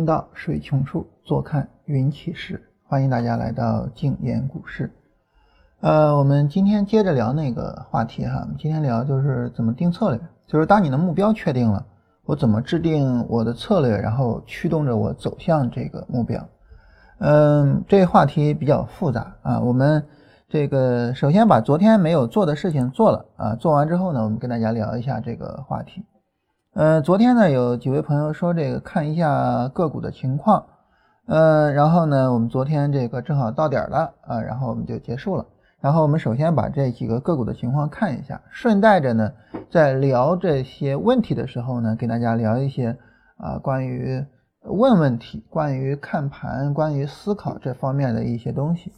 [0.00, 2.58] 金道，水穷处，坐看云起时。
[2.88, 4.90] 欢迎大家来到静言股市。
[5.80, 8.48] 呃，我们今天接着聊那个话题哈。
[8.58, 11.84] 今天聊就是怎么定策略，就是当你的目标确定了，
[12.24, 16.42] 我怎么制定我的策略，然后驱动着我走向这个目标。
[17.18, 19.60] 嗯，这话题比较复杂啊。
[19.60, 20.02] 我们
[20.48, 26.02] 这个首先把昨天没有做的事情做了啊，做完之后呢，我们跟大家聊一下这个话题。
[26.72, 30.66] 呃，昨天呢，有几位朋友说这个看一下个股的情况，
[31.26, 35.44] 呃，然后呢，我们昨天这个正好到点了啊，然后我们就结束了。
[35.80, 39.32] 然后我们首先把这几个个股的情况看一下，顺带着呢，
[39.68, 42.96] 在聊这些问题的时候呢，给大家聊一些
[43.36, 44.24] 啊关于
[44.62, 48.92] 问问题、关于看盘、关于思考这方面的一些东西。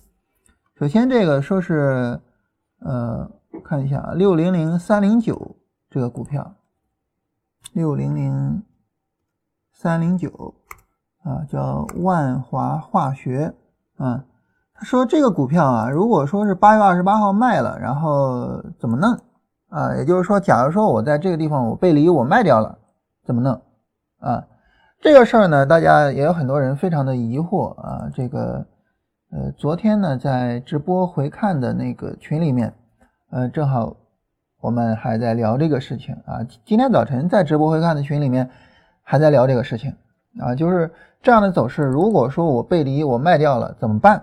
[0.79, 2.21] 首先这个说是，
[2.81, 3.31] 呃，
[3.65, 5.57] 看一下啊，六零零三零九
[5.89, 6.55] 这个股票。
[7.73, 8.63] 六零零
[9.73, 10.55] 三零九
[11.23, 13.55] 啊，叫万华化学
[13.97, 14.25] 啊。
[14.75, 19.19] 他说这个股票啊，如果说是八月二十八号卖了，然后怎么弄
[19.71, 19.97] 啊？
[19.97, 22.79] 也就是说，假如说我在这个地方我背离我卖掉了，
[23.25, 23.59] 怎么弄
[24.19, 24.45] 啊？
[25.01, 28.11] 这个事儿呢，大家也有很多人非常的疑惑啊。
[28.13, 28.67] 这个
[29.31, 32.75] 呃，昨天呢在直播回看的那个群里面，
[33.31, 33.97] 呃，正好。
[34.63, 38.49] 我们还在聊这个事情啊，今天早晨在直播会看的群里面
[39.03, 39.93] 还在聊这个事情
[40.39, 40.89] 啊，就是
[41.21, 44.23] 这样的走势，如果说我背离我卖掉了怎么办？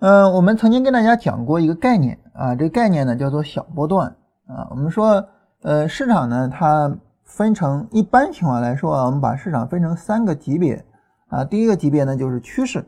[0.00, 4.08] 嗯，我们曾经跟大家讲过一个概念啊，这个概念呢叫做小波段
[4.48, 4.66] 啊。
[4.70, 5.24] 我们说，
[5.62, 10.84] 呃，市场呢它分成一般情况来说啊，我们把市场分成三个级别
[11.28, 12.84] 啊，第一个级别呢就是趋势，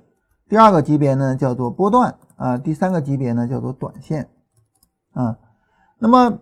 [0.48, 4.28] 第二个级别呢叫做波段啊，第三个级别呢叫做短线。
[5.16, 5.38] 啊，
[5.98, 6.38] 那么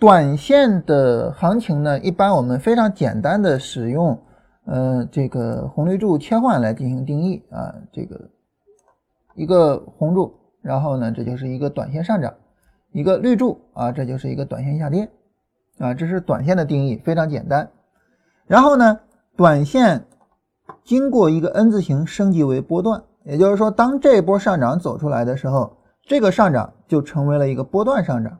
[0.00, 4.20] 短线的行情呢，一般我们非常简单的使用，
[4.66, 8.30] 呃，这个红绿柱切换来进行定义啊，这个
[9.36, 12.34] 一个红柱，然后呢，这就是一个短线上涨，
[12.90, 15.08] 一个绿柱啊，这就是一个短线下跌，
[15.78, 17.70] 啊，这是短线的定义，非常简单。
[18.48, 18.98] 然后呢，
[19.36, 20.04] 短线
[20.82, 25.76] 经过一个 N 字形升级为波段，也就是说，当这波上涨走出来的时候。
[26.04, 28.38] 这个上涨就成为了一个波段上涨，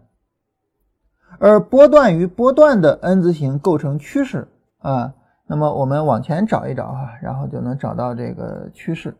[1.38, 4.46] 而波段与波段的 N 字形构成趋势
[4.80, 5.14] 啊。
[5.46, 9.16] 那么我们往前找一找啊，然后就能找到这个趋势。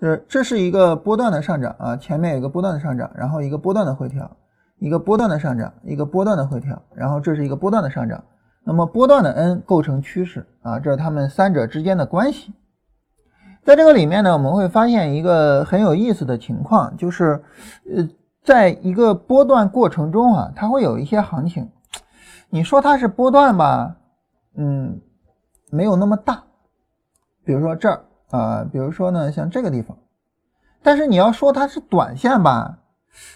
[0.00, 4.34] 就是这是一个波段的上涨啊，前面有一个波段的上涨，然后一个波段的回调，
[4.78, 8.24] 一个波段的上涨，一个波段的回调，然后这是一个波段的上涨。
[8.64, 12.54] 那么波段的 N 构成趋势啊，这是它们三者之间的关系。
[13.66, 17.42] 在这个里面呢，我们会发现一个很有意思的情况，就是，
[17.92, 18.08] 呃，
[18.44, 21.68] 在一个波段过程中啊，它会有一些行情，
[22.48, 23.96] 你说它是波段吧，
[24.54, 25.00] 嗯，
[25.72, 26.44] 没有那么大，
[27.44, 29.98] 比如说这儿啊，比如说呢，像这个地方，
[30.80, 32.78] 但是你要说它是短线吧，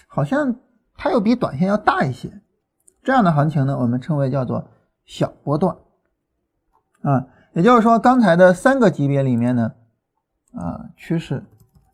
[0.07, 0.55] 好像
[0.95, 2.31] 它又比短线要大一些，
[3.03, 4.65] 这样的行情呢，我们称为叫做
[5.05, 5.75] 小波段，
[7.01, 9.73] 啊，也就是说刚才的三个级别里面呢。
[10.53, 11.43] 啊，趋势，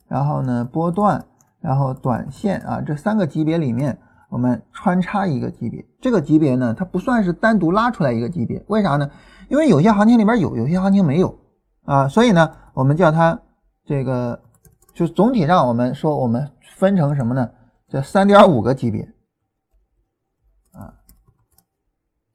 [0.07, 1.23] 然后呢，波段，
[1.59, 3.97] 然后短线啊，这三个级别里面，
[4.29, 5.85] 我们穿插一个级别。
[6.01, 9.09] 这个级别呢，它不算是单独拉出来一个级别，为啥呢？
[9.50, 11.38] 因为有些行情里边有，有些行情没有
[11.85, 13.40] 啊，所以呢，我们叫它
[13.85, 14.41] 这个，
[14.94, 17.50] 就总体上我们说我们分成什么呢？
[17.88, 19.03] 这三点五个级别
[20.73, 20.94] 啊，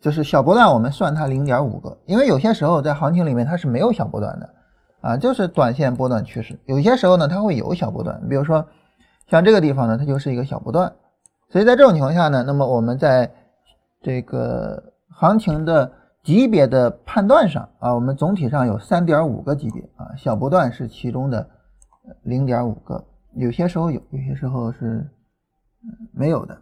[0.01, 4.55] 就是小波段我们算它零点五个，因为有些时候在行情里面它是没有小波段的。
[5.03, 8.65] 啊，就是短线波段趋势，有些时候呢，它会有小波段，比如说
[9.27, 10.93] 像这个地方呢，它就是一个小波段，
[11.51, 13.29] 所以在这种情况下呢，那么我们在
[14.01, 14.81] 这个
[15.11, 15.91] 行情的
[16.23, 21.51] 级别的判断上啊，我们总体上有三点五个级别啊，小波段是其中的
[22.23, 23.05] 零点五个，
[23.35, 25.11] 有些时候有，有些时候是
[26.13, 26.57] 没有的。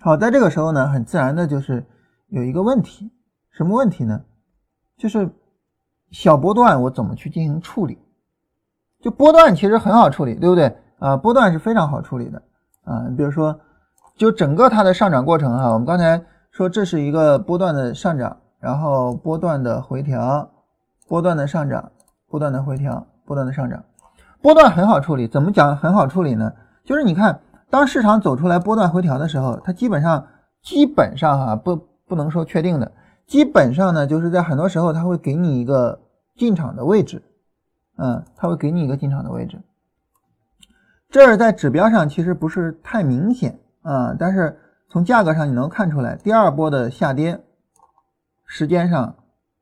[0.00, 1.82] 好，在这个时候呢，很自然的就是
[2.28, 3.10] 有一个问题，
[3.50, 4.22] 什么问题呢？
[4.98, 5.30] 就是。
[6.10, 7.98] 小波段我怎么去进行处理？
[9.00, 11.16] 就波段其实很好处理，对不对啊？
[11.16, 12.42] 波段是非常好处理的
[12.84, 13.06] 啊。
[13.08, 13.58] 你比如说，
[14.16, 16.20] 就整个它的上涨过程哈，我们刚才
[16.50, 20.50] 说这是一个波段的上涨，然后波段的回调，
[21.06, 21.92] 波段的上涨，
[22.28, 23.84] 波段的回调，波段的上涨，
[24.42, 25.28] 波段很好处理。
[25.28, 26.52] 怎么讲很好处理呢？
[26.84, 27.40] 就是你看，
[27.70, 30.26] 当市场走出来波段回调的时候，它基本上
[30.60, 31.76] 基本上哈不
[32.08, 32.90] 不能说确定的。
[33.28, 36.00] 基本上呢，就是在很多时候，他会给你一个
[36.34, 37.22] 进场的位置，
[37.98, 39.60] 嗯，他会给你一个进场的位置。
[41.10, 44.58] 这儿在指标上其实不是太明显啊，但是
[44.88, 47.38] 从价格上你能看出来，第二波的下跌
[48.46, 49.14] 时间上、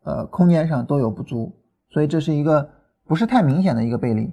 [0.04, 1.52] 呃空间上都有不足，
[1.90, 2.70] 所以这是一个
[3.04, 4.32] 不是太明显的一个背离，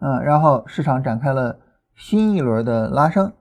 [0.00, 1.56] 嗯，然后市场展开了
[1.94, 3.32] 新一轮的拉升，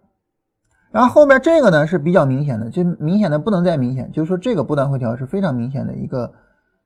[0.91, 6.33] 然后后面这个呢是比较明显的，就明显的不能再明显，就是说这个波段回调是非常明显的一个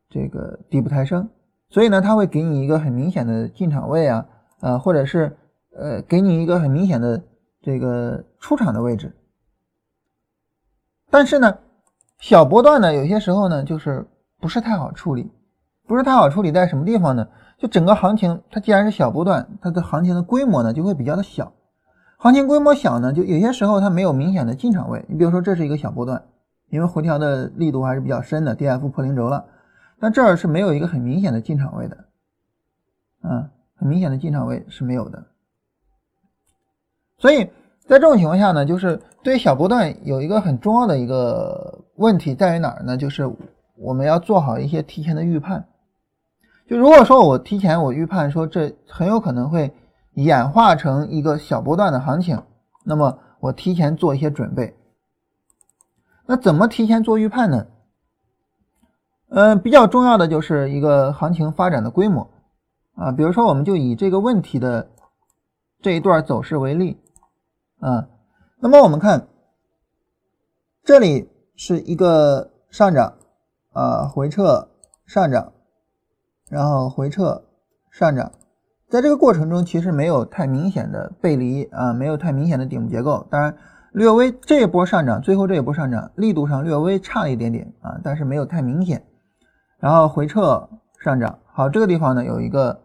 [0.09, 1.29] 这个底部抬升，
[1.69, 4.25] 所以呢它会给你一个很明显的进场位啊，
[4.59, 5.37] 呃或者是
[5.75, 7.23] 呃给你一个很明显的
[7.61, 9.15] 这个出场的位置。
[11.09, 11.57] 但是呢，
[12.19, 14.05] 小波段呢，有些时候呢，就是
[14.41, 15.31] 不是太好处理，
[15.87, 17.25] 不是太好处理在什么地方呢？
[17.57, 21.53] 就整个行情，它既然是小波段，它的行情的规模呢就会比较的小。
[22.23, 25.03] 行情规模小呢，就有些时候它没有明显的进场位。
[25.09, 26.23] 你比如说，这是一个小波段，
[26.69, 29.43] 因为回调的力度还是比较深的，D F 破零轴了，
[29.99, 31.97] 那这儿是没有一个很明显的进场位的，
[33.23, 35.25] 啊，很明显的进场位是没有的，
[37.17, 37.49] 所以。
[37.85, 42.95] 在这种情况下呢，就是对于小波段有一个很重要的一个问题在于哪儿呢？
[42.95, 43.29] 就是
[43.75, 45.67] 我们要做好一些提前的预判。
[46.65, 49.69] 就如果说我提前我预判说这很有可能会
[50.15, 52.43] 演化成一个小波段的行情，
[52.83, 54.77] 那么我提前做一些准备。
[56.25, 57.67] 那怎么提前做预判呢？
[59.29, 62.29] 嗯，比较重要的就是一个行情发展的规模
[62.95, 64.91] 啊，比如说我们就以这个问题的
[65.81, 67.01] 这一段走势为例。
[67.79, 68.07] 啊，
[68.59, 69.27] 那么我们看，
[70.83, 73.15] 这里是一个上涨，
[73.73, 74.69] 啊回撤
[75.05, 75.51] 上涨，
[76.47, 77.43] 然后回撤
[77.91, 78.31] 上涨，
[78.93, 83.57] 在这个过程中其实没有太明显的背离啊，没有太明显的顶部结构，当然
[83.91, 89.03] 略微这一波上涨，最后这一波上涨力度上略微差了一点点啊，但是没有太明显，
[89.79, 90.69] 然后回撤
[91.03, 92.83] 上涨，好，这个地方呢有一个，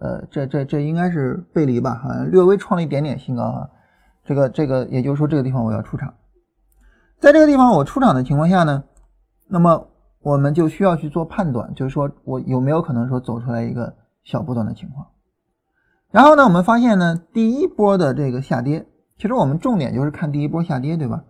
[0.00, 3.70] 呃，这这这应该是背离吧，好像略微创了一点点新高啊。
[4.26, 6.12] 这个这个，也就是说，这个地方我要出场，
[7.20, 8.84] 在这个地方我出场的情况下呢，
[9.48, 9.88] 那么
[10.20, 15.06] 我们就需要去做判断，就是说我有没有可能说走出来一个小波段的情况。
[16.12, 18.86] 然后呢，我们发现呢，第一波的这个下跌，
[19.18, 21.24] 其实我们重点就是看第一波下跌，对吧？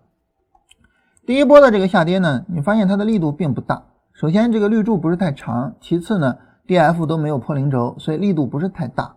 [1.24, 3.84] 第一波的这个下跌呢，你发现它的力度并不大。
[4.12, 6.36] 首先，这个绿柱不是太长；其次呢
[6.66, 9.14] ，D F 都没有破零轴，所以力度不是太大。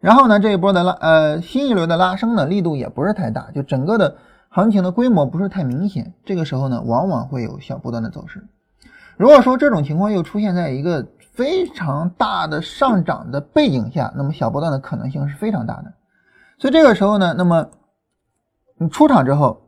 [0.00, 4.16] 然后呢，这一波的拉，呃，新一轮的拉升呢，力度也不是太大，就整个的
[4.48, 6.14] 行情的规模不是太明显。
[6.24, 8.48] 这个时候呢，往往会有小波段的走势。
[9.18, 11.08] 如果说这种情况又出现在一个
[11.38, 15.94] 非常大的上涨的背景下，那么小波段的可能性是非常大的。
[16.58, 17.64] 所以这个时候呢，那么
[18.76, 19.62] 你出场之后，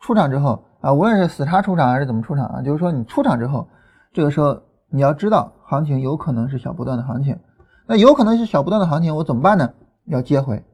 [0.00, 3.66] 出场之后啊，无论是死叉出场还是怎么出场啊，就是说你出场之后，
[4.12, 7.36] 这个时候你要知道行情有可能是小波段的行情。
[7.88, 9.74] 那有可能是小波段的行情，我怎么办呢？
[10.04, 10.64] 要接回。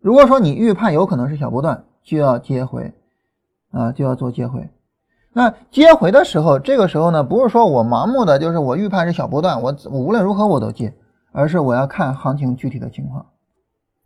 [0.00, 2.92] 如果说你预判有可能是小波段，就要接回，
[3.70, 4.68] 啊，就要做接回。
[5.36, 10.94] 那接回的时候，这个时候呢，不是说我盲目的就是我预判是小波段，我我无论如何我都接，
[11.30, 13.26] 而是我要看行情具体的情况。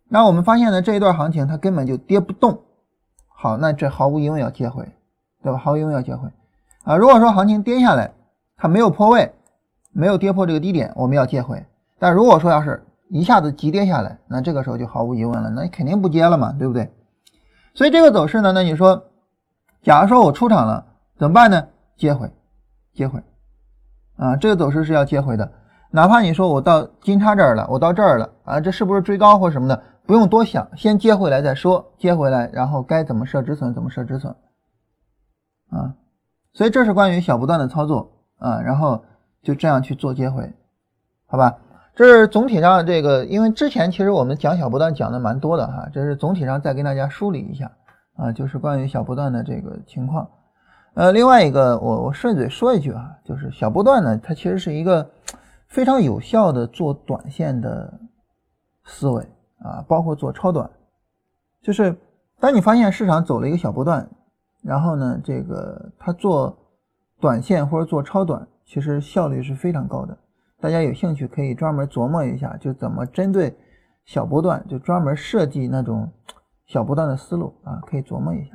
[0.09, 2.59] 那我们发现呢，这一段行情它根本就跌不动，
[3.29, 4.85] 好，那这毫无疑问要接回，
[5.41, 5.57] 对吧？
[5.57, 6.27] 毫无疑问要接回。
[6.83, 8.11] 啊，如果说行情跌下来，
[8.57, 9.33] 它没有破位，
[9.93, 11.65] 没有跌破这个低点，我们要接回。
[11.97, 16.91] 但如果说要是一下子急跌下来，那这个时候就毫无疑问了，那肯定不接了嘛，对不对？
[17.73, 19.05] 所以这个走势呢，那你说，
[19.81, 20.87] 假如说我出场了，
[21.21, 21.67] 怎么办呢？
[21.97, 22.27] 接回，
[22.95, 23.21] 接回，
[24.17, 25.51] 啊，这个走势是要接回的。
[25.91, 29.83] 哪怕你说我到金叉这儿了，我到这儿了，啊，这是不是追高或什么的？
[30.07, 34.35] 不用多想，先接回来再说，接回来，然后该怎么设止损怎么设止损，
[35.69, 35.93] 啊，
[36.53, 39.05] 所以这是关于小波段的操作啊，然后
[39.43, 40.51] 就这样去做接回，
[41.27, 41.55] 好吧？
[41.93, 47.71] 这是总体上这个，因为之前其实我们讲小波段讲的蛮多的哈，这是总体上再跟大家梳理一下
[48.15, 50.27] 啊，就是关于小波段的这个情况。
[50.93, 55.09] 呃，另外一个我我顺嘴说一句啊，就是小波段呢，它其实是一个
[55.67, 57.99] 非常有效的做短线的
[58.83, 59.23] 思维
[59.59, 60.69] 啊，包括做超短，
[61.61, 61.95] 就是
[62.39, 64.09] 当你发现市场走了一个小波段，
[64.63, 66.57] 然后呢，这个它做
[67.21, 70.17] 短线或者做超短，其实效率是非常高的。
[70.59, 73.55] 大家有兴趣可以专门琢磨一下，就怎么针对
[74.05, 76.11] 小波段，就专门设计那种
[76.65, 78.51] 小波段的思路啊，可以琢磨一下。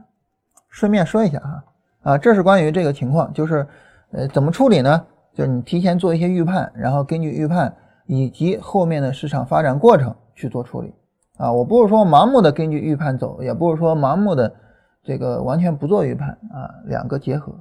[0.68, 1.64] 顺便说一下哈，啊，
[2.06, 3.66] 啊这是关于这个情况，就是
[4.12, 5.04] 呃怎么处理呢？
[5.34, 10.94] 就是你提前做一些预判，然后根据预判以及后面的市场发展过程去做处理
[11.36, 11.52] 啊。
[11.52, 14.54] 我不是说盲目的根据预判走，也不是说盲目的
[15.02, 17.52] 这个完全不做预判啊，两个结合。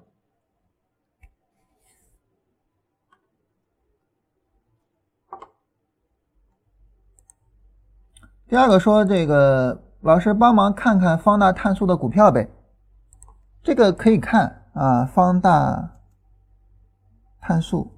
[8.48, 12.48] 第二个说这个老师帮忙看看方大碳素的股票呗，
[13.66, 15.98] 这个可以看啊，方大
[17.42, 17.92] 碳素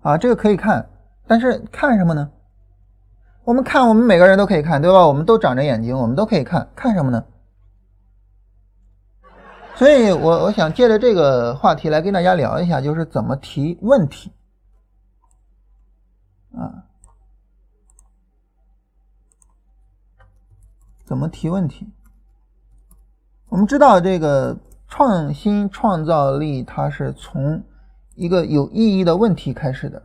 [0.00, 0.88] 啊，这个可以看，
[1.26, 2.30] 但是看什么呢？
[3.42, 5.04] 我们看，我们每个人都可以看，对吧？
[5.04, 7.26] 我们都长着眼睛，我们都可以看看什么呢？
[9.74, 14.32] 所以我我想借着这个话题来跟大家聊一下，就是怎么提问题
[16.54, 16.86] 啊？
[21.04, 21.92] 怎么提问题？
[23.50, 27.60] 我们知道这个创新创造力，它是从
[28.14, 30.00] 一个有意义的问题开始的。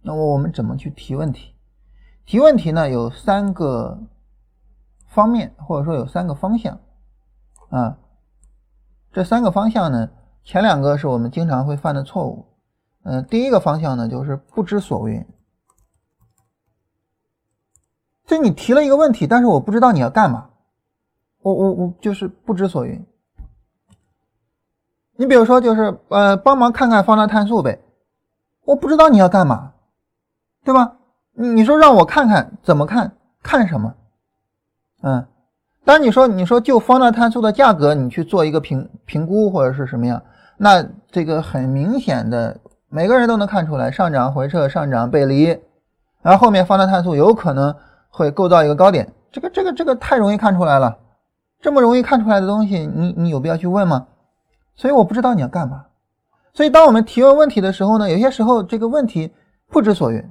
[0.00, 1.52] 那么我们怎么去提问题？
[2.24, 3.98] 提问题呢，有三个
[5.08, 6.78] 方面，或者说有三个方向
[7.68, 7.98] 啊。
[9.12, 10.08] 这三个方向呢，
[10.44, 12.46] 前两个是我们经常会犯的错误。
[13.02, 15.26] 嗯，第一个方向呢，就是不知所云。
[18.24, 20.50] 就你提了一个问题，但是我不知道你要干嘛，
[21.44, 23.04] 我我我就是不知所云。
[25.16, 27.78] 你比如说，就是呃，帮忙看看放大碳素呗，
[28.64, 29.72] 我不知道你要干嘛，
[30.64, 30.96] 对吧？
[31.34, 33.94] 你说让我看看怎么看，看什么？
[35.02, 35.26] 嗯。
[35.84, 40.22] 当你说你说就方大碳素的价格，你去做一个评评估或者是什么样，
[40.56, 42.58] 那这个很明显的，
[42.88, 45.44] 每个人都能看出来上涨回撤上涨背离，
[46.22, 47.76] 然后后面方大碳素有可能
[48.08, 50.96] 会构造一个高点，这个这个这个太容易看出来了，
[51.64, 54.06] 这么容易看出来的东西，你你有必要去问吗？
[54.74, 55.86] 所以我不知道你要干嘛，
[56.52, 59.32] 所以当我们提问问题的时候呢，有些时候这个问题
[59.68, 60.30] 不知所云，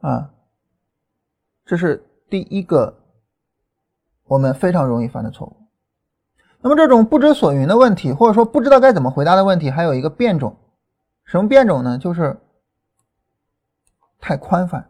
[0.00, 0.30] 啊，
[1.66, 2.96] 这是第一个。
[4.24, 5.56] 我们非常容易犯的错误。
[6.60, 10.56] 那么这种不知所云的问题，或者说不知道该怎么回答的问题，还有一个变种，
[11.24, 11.98] 什么变种呢？
[11.98, 12.40] 就是
[14.20, 14.88] 太宽泛，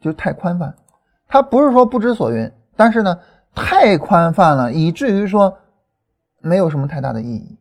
[0.00, 0.74] 就太宽泛。
[1.32, 3.18] 它不是说不知所云，但是呢，
[3.54, 5.56] 太宽泛了，以至于说
[6.42, 7.58] 没有什么太大的意义。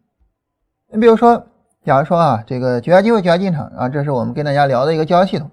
[0.89, 1.47] 你比如说，
[1.85, 5.49] 假如说啊，这个绝佳机会，绝佳进场啊，这是我们跟大家聊的一个交易系统。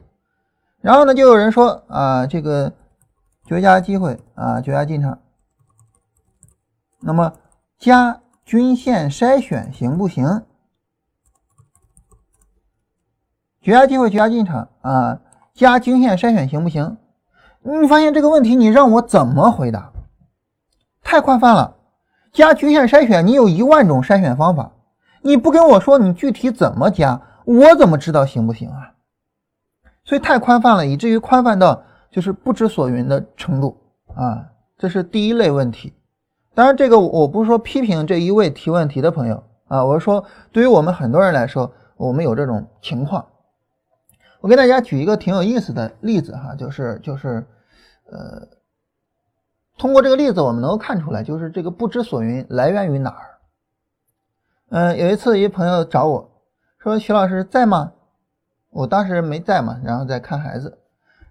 [0.81, 2.73] 然后呢，就有人说啊，这个。
[3.47, 5.21] 绝佳机会啊，绝佳进场。
[7.01, 7.33] 那么
[7.79, 10.45] 加均线筛选行不行？
[13.63, 15.21] 绝佳机会，绝佳进场啊，
[15.55, 16.99] 加均线筛选行不行？
[17.77, 19.93] 你发现这个问题，你让我怎么回答？
[21.03, 21.77] 太宽泛了。
[22.33, 24.73] 加局限筛选，你有一万种筛选方法，
[25.23, 28.95] 你不跟我说你具体怎么加，我怎么知道行不行啊？
[30.05, 31.83] 所以太宽泛了，以至于宽泛到。
[32.11, 33.77] 就是不知所云的程度
[34.15, 34.47] 啊，
[34.79, 35.93] 这是第一类问题。
[36.55, 43.27] 当然，这个我不是说批评这一位提问题的朋友啊，我是说对于我们很多人来说，我们有这种情况。
[44.41, 47.47] 我给大家举一个挺有意思的例子哈，就是就是
[48.11, 48.49] 呃，
[49.79, 53.39] 通过这个例子，我们能够看出来，就是这个不知所云来源于哪儿。
[54.71, 56.31] 嗯，有一次一朋友找我
[56.79, 57.93] 说：“徐老师在吗？”
[58.71, 60.79] 我当时没在嘛，然后在看孩子。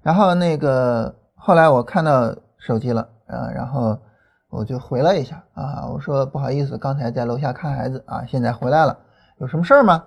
[0.01, 3.97] 然后那个后来我看到手机了，啊，然后
[4.49, 8.97] 我就回了一下啊，我说不好意思，刚才在楼下看孩子啊，现在回来了，
[9.37, 10.05] 有什么事儿吗？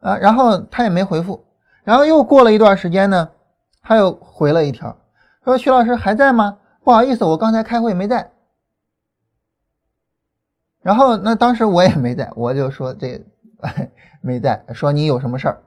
[0.00, 1.44] 啊，然后他也没回复，
[1.82, 3.28] 然后又过了一段时间呢，
[3.82, 4.96] 他又回了一条，
[5.44, 6.58] 说徐老师还在吗？
[6.82, 8.30] 不好意思，我刚才开会没在。
[10.80, 13.24] 然后那当时我也没在，我就说这
[14.20, 15.62] 没在，说你有什么事儿？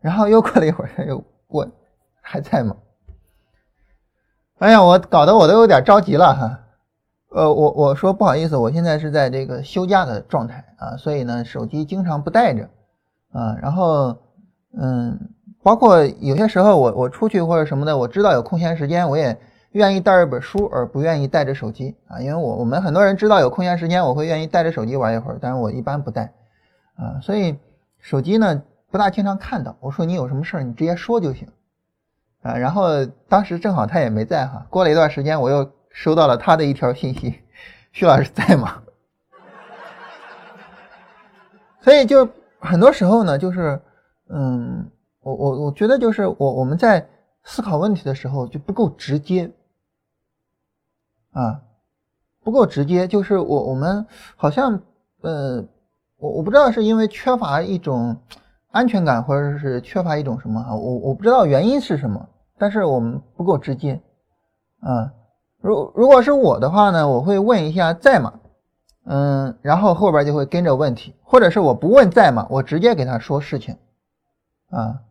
[0.00, 1.22] 然后又过了一会儿，他又。
[1.54, 1.70] 问
[2.22, 2.74] 还在吗？
[4.56, 6.60] 哎呀，我搞得我都有点着急了哈。
[7.28, 12.70] 呃，我我说不好意思，我现在是在这个休假的状态啊，所以呢，手机经常不带着
[13.32, 13.54] 啊。
[13.60, 14.16] 然后，
[14.78, 19.38] 嗯，包括有些时候我我出去或者什么的，我知道有空闲时间，我也
[19.72, 22.20] 愿意带一本书，而不愿意带着手机啊。
[22.20, 26.32] 因为我我们很多人知道有空闲时间，我会愿意带着手机玩一会儿，但是我一般不带
[26.96, 27.20] 啊。
[27.22, 27.56] 所以
[28.00, 28.62] 手机呢？
[28.90, 31.48] 不大经常看到，我说你有什么事儿，你直接说就行，
[32.42, 37.40] 啊，然后当时正好他也没在哈，过了一段时间，我又收到了他的一条信息，
[37.92, 38.82] 徐老师在吗？
[41.80, 42.28] 所以就
[42.60, 43.80] 很多时候呢，就是，
[44.28, 44.86] 嗯，
[45.22, 47.08] 我我我觉得就是我我们在
[47.42, 49.50] 思考问题的时候就不够直接，
[51.32, 51.62] 啊，
[52.44, 54.82] 不够直接，就是我我们好像，
[55.22, 55.64] 呃，
[56.18, 58.16] 我我不知道是因为缺乏一种。
[58.74, 62.26] 安全感，或者是缺乏一种什么哈，我我不知道原因是什么，
[62.56, 64.00] 但是我们不够直接
[64.80, 65.12] 啊。
[65.60, 68.32] 如如果是我的话呢，我会问一下在吗？
[69.04, 73.76] 嗯，然后后边就会跟着问题，或者是我不问在吗，我直接给他说事情
[74.70, 75.02] 啊。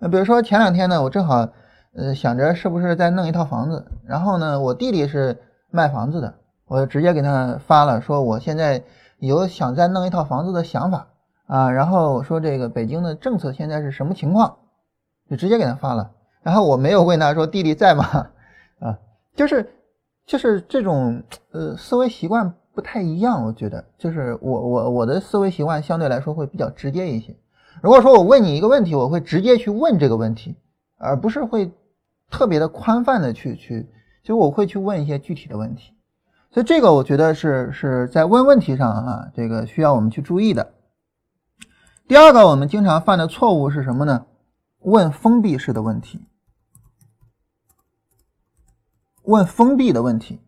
[0.00, 1.46] 那比如说前两天呢，我正好
[1.94, 5.38] 呃想着是不是再弄一套房子，然后呢，我弟弟是
[5.70, 6.34] 卖房子的，
[6.66, 8.82] 我直接给他发了，说我现在
[9.18, 11.06] 有想再弄一套房子的想法
[11.46, 14.56] 啊，然后说这个北京的政策现在是什么情况，
[15.28, 16.10] 就直接给他发了。
[16.42, 18.04] 然后我没有问他说弟弟在吗？
[18.80, 18.98] 啊，
[19.36, 19.70] 就是
[20.24, 27.36] 就是这种呃思维习惯不太一样，我觉得就是我我我的思维习惯相对来说会比较直接一些。
[27.82, 30.56] 如果说我问你一个问题，我会直接去问这个问题，
[30.98, 31.72] 而不是会
[32.30, 33.88] 特别的宽泛的去去，
[34.22, 35.94] 就我会去问一些具体的问题。
[36.52, 40.74] 所以这个我觉得是是在问问题上啊，这个需要我们去注意的。
[42.08, 44.26] 第二个我们经常犯的错误是什么呢？
[44.80, 46.20] 问封闭式的问题。
[49.22, 50.40] 问封闭的问题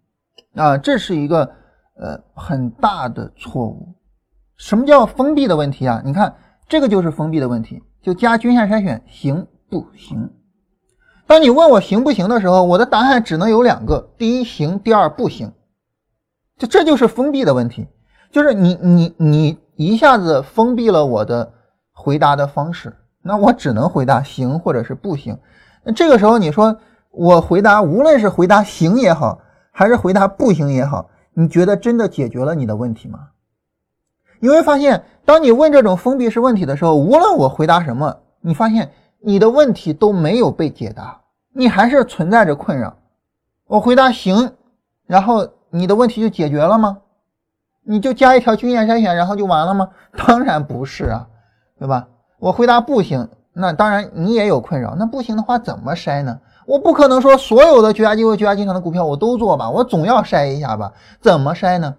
[0.54, 1.54] 啊，这是一个
[1.94, 3.94] 呃很大的错误。
[4.56, 6.02] 什么叫封闭的问题啊？
[6.04, 6.34] 你看
[6.72, 10.30] 这个就是封闭的问题，就加均线筛选行不行？
[11.26, 15.52] 当你问我行不行的时候，我的答案只能有两个：第一行，第二不行。
[16.56, 17.88] 就这就是封闭的问题，
[18.30, 21.52] 就是你你你一下子封闭了我的
[21.92, 25.38] 回答的方式，那我只能回答行或者是不行。
[25.84, 26.78] 那这个时候你说。
[27.10, 33.18] 我回答，无论是回答行也好，还是回答不行也好，你觉得真的解决了你的问题吗？
[34.42, 41.20] 你会发现，当你问这种封闭式问题的时候，无论我回答什么，你发现你的问题都没有被解答，
[41.54, 42.92] 你还是存在着困扰。
[43.68, 44.54] 我回答行，
[45.06, 46.98] 然后你的问题就解决了吗？
[47.84, 49.88] 你就加一条均线筛选，然后就完了吗？
[50.26, 51.28] 当然不是啊，
[51.78, 52.08] 对吧？
[52.40, 54.96] 我回答不行，那当然你也有困扰。
[54.98, 56.40] 那不行的话怎么筛呢？
[56.66, 60.92] 我不可能说所有的绝佳机会、绝佳进场的股票我都做吧，我总要筛一下吧？
[61.20, 61.94] 怎么筛呢？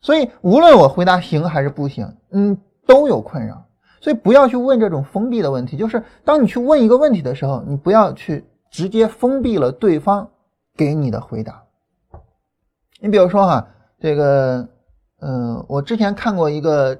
[0.00, 3.64] 所以无论我回答行还是不行，嗯，都有困扰。
[4.00, 5.76] 所以不要去问这种封闭的问题。
[5.76, 10.30] 就是当你去问一个问题的时候，你不要去直接封闭了对方
[10.76, 11.62] 给你的回答。
[13.00, 13.68] 你比如说哈，
[14.00, 14.68] 这个，
[15.20, 16.98] 呃，我之前看过一个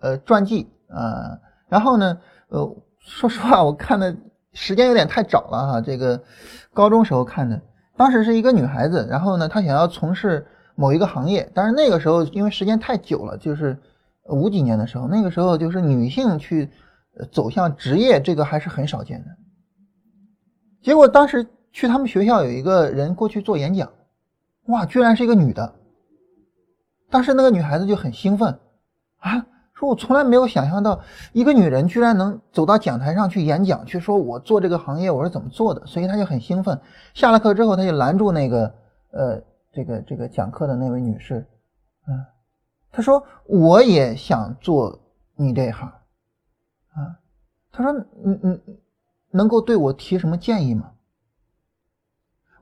[0.00, 4.16] 呃传记啊，然后呢，呃，说实话，我看的。
[4.58, 6.18] 时间有点太早了哈，这个
[6.72, 7.60] 高中时候看的，
[7.94, 13.76] 当时是一个女孩子，然后呢，她想要从事某一个行业，但是那个时候因为时间太久了，就是
[14.28, 16.70] 五几年的时候，那个时候就是女性去
[17.32, 19.30] 走向职业，这个还是很少见的。
[20.82, 23.90] 结果当时去他们学校有一个人过去做演讲，
[24.66, 25.74] 哇，居然是一个女的，
[27.10, 28.56] 当时那个女孩子就很兴奋
[29.18, 29.46] 啊。
[29.78, 30.98] 说我从来没有想象到
[31.34, 36.80] 一个女人居然能走到讲台上去演讲，去说我做这个行业我是怎么做的，所以她就很兴奋。
[37.12, 38.74] 下了课之后，她就拦住那个
[39.10, 39.38] 呃
[39.76, 41.46] 这个这个讲课的那位女士，
[42.08, 42.24] 嗯，
[42.90, 44.98] 她说我也想做
[45.34, 45.86] 你这行，
[46.94, 47.20] 啊，
[47.70, 47.92] 她说
[48.24, 48.60] 你你
[49.32, 50.92] 能够对我提什么建议吗？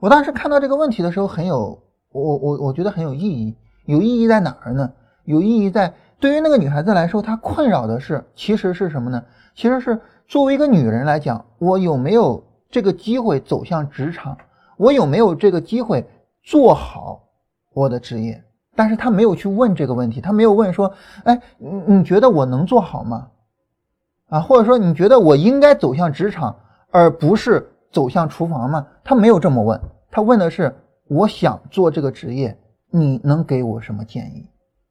[0.01, 4.93] 我当时看到这个问题的时候，很有我我我觉得很有意义，有意义在哪儿呢？
[5.25, 5.95] 有意义在。
[6.19, 9.25] 对于那个女孩子来说，她困扰的是，其实是什么呢？
[9.55, 14.37] 其实是作为一个女人来讲，我有没有这个机会走向职场？
[14.77, 16.05] 我有没有这个机会
[16.45, 17.25] 做好
[17.73, 18.43] 我的职业？
[18.77, 20.93] 但是他没有去问这个问题，他没有问说，
[21.25, 23.29] 哎，你你觉得我能做好吗？
[24.29, 26.57] 啊，或者说你觉得我应该走向职场，
[26.91, 28.87] 而不是走向厨房吗？
[29.05, 29.81] 他没有这么问，
[30.11, 30.75] 他问的是，
[31.09, 32.59] 我想做这个职业，
[32.91, 34.49] 你能给我什么建议？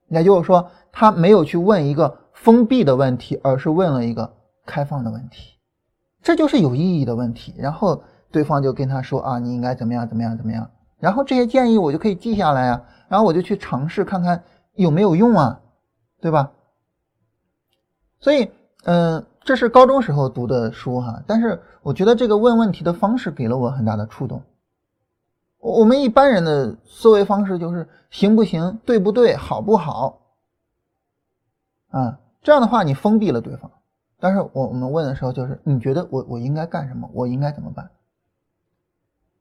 [0.08, 4.32] 也就是说，他没有去问一个封闭的问题，而是问了一个
[4.66, 5.58] 开放的问题，
[6.22, 7.54] 这就是有意义的问题。
[7.58, 10.70] 然后对方就跟他说：“啊，你应该怎么样，怎么样，怎么样。”
[11.04, 14.42] 然后这些建议我就可以记下来啊，然后我就去尝试看看
[14.76, 15.60] 有没有用啊，
[16.22, 16.54] 对吧？
[18.22, 18.50] 所以，
[18.86, 24.44] 嗯，这是高中时候读的书哈，但是我觉得这个问问题的方式给了我很大的触动。
[25.60, 30.22] 我们一般人的思维方式就是行不行，对不对，好不好，
[31.90, 33.70] 啊，这样的话你封闭了对方。
[34.22, 37.92] 但是我我们问的时候就是你觉得我我应该干什么，我应该怎么办？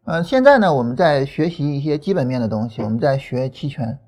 [0.04, 3.98] 嗯，现在呢我们在学习一些基本面的东西，我们在学期权，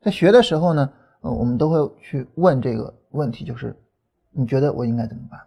[0.00, 3.76] 在学的时候呢，呃，我们都会去问这个问题，就是
[4.30, 5.40] 你觉得我应该怎么办？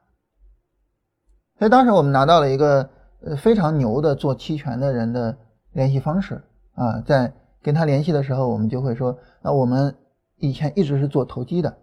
[1.58, 2.90] 所以当时我们拿到了一个
[3.22, 5.38] 呃非常牛的做期权的人的。
[5.76, 6.42] 联系方式
[6.76, 9.94] 啊，在跟他联系的时候，我们就会说，那我们
[10.38, 11.76] 以前一直是做投机的，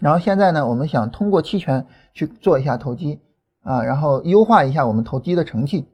[0.00, 3.20] 然后现在呢，我们想通过期权去做一下投机
[3.62, 5.86] 啊，然后优化一下我们投机的成绩，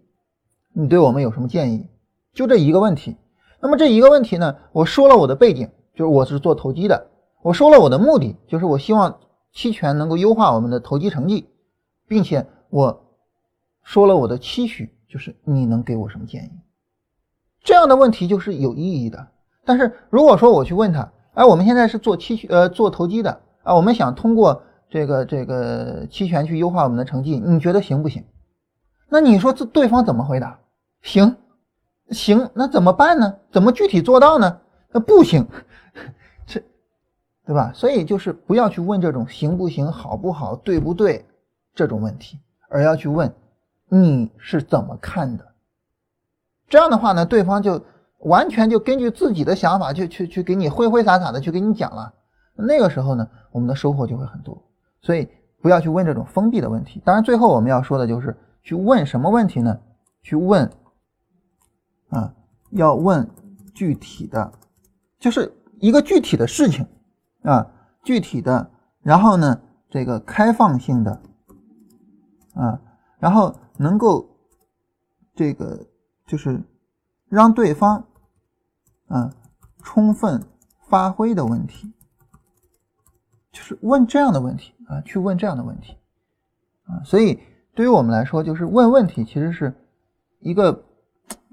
[0.72, 1.87] 你对我们有什么建议？
[2.33, 3.16] 就这一个问题。
[3.61, 7.09] 那么这一个问题呢，我说了我的背景，就是我是做投机的，
[7.42, 9.18] 我说了我的目的，就是我希望
[9.52, 11.48] 期权能够优化我们的投机成绩，
[12.06, 13.04] 并且我
[13.83, 16.50] 说了我的期许，就是你能给我什么建议？
[17.62, 19.28] 这样的问题就是有意义的，
[19.66, 28.24] 但是如果说我去问他，哎，我们现在是做期呃做投机的啊，我们想通过这个这个期权去优化我们的成绩，你觉得行不行？
[29.11, 30.60] 那你说这对方怎么回答？
[31.02, 31.36] 行，
[32.10, 33.36] 行，那怎么办呢？
[33.50, 34.60] 怎么具体做到呢？
[34.92, 35.46] 那不行，
[36.46, 36.62] 这，
[37.46, 37.72] 对吧？
[37.74, 41.24] 所以就是不要去问这种行不行、好不好、对不对
[41.74, 43.32] 这种问题，而要去问
[43.88, 45.46] 你是怎么看的。
[46.68, 47.80] 这样的话呢，对方就
[48.18, 52.12] 完全就根据自己的想法去去去给你挥挥洒洒的去给你讲了。
[52.54, 54.62] 那个时候呢，我们的收获就会很多。
[55.02, 55.28] 所以
[55.62, 57.00] 不要去问这种封闭的问题。
[57.04, 58.36] 当然，最后我们要说的就是。
[58.62, 59.80] 去问什么问题呢？
[60.22, 60.70] 去问
[62.11, 62.35] 啊，
[62.70, 63.29] 要问
[63.75, 64.53] 具体的，
[65.18, 66.87] 就是一个具体的事情
[67.42, 67.66] 啊，
[68.05, 68.70] 具体的，
[69.03, 71.23] 然后呢，这个开放性的
[72.55, 72.81] 啊，
[73.18, 74.29] 然后能够
[75.35, 75.87] 这个
[76.27, 76.62] 就是
[77.29, 78.05] 让对方
[79.09, 79.33] 啊
[79.83, 80.42] 充分
[80.88, 81.92] 发挥的问题，
[83.51, 85.96] 就是问这样的问题啊，去问这样的问题
[86.85, 87.40] 啊，所以。
[87.73, 89.73] 对于我们来说，就是问问题，其实是
[90.40, 90.85] 一个，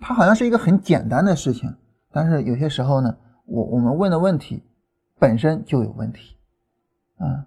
[0.01, 1.75] 它好像是一个很简单的事情，
[2.11, 4.63] 但是有些时候呢，我我们问的问题
[5.19, 6.37] 本身就有问题，
[7.17, 7.45] 啊，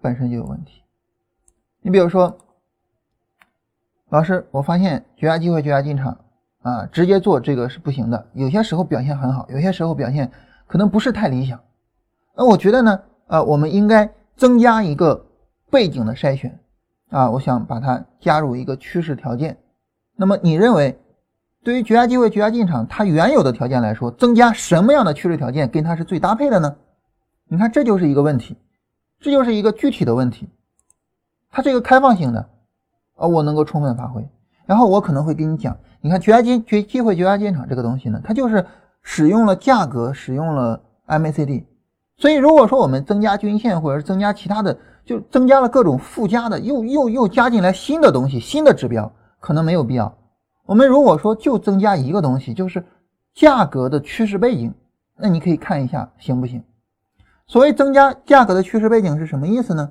[0.00, 0.82] 本身就有问题。
[1.80, 2.36] 你比如说，
[4.08, 6.16] 老师，我发现绝佳机会、绝佳进场
[6.62, 8.28] 啊，直接做这个是不行的。
[8.32, 10.30] 有些时候表现很好，有些时候表现
[10.66, 11.60] 可能不是太理想。
[12.36, 15.26] 那我觉得呢，啊，我们应该增加一个
[15.70, 16.58] 背景的筛选。
[17.10, 19.58] 啊，我想把它加入一个趋势条件。
[20.20, 20.98] 那么你认为，
[21.62, 26.74] 对于绝佳机会、绝佳进场，它原有的条件来说，增加什么样的趋势条件跟它是最搭配的呢？
[27.46, 28.56] 你看，这就是一个问题，
[29.20, 30.48] 这就是一个具体的问题。
[31.52, 32.48] 它这个开放性的，
[33.14, 34.28] 啊，我能够充分发挥。
[34.66, 38.66] 然后我可能会跟你讲，你看绝佳机绝机会、绝佳进场这个东西呢，它就是
[39.02, 41.64] 使用了价格，使用了 MACD。
[42.16, 44.76] 所以如果说我们增加均线，或者是增加其他的。
[45.08, 50.16] 就增加了各种附加的，又又又加进来新的东西，新的指标可能没有必要。
[50.66, 52.84] 我们如果说就增加一个东西，就是
[53.34, 54.74] 价格的趋势背景，
[55.16, 56.62] 那你可以看一下行不行？
[57.46, 59.90] 所谓增加价格的趋势背景是什么意思呢？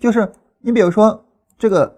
[0.00, 1.24] 就是你比如说
[1.56, 1.96] 这个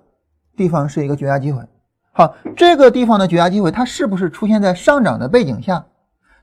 [0.57, 1.67] 地方是一个绝佳机会，
[2.13, 5.87] 好，这个地方的绝佳机会，它是不是出现在上涨的背景下？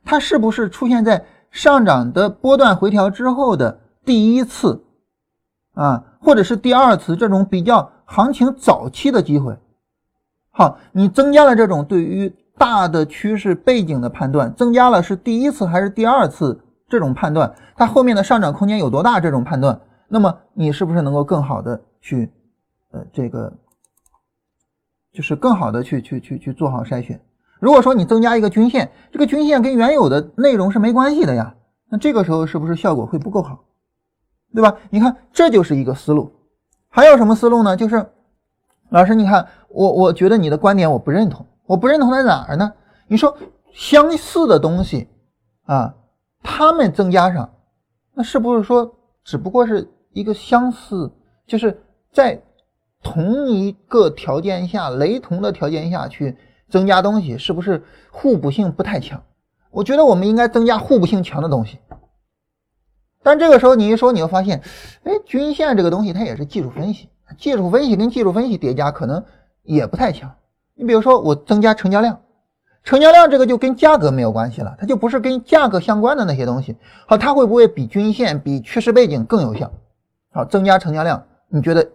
[0.04, 4.84] 它是不是出现在上涨的波段回调之后的第一次？
[5.74, 9.58] 啊，或者是第二次这种比较行情早期的机会，
[10.56, 22.32] 好，你增加了这种对于大的趋势背景的判断，增加了是第一次还是第二次这种判断，它后面的上涨空间有多大这种判断，那么你是不是能够更好的去，
[22.92, 23.52] 呃，这个
[25.12, 27.20] 就是更好的去去去去做好筛选？
[27.60, 31.56] 如果说你增加一个均线，这个均线跟原有的内容是没关系的呀，
[31.89, 33.63] 那这个时候是不是效果会不够好？
[34.54, 34.78] 对吧？
[34.92, 36.32] 你看，这就是一个思路。
[36.89, 37.76] 还有什么思路呢？
[37.76, 38.06] 就是
[38.94, 41.44] 老师，你看我，我觉得你的观点我不认同。
[41.66, 42.72] 我不认同在哪儿呢？
[43.08, 43.36] 你说
[43.74, 45.08] 相似的东西
[45.66, 45.96] 啊，
[46.44, 47.52] 它们增加上，
[48.14, 51.12] 那是不是说只不过是一个相似？
[51.48, 52.40] 就是在
[53.02, 56.38] 同一个条件下、雷同的条件下去
[56.70, 59.24] 增加东西，是不是互补性不太强？
[59.72, 61.80] 我觉得我们应该增加互补性强的东西。
[63.24, 64.62] 但这个时候你一说，你又发现，
[65.04, 69.24] 哎，均线这个东西它也是技术分析，技术分析跟技术分析叠加可能
[69.63, 70.34] 也不太强。
[70.76, 72.19] 你比如说我增加成交量，
[72.84, 76.76] 成交量这个就跟价格没有关系了，它就不是跟价格相关的那些东西。
[77.08, 79.72] 好，它会不会比均线、比趋势背景更有效？
[80.32, 81.88] 好，增加成交量，你觉得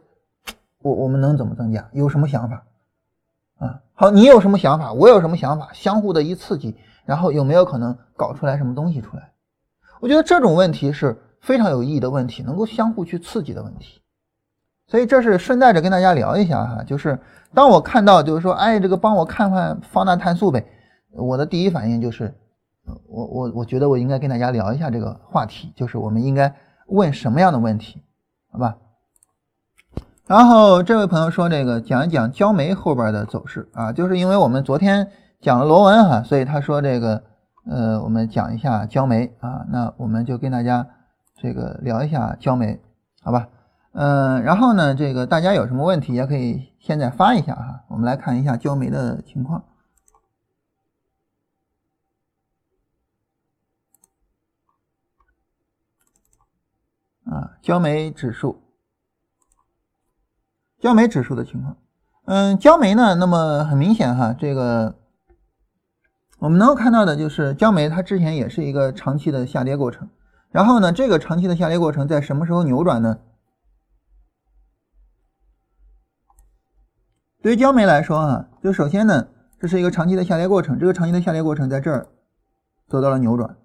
[0.80, 1.88] 我我们能怎么增加？
[1.92, 2.64] 有什么想法？
[3.58, 4.92] 啊，好，你有什么想法？
[4.92, 5.70] 我有什么想法？
[5.72, 9.32] 相互的一刺激，然后有没有可能搞出来什么东西出来？
[10.00, 14.00] 我觉得这种问题是非常有意义的问题，能够相互去刺激的问题，
[14.88, 16.82] 所以这是顺带着跟大家聊一下哈。
[16.82, 17.16] 就是
[17.54, 20.66] 当我看到就是说，哎，这个帮我看看放大碳素呗，
[21.12, 22.34] 我的第一反应就是，
[23.08, 26.52] 我我我觉得我应该跟大家聊一下这个话题，就是我们应该
[26.88, 28.02] 问什么样的问题，
[28.50, 28.76] 好吧？
[30.26, 35.08] 然后这位朋友说，这个讲一讲焦煤后边的走势啊，就是因为我们昨天
[35.40, 37.22] 讲了螺纹哈，所以他说这个。
[37.70, 40.86] 呃，我们讲一下焦煤啊，那我们就跟大家
[41.36, 42.80] 这个聊一下焦煤，
[43.22, 43.46] 好吧？
[43.92, 49.64] 嗯，然后呢，这个大家有什么问题也可以现在发一下哈，我们来看一下焦煤的情况。
[57.24, 58.62] 啊，焦煤指数，
[60.78, 61.76] 焦煤指数的情况，
[62.24, 64.96] 嗯，焦煤呢，那么很明显哈，这个。
[66.38, 70.08] 我们能够看到的就是焦煤它之前也是一个长期的下跌过程，
[70.52, 73.18] 然后呢，这个长期的下跌过程在什么时候扭转呢？
[77.48, 79.26] 对于焦煤来说啊，就首先呢，
[79.58, 82.06] 这是一个长期的下跌过程，这个长期的下跌过程在这儿
[82.90, 83.56] 得到了扭转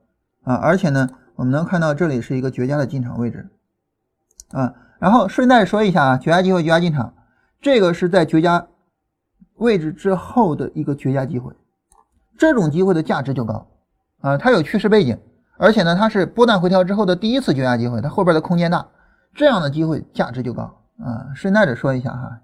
[0.45, 3.49] 啊，而且呢，我们能看到这里是一个绝佳的进场位置
[4.51, 4.73] 啊。
[4.99, 7.13] 然后顺带说一下啊，绝佳机会，绝佳进场，
[7.59, 8.65] 这个是在绝佳
[9.55, 11.51] 位置之后的一个绝佳机会，
[12.37, 13.67] 这种机会的价值就高
[14.21, 15.19] 啊，它有趋势背景，
[15.57, 18.87] 而且呢，它是波段回调之后的第一次绝佳机会，它后边的空间大，
[19.35, 20.63] 这样的机会价值就高
[21.03, 21.27] 啊。
[21.35, 22.39] 顺带着说一下哈。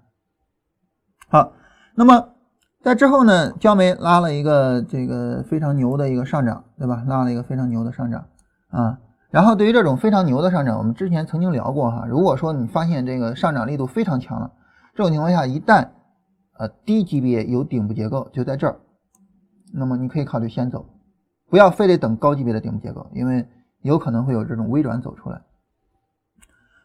[1.30, 1.52] 好，
[1.94, 2.30] 那么
[2.82, 7.04] 在之后呢，焦煤拉了一个这个非常牛的一个上涨，对吧？
[7.06, 8.26] 拉了一个非常牛的上涨
[8.70, 8.98] 啊。
[9.30, 12.04] 然后对于这种非常牛的上涨，我们之前曾经聊过哈。
[12.08, 14.50] 如果说你发现这个上涨力度非常强了，
[14.92, 15.90] 这种情况下，一旦
[16.58, 18.80] 呃低级别有顶部结构就在这儿，
[19.72, 20.84] 那么你可以考虑先走，
[21.48, 23.46] 不要非得等高级别的顶部结构，因为
[23.82, 25.40] 有可能会有这种微转走出来。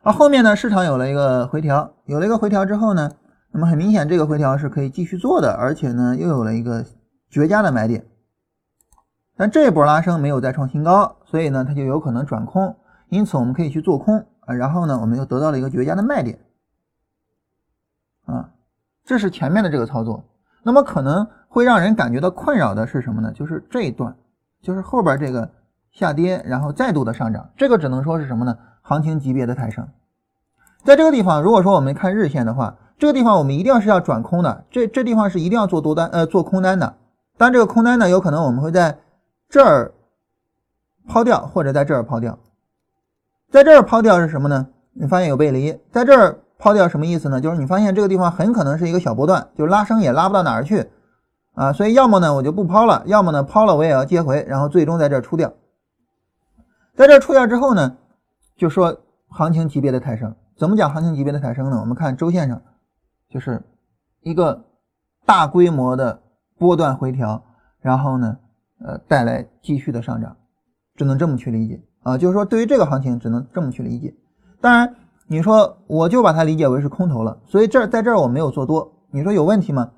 [0.03, 3.10] 而后面呢，市场有了一个回调，有了一个回调之后呢？
[3.56, 6.86] 那么很明显，这个回调是可以继续做的，而且呢又有了一个
[7.30, 8.06] 绝佳的买点。
[9.38, 12.76] 但这一波拉升没有再创新高，所以呢它就有可能转空，
[13.08, 14.54] 因此我们可以去做空啊。
[14.54, 16.38] 然后呢我们又得到了一个绝佳的卖点
[18.26, 18.50] 啊，
[19.06, 20.26] 这是前面的这个操作。
[20.62, 23.32] 那么可能会让人感觉到困扰的是什么呢？
[23.32, 24.13] 就是这一段，
[24.62, 25.50] 就是后边这个
[25.94, 28.58] 下跌，然后再度的上涨，这个只能说是什么呢？
[28.82, 29.88] 行情级别的抬升。
[30.84, 32.76] 在这个地方，如果说我们看日线的话。
[32.97, 36.95] 这个地方我们一定要是要转空的，这这地方是一定要做多单，呃，做空单的。
[37.38, 38.97] 当，这个空单呢，有可能我们会在
[39.49, 39.93] 这儿
[41.05, 42.39] 抛掉，或者在这儿抛掉。
[43.51, 44.67] 在这儿抛掉是什么呢？
[44.93, 47.41] 你发现有背离，在这儿抛掉什么意思呢？
[47.41, 50.89] 就是你发现这个地方很可能是一个小波段，就拉升也拉不到哪儿去
[51.53, 51.73] 啊。
[51.73, 55.51] 所以要么呢我就不抛了，要么呢抛了我也要接回，然后最终在这儿出掉。
[56.95, 57.97] 在这儿出掉之后呢，
[58.55, 61.77] 就说行情级别的抬升，怎么讲行情级别的抬升呢？
[61.81, 62.62] 我们看周线上。
[63.36, 63.62] 就是
[64.21, 64.63] 一个
[65.26, 66.21] 大规模的
[66.58, 67.43] 波段回调，
[67.82, 68.38] 然后呢，
[68.80, 70.38] 呃，带来继续的上涨，
[70.95, 72.17] 只能这么去理解啊。
[72.17, 74.15] 就是说，对于这个行情，只能这么去理解。
[74.62, 74.95] 当然，
[75.28, 79.91] 你说我就把它理解为是空头了，所以这在这儿我没有做多，你说有问题吗？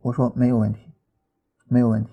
[0.00, 0.80] 我说没有问题，
[1.68, 2.10] 没有问题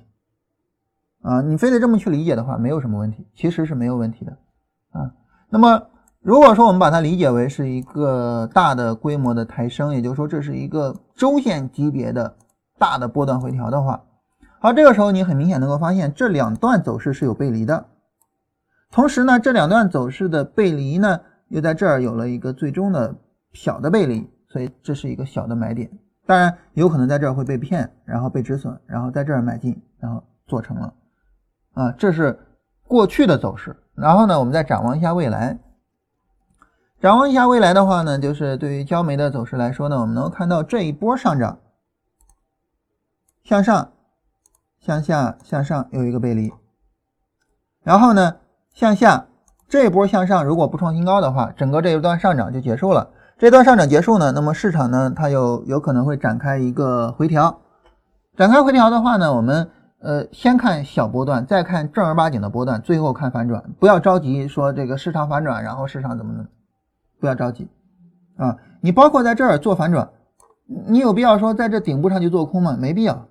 [1.23, 1.41] 啊。
[1.41, 4.37] 你非得这么去理解的话，没有什么问题，其实是没有问题的
[4.91, 5.15] 啊。
[5.49, 5.87] 那么。
[6.21, 12.35] 如果说我们把它理解为是一个大的规模的抬升，也就是说这是一个周线级别的
[12.77, 14.03] 大的波段回调的话，
[14.59, 17.85] 好，这个时候你很明显能够发现这两段走势是有背离的，
[18.91, 23.15] 同时呢，这两段走势的背离呢又在这儿有了一个最终的
[23.53, 25.89] 小的背离，所以这是一个小的买点。
[26.25, 30.93] 当然有可能在这儿会被骗，然后被止损，然后在这儿买进，然后做成了
[31.75, 32.37] 啊，这是
[32.85, 33.73] 过去的走势。
[33.95, 35.57] 然后呢，我们再展望一下未来。
[37.01, 41.59] 展望一下未来的话呢，就是对于焦煤的走势来说呢，我们能看到这一波上涨，
[43.41, 43.91] 向上、
[44.81, 46.51] 向下、向上有一个背离，
[47.83, 48.35] 然后呢
[48.73, 49.27] 向下
[49.69, 53.09] 这一波向上，如果不创新高的话，整个这一段上涨就结束了。
[53.37, 57.61] 这段上涨结束呢，那么市场呢它有有可能会展开一个回调，
[58.35, 66.49] 展开回调的话呢，我们呃先看小波段，再看正儿八经的波段，最后看反转，不要着急说这个市场反转，然后市场怎么怎么。
[67.19, 67.67] 不要着急
[68.37, 68.57] 啊！
[68.81, 70.09] 你包括在这儿做反转，
[70.87, 72.77] 你有必要说在这顶部上去做空吗？
[72.79, 73.27] 没必要，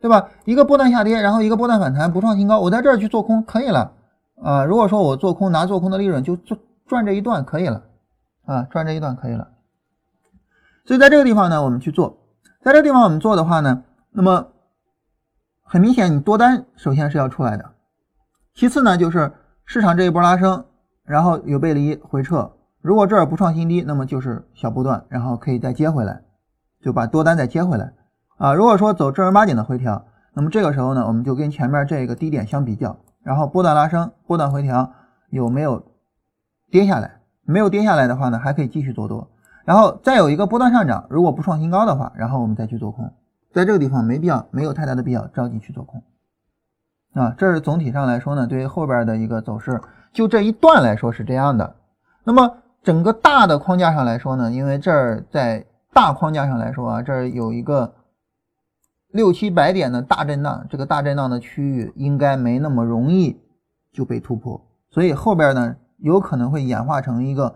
[0.00, 0.30] 对吧？
[0.44, 3.92] 一个波段下跌，然后一个波段反弹不创新高，我在这儿去做空可以了
[4.42, 4.64] 啊！
[4.64, 7.82] 如果说我做空拿做空的利润就赚赚这一段可以了
[8.46, 9.48] 啊，赚这一段可以了。
[10.86, 12.16] 所以在这个地方呢，我们去做，
[12.62, 14.48] 在这个地方我们做的话呢，那么
[15.62, 17.72] 很明显，你多单首先是要出来的，
[18.54, 19.32] 其次呢就是
[19.64, 20.64] 市场这一波拉升，
[21.04, 22.52] 然后有背离回撤。
[22.86, 26.22] 如果这儿不创新低，那么就是小波段，然后可以再接回来，
[26.80, 27.92] 就把多单再接回来
[28.36, 28.54] 啊。
[28.54, 34.92] 如果说走正儿八经的回调，那么这个时候呢，我们就跟前面这个低点相比较，然后波段拉升、波段回调
[35.30, 35.84] 有没有
[36.70, 37.22] 跌下来？
[37.42, 39.32] 没有跌下来的话呢，还可以继续做多，
[39.64, 43.12] 然后再有一个波段上涨，如果不创新高的话，然后我们再去做空。
[43.52, 46.04] 在这个地方没必要，没有太大的必要着急去做空
[47.14, 47.34] 啊。
[47.36, 49.80] 这是总体上来说呢，对于后边的一个走势，
[50.12, 51.74] 就这一段来说是这样的。
[52.22, 52.58] 那么。
[52.86, 57.92] 整个大的框架上来说呢，因为这儿在大框架上来说啊，这儿有一个
[59.08, 63.40] 六七百点的大震荡，这个大震荡的区域应该没那么容易
[63.92, 67.52] 就被突破，所以后边呢有可能会演化成一个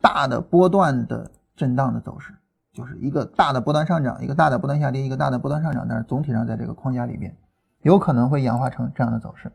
[0.00, 2.32] 大的波段的震荡的走势，
[2.72, 7.36] 就是一个大的波段上涨，一个大的波段下跌，一个大的波段上涨，但是总体上在这个框架里边
[7.82, 9.52] 有可能会演化成这样的走势。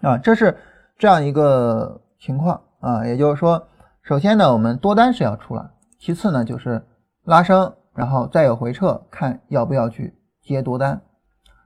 [0.00, 0.56] 啊，这是
[0.96, 3.66] 这样一个情况啊，也就是说，
[4.02, 6.84] 首先呢，我们多单是要出了，其次呢就是
[7.24, 11.00] 拉升，然后再有回撤，看要不要去接多单。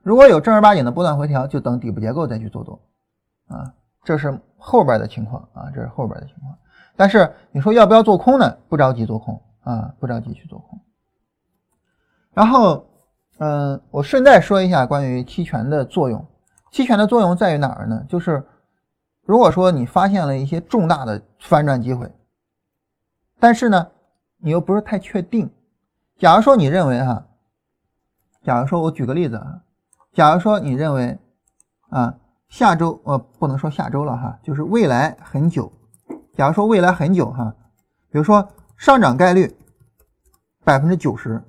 [0.03, 2.79] 如果有正儿八经的波段回调，就等底部结构再去做多
[3.47, 3.73] 啊，
[4.03, 6.55] 这是后边的情况啊，这是后边的情况。
[6.95, 8.57] 但是你说要不要做空呢？
[8.69, 10.79] 不着急做空啊，不着急去做空。
[12.33, 12.85] 然后。
[13.39, 16.25] 嗯，我顺带说一下关于期权的作用。
[16.71, 18.03] 期权的作用在于哪儿呢？
[18.09, 18.43] 就是
[19.21, 22.11] 如果说你发现了一些重大的反转机会，
[23.39, 23.91] 但是呢，
[24.37, 25.49] 你又不是太确定。
[26.17, 27.27] 假如说你认为哈，
[28.43, 29.61] 假如说我举个例子啊，
[30.13, 31.17] 假如说你认为
[31.89, 32.17] 啊，
[32.49, 35.71] 下周呃不能说下周了哈，就是未来很久。
[36.35, 37.55] 假如说未来很久哈，
[38.09, 38.47] 比如说
[38.77, 39.55] 上涨概率
[40.63, 41.43] 百分之九十。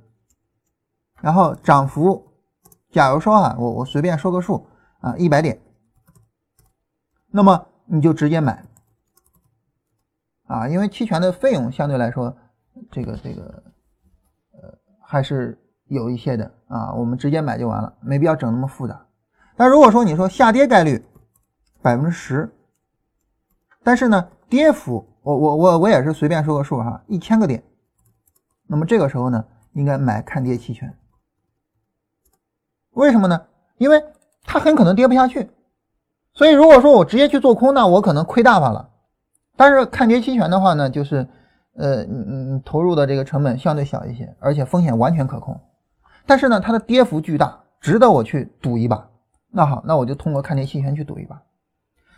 [1.21, 2.29] 然后涨幅，
[2.93, 4.65] 假如说啊，我我随便说个数
[5.01, 5.61] 啊，一百点，
[7.33, 8.65] 那么你就直接买
[10.49, 12.37] 啊，因为期权的费用相对来说，
[12.91, 13.63] 这个这个
[14.55, 19.07] 呃还是有一些的啊，我们直接买就完了，没必要整那么复杂。
[19.57, 21.05] 但如果说你说下跌概率
[21.83, 22.51] 百分之十，
[23.83, 27.63] 但是呢跌幅，我我我我也是随便说个数哈，一千个点，
[28.67, 30.97] 那么这个时候呢，应该买看跌期权。
[32.93, 33.47] 为什么呢？
[33.77, 34.03] 因为
[34.45, 35.51] 它很可能跌不下去，
[36.33, 38.91] 所以如果说我直接去做空那，我可能亏大发了。
[39.59, 41.17] 但是看跌期权的话呢，就是
[41.75, 45.61] 呃，嗯嗯，投入的这个成本相对小一些，而且风险完全可控。
[46.25, 49.07] 但是呢，它的跌幅巨大，值得我去赌一把。
[49.51, 51.43] 那好，那我就通过看跌期权去赌一把。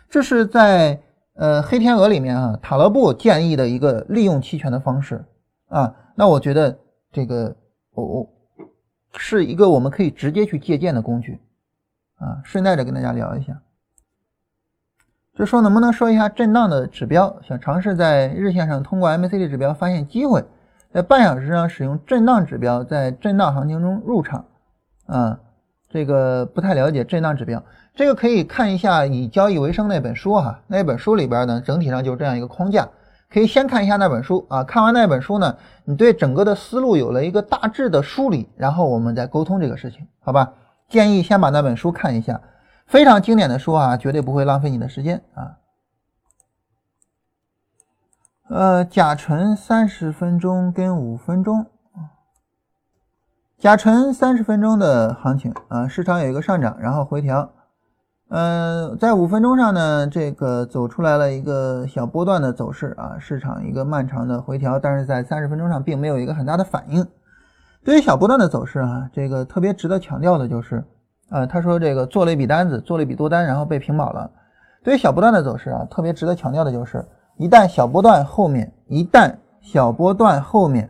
[0.09, 1.01] 这是在
[1.33, 5.25] 呃黑天鹅里面啊，塔勒布建议的一个利用期权的方式
[5.67, 5.93] 啊。
[6.15, 6.77] 那我觉得
[7.11, 7.53] 这个
[7.93, 8.29] 我我。
[9.17, 11.37] 是一个我们可以直接去借鉴的工具，
[12.15, 13.61] 啊，顺带着跟大家聊一下，
[15.41, 20.45] 就说能不能说一下震荡的指标，想尝试在日线上通过 MACD 指标发现机会，
[20.93, 24.45] 在半小时上使用震荡指标在震荡行情中入场，
[25.07, 25.39] 啊，
[25.89, 27.63] 这个不太了解震荡指标，
[27.95, 32.87] 这个可以看一下以交易为生那本书哈，那本书里边呢整体上就是这样一个框架。
[33.33, 40.53] 可以先看一下那本书啊，看完那本书呢，你对整个的思路有了一个大致的梳理，然后我们再沟通这个事情，好吧？
[40.87, 42.39] 建议先把那本书看一下，
[42.91, 45.55] 非常经典的书啊，绝对不会浪费你的时间啊。
[48.49, 51.67] 呃，甲醇三十分钟跟五分钟，
[53.57, 57.53] 甲醇三十分钟的行情啊，市场有一个上涨，然后回调。
[58.27, 67.07] 嗯，在五分钟上呢，这个走出来了一个小波段的走势啊，市场一个漫长的回调，但是在三十分钟上并没有一个很大的反应。
[67.85, 70.83] 对于小波段的走势啊，这个特别值得强调的就是，
[71.31, 74.29] 呃，他说这个做了一笔单子，做了一笔多单，然后被平保了。
[74.83, 77.05] 对于小波段的走势啊，特别值得强调的就是，
[77.37, 80.89] 一旦小波段后面，一旦小波段后面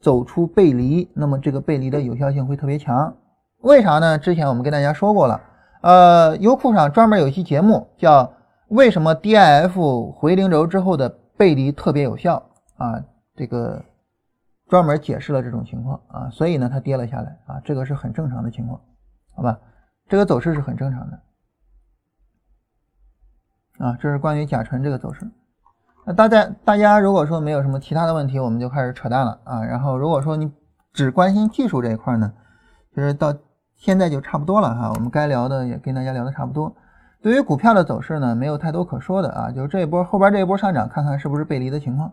[0.00, 3.14] 走出背离，那么这个背离的有效性会特别强。
[3.60, 4.16] 为啥呢？
[4.18, 5.40] 之前我们跟大家说过了。
[5.82, 8.24] 呃，优酷上专门有一期节目叫
[8.68, 12.42] 《为什么 DIF 回零轴之后的背离特别有效》
[12.82, 13.04] 啊，
[13.36, 13.82] 这个
[14.68, 18.80] 专门解释了这种情况啊，所以呢，它跌了下来啊，这个是很正常的情况，
[19.36, 19.58] 好吧？
[20.12, 21.18] 这个走势是很正常的
[23.78, 25.26] 啊，这是关于甲醇这个走势。
[26.04, 29.64] 那大家大家如果说没有什么其他的问题，我们就开始扯淡了啊。
[29.64, 30.52] 然后如果说你
[30.92, 32.30] 只关心技术这一块呢，
[32.94, 33.34] 就是到。
[33.74, 36.76] 现在就差不多了哈，我们该聊的也跟大家聊的差不多。
[37.20, 42.12] 对于股票的走势呢，没有太多可说的啊，就是这一波后边这一波上涨，看看是不是背离的情况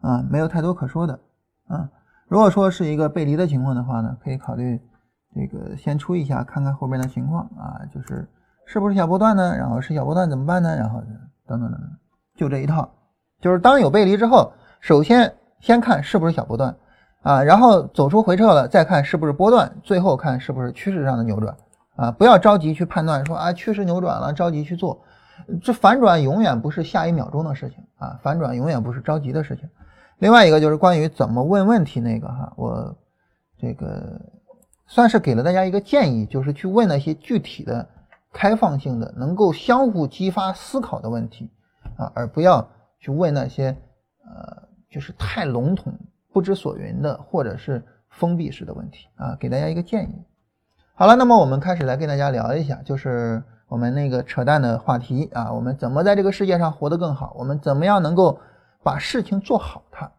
[0.00, 1.18] 啊，没有太多可说的
[1.66, 1.90] 啊。
[2.28, 4.80] 如果说是一个背离的情况的话呢，可以考虑
[5.36, 8.26] 这个先出一下，看看后边的情况啊，就是
[8.64, 9.54] 是不是小波段呢？
[9.54, 10.74] 然后是小波段怎么办呢？
[10.74, 10.98] 然后
[11.46, 11.80] 等等等等，
[12.34, 12.90] 就这一套，
[13.42, 15.30] 就是当有背离之后，首先
[15.60, 16.74] 先看是不是小波段。
[17.22, 21.56] 啊，然后走出回撤了，再看是不是波段，最后看是不是趋势上的扭转
[21.96, 22.08] 啊！
[22.12, 25.02] 不要着急去判断说啊趋势扭转了，着急去做，
[25.60, 29.68] 这反转永远不是下一秒钟的事情啊，反转永远不是着急的事情。
[30.18, 32.96] 另外一个就是关于怎么问问题那个哈，我
[33.58, 34.20] 这个
[34.86, 37.88] 算是给了大家一个建议，就是去问那些具体的、
[38.32, 41.50] 开放性的、能够相互激发思考的问题
[41.96, 42.68] 啊，而不要
[42.98, 43.76] 去问那些
[44.24, 45.92] 呃就是太笼统。
[46.32, 50.14] 不知所云的，或者是封闭式的问题啊，给大家一个建议。
[50.92, 57.34] 好了，那么我们开始来跟大家聊一下，就是我们那个扯淡的话题啊，我们怎么在这个世界上活得更好？
[57.38, 58.38] 我们怎么样能够
[58.82, 60.12] 把事情做好它？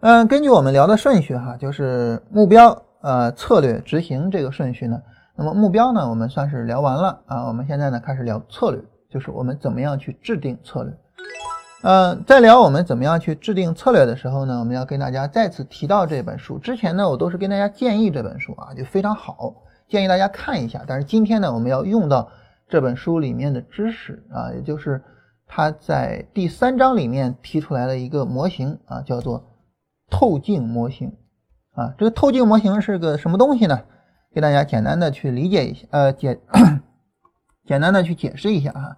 [0.00, 5.02] 嗯，根据我们聊的顺序哈，就是目标、呃策略、执行这个顺序呢，
[5.36, 7.46] 那么目标呢，我们算是聊完了啊。
[7.46, 8.80] 我们现在呢开始聊策略，
[9.10, 10.92] 就是我们怎么样去制定策略。
[11.82, 16.56] 呃，在聊我们怎么样去制定策略的时候呢，我们要跟大家再次提到这本书。
[16.58, 19.52] 之前呢，我都是跟大家建议这本书啊，就非常好，
[19.88, 20.84] 建议大家看一下。
[20.86, 22.30] 但是今天呢，我们要用到
[22.68, 25.02] 这本书里面的知识啊，也就是
[25.44, 29.44] 它在第三章里面提出来的一个模型啊，叫做
[30.08, 31.12] 透镜模型
[31.72, 31.94] 啊。
[31.98, 33.82] 这个透镜模型是个什么东西呢？
[34.32, 36.40] 给大家简单的去理解一下，呃，简
[37.66, 38.96] 简单的去解释一下哈。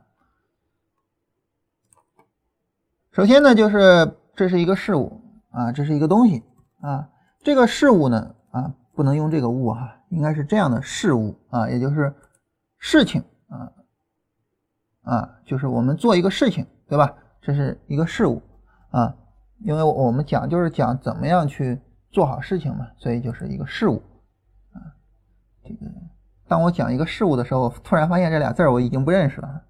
[3.11, 5.20] 首先呢，就是这是一个事物
[5.51, 6.43] 啊，这是一个东西
[6.81, 7.09] 啊。
[7.43, 12.14] 这个事物呢啊，不能用这个物哈，应该是这样的事物啊，也就是
[12.79, 13.72] 事情啊
[15.03, 17.14] 啊，就是我们做一个事情，对吧？
[17.43, 18.41] 这是一个事物
[18.91, 19.14] 啊，
[19.61, 21.81] 因为我们讲就是讲怎么样去
[22.15, 24.01] 做好事情嘛，所以就是一个事物
[24.73, 24.79] 啊。
[25.65, 25.91] 这个
[26.47, 29.62] 当我讲一个事物的时候，突然发现这俩字儿我已经不认识了。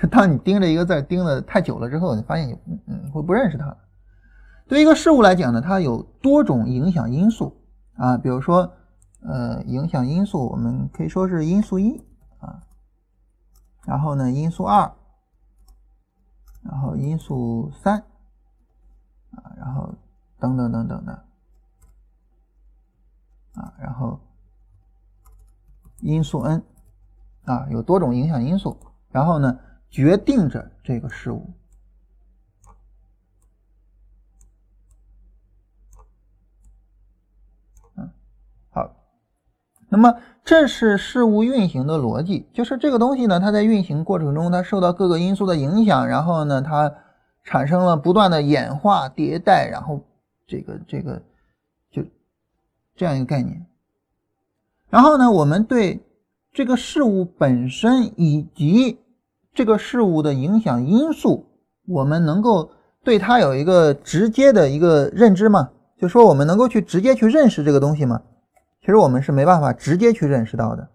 [0.10, 3.74] 当你盯着一个字盯的太久了之后，你发现你嗯会不认识它。
[4.68, 7.56] 对一个事物来讲呢，它有多种影响因素
[7.96, 8.70] 啊，比如说
[9.22, 11.96] 呃影响因素，我们可以说是因素一
[12.40, 12.60] 啊，
[13.86, 14.92] 然后呢因素二，
[16.62, 18.00] 然后因素三
[19.30, 19.94] 啊，然后
[20.38, 21.24] 等等等等的
[23.54, 24.20] 啊，然后
[26.00, 26.62] 因素 n
[27.44, 28.76] 啊，有多种影响因素，
[29.10, 29.58] 然后呢。
[29.90, 31.54] 决定着这个事物，
[38.70, 38.90] 好，
[39.88, 40.12] 那么
[40.44, 46.92] 这是事物运行的逻辑，就是这个东西呢，它在运行过程中，它受到各个因素的影响，然后呢，它
[47.44, 50.04] 产生了不断的演化迭代，然后
[50.44, 51.22] 这个这个
[52.96, 53.66] 这样一个概念，
[54.88, 56.00] 然后呢，我们对
[56.52, 59.00] 这个事物本身以及
[59.52, 61.46] 这个事物的影响因素，
[61.86, 62.70] 我们能够
[63.02, 65.70] 对它有一个直接的一个认知吗？
[65.98, 68.22] 就说我们能够去直接去认识这个东西吗？
[68.80, 70.88] 其实我们是没办法直接去认识到的，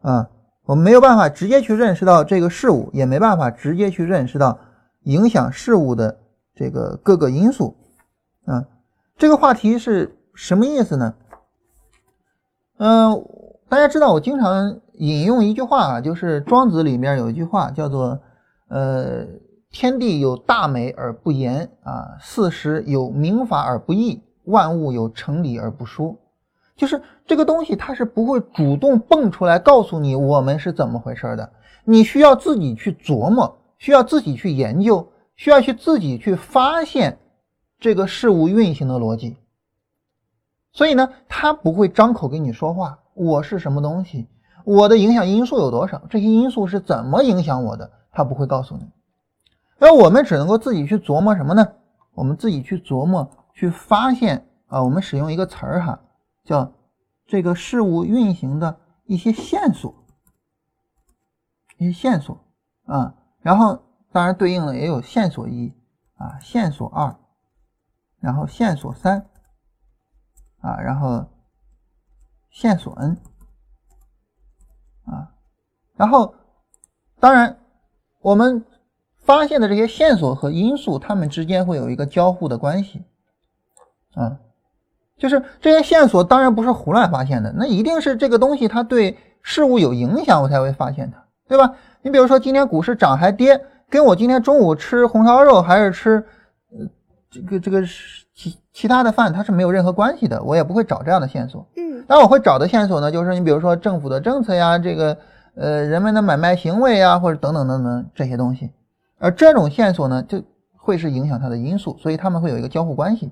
[0.00, 0.28] 啊，
[0.64, 4.58] 我们没有办法直接去认识到这个事物，也没办法直接去认识到
[5.04, 6.18] 影响事物的
[6.54, 7.76] 这个各个因素，
[8.44, 8.64] 啊，
[9.16, 11.14] 这个话题是什么意思呢？
[12.80, 13.22] 嗯，
[13.68, 14.80] 大家知道我经常。
[15.00, 18.20] 引用一句话啊，就是庄子里面有一句话叫做，
[18.68, 19.24] 呃，
[19.70, 26.18] 天地有大美而不言啊，四时有明法而不议，万物有成理而不说。
[26.76, 31.50] 就是这个东西它是不会主动蹦出来告诉你我们是怎么回事的，
[31.86, 37.18] 你需要自己去琢磨，需要自己去研究，需要去自己去发现
[37.78, 39.38] 这个事物运行的逻辑。
[40.72, 44.28] 所以呢，他不会张口跟你说话，我是什么东西。
[44.64, 46.02] 我的影响因素有多少？
[46.10, 47.90] 这些因素是怎么影响我的？
[48.12, 48.90] 他不会告诉你，
[49.78, 51.66] 而我们只能够自己去琢磨什么呢？
[52.14, 54.82] 我们自己去琢磨，去发现啊。
[54.82, 56.00] 我们使用一个词儿哈，
[56.44, 56.72] 叫
[57.26, 59.94] 这个事物运行的一些线索，
[61.78, 62.44] 一些线索
[62.84, 63.14] 啊。
[63.40, 63.80] 然后
[64.12, 65.72] 当然对应的也有线索一
[66.16, 67.16] 啊，线索二，
[68.18, 69.29] 然后线索三
[70.60, 71.26] 啊，然后
[72.50, 73.16] 线索 n。
[75.06, 75.32] 啊，
[75.96, 76.34] 然后，
[77.18, 77.58] 当然，
[78.20, 78.64] 我们
[79.16, 83.02] 发现的这些线索和因素，它们之间会有一个交互的关系，
[84.14, 84.38] 啊，
[85.18, 91.74] 就是这些线索当然不是胡乱发现的，那一定是这个东西它对事物有影响，我才会发现它，对吧？
[92.02, 96.24] 你比如说今天股市涨还跌，跟我今天中午吃红烧肉还是吃，
[96.70, 96.86] 呃，
[97.30, 97.82] 这个这个
[98.80, 101.66] 其其他的犯，它是没有任何关系的，我也不会找这样的线索。
[101.76, 105.18] 嗯，但我会找的线索呢，就是你比如说政府的政策呀，这个
[105.54, 108.70] 呃人们的买卖行为呀，或者等等等等这些东西，
[109.18, 110.42] 而这种线索呢，就
[110.78, 113.30] 会是影响它的因素，所以他们会有一个交互关系。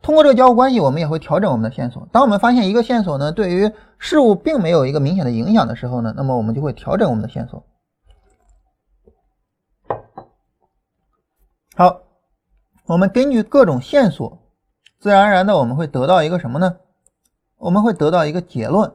[0.00, 2.08] 通过这个交互关系，我们也会调整我们的线索。
[2.10, 7.62] 当我们发现一个线索呢，对于事物并没有一个明显的影响的时候呢，那么我们就会调整我们的线索。
[11.76, 12.00] 好，
[12.90, 14.42] 我们根据各种线索，
[14.98, 16.78] 自然而然的我们会得到一个什么呢？
[17.56, 18.92] 我们会得到一个结论，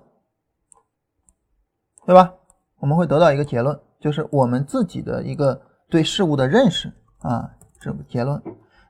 [2.05, 2.33] 对吧？
[2.79, 8.43] 我们会得到一个结论，就是我们自己的一个对事物的认识啊，这个结论。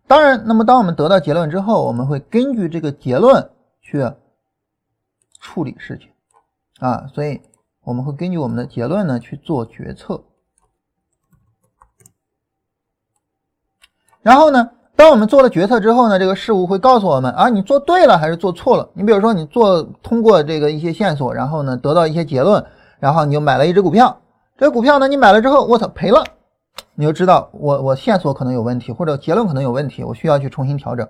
[0.08, 3.52] 当然，那么当我们得到结论之后，我们会根据这个结论
[3.82, 4.12] 去
[5.40, 6.10] 处理事情
[6.80, 7.44] 啊，所以
[7.84, 10.24] 我们会根据我们的结论呢去做决策。
[14.24, 18.90] 然后呢，当我们做了决策之后呢，这个事物会告诉我们啊，你做对了还是做错了？
[18.94, 22.66] 你比如说，你做通过这个一些线索，然后呢得到一些结论，
[23.00, 24.22] 然后你就买了一只股票，
[24.58, 26.24] 这个股票呢你买了之后，我操赔了，
[26.94, 31.06] 你就知道我我线索可能有问题，或者结论可能有问题，我需要去重新调整。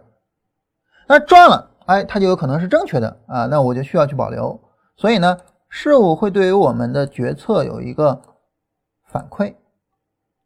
[1.08, 4.60] 那赚了，哎，它就有可能是正确的啊，那我就需要去保留。
[4.98, 5.38] 所以呢，
[5.70, 8.20] 事物会对于我们的决策有一个
[9.12, 9.54] 反馈，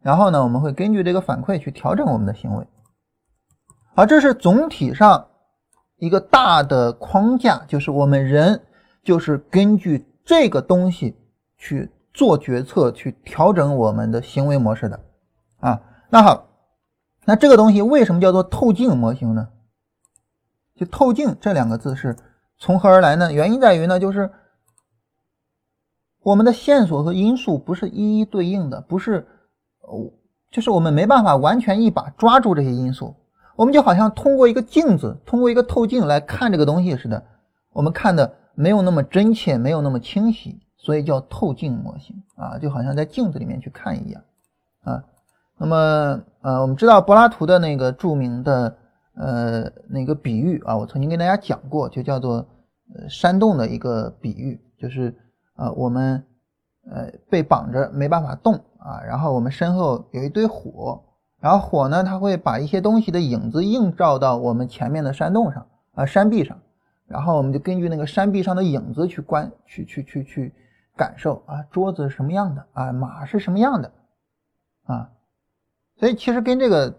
[0.02, 2.68] 然后呢，我们会根据这个反馈去调整我们的行为。
[4.00, 5.28] 好，这是总体上
[5.98, 8.62] 一个大的框架，就是我们人
[9.04, 11.18] 就是根据这个东西
[11.58, 15.02] 去做决策，去调整我们的行为模式的
[15.60, 15.82] 啊。
[16.10, 16.48] 那好，
[17.26, 19.50] 那这个东西为什么叫做透镜模型呢？
[20.78, 22.16] 就透镜这两个字是
[22.58, 23.34] 从何而来呢？
[23.34, 24.32] 原因在于呢，就是
[26.22, 29.28] 我们的线索和因素不是一一对应的，不是
[29.82, 30.10] 哦，
[30.50, 33.14] 就是我们没办法完全一把抓住这些因素。
[33.60, 37.22] 我们就好像通过一个镜子，通过一个透镜来看这个东西似的，
[37.74, 44.24] 我们看的没有那么真切，没有那么清晰，所以叫透镜模型啊，就好像在镜子里面去看一样
[44.84, 45.04] 啊。
[45.58, 48.78] 那么呃，我们知道柏拉图的那个著名的
[49.16, 52.36] 呃那个比喻啊，我曾经跟大家讲过，就叫做
[52.96, 55.14] 呃山洞的一个比喻，就是
[55.58, 56.24] 啊我们
[56.90, 61.04] 呃被绑着没办法动啊，然后我们身后有一堆火。
[61.42, 65.66] 然后火呢，它会把一些东西的影子映照到我们前面的山洞上
[65.96, 66.60] 啊，山壁上，
[67.08, 70.54] 然后我们就根据那个山壁上的影子去观，去去去去
[70.98, 73.90] 感受啊，桌子是什么样的啊，马是什么样的
[74.84, 75.12] 啊，
[75.98, 76.94] 所以其实跟这个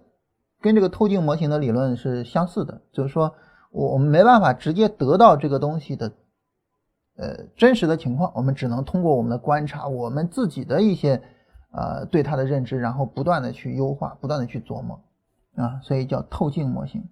[0.63, 3.35] 跟这个透镜模型的理论是相似的，就是说
[3.71, 6.13] 我我们没办法直接得到这个东西的
[7.19, 11.21] 呃真实的情况，我们只能通过我们的观察，我们自己的一些。
[11.73, 15.01] 呃，对它的认知，然后不断的去优化，不断的去琢磨，
[15.57, 17.05] 啊，所以叫透镜模型。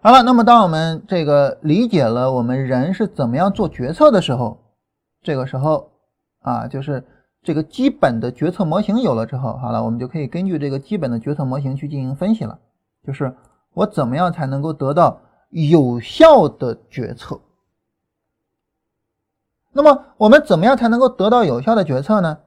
[0.00, 4.58] 好了，那么当我们这个理解了我们人是怎么样做决策的时候，
[5.22, 5.90] 这个时候
[6.40, 7.04] 啊，就是
[7.42, 12.58] 这个基本的决策模型有了之后，好了，我们就可以根据这个基本的决策模型去进行分析了，
[13.04, 13.34] 就是
[13.74, 15.20] 我怎么样才能够得到
[15.50, 17.40] 有效的决策？
[19.72, 22.38] 那么我们怎么样才能够得到有效的决策呢？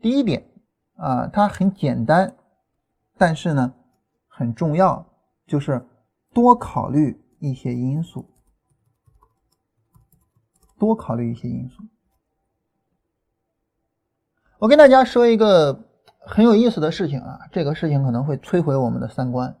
[0.00, 0.46] 第一点
[0.96, 2.34] 啊，它很简单，
[3.18, 3.74] 但是呢
[4.28, 5.06] 很重要，
[5.46, 5.86] 就是
[6.32, 8.24] 多考虑一些因素，
[10.78, 11.82] 多考虑一些因素。
[14.58, 15.84] 我跟大家说一个
[16.18, 19.56] 很有意思的事情啊，这个事情可能会摧毁我们的三观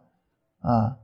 [0.60, 0.98] 啊。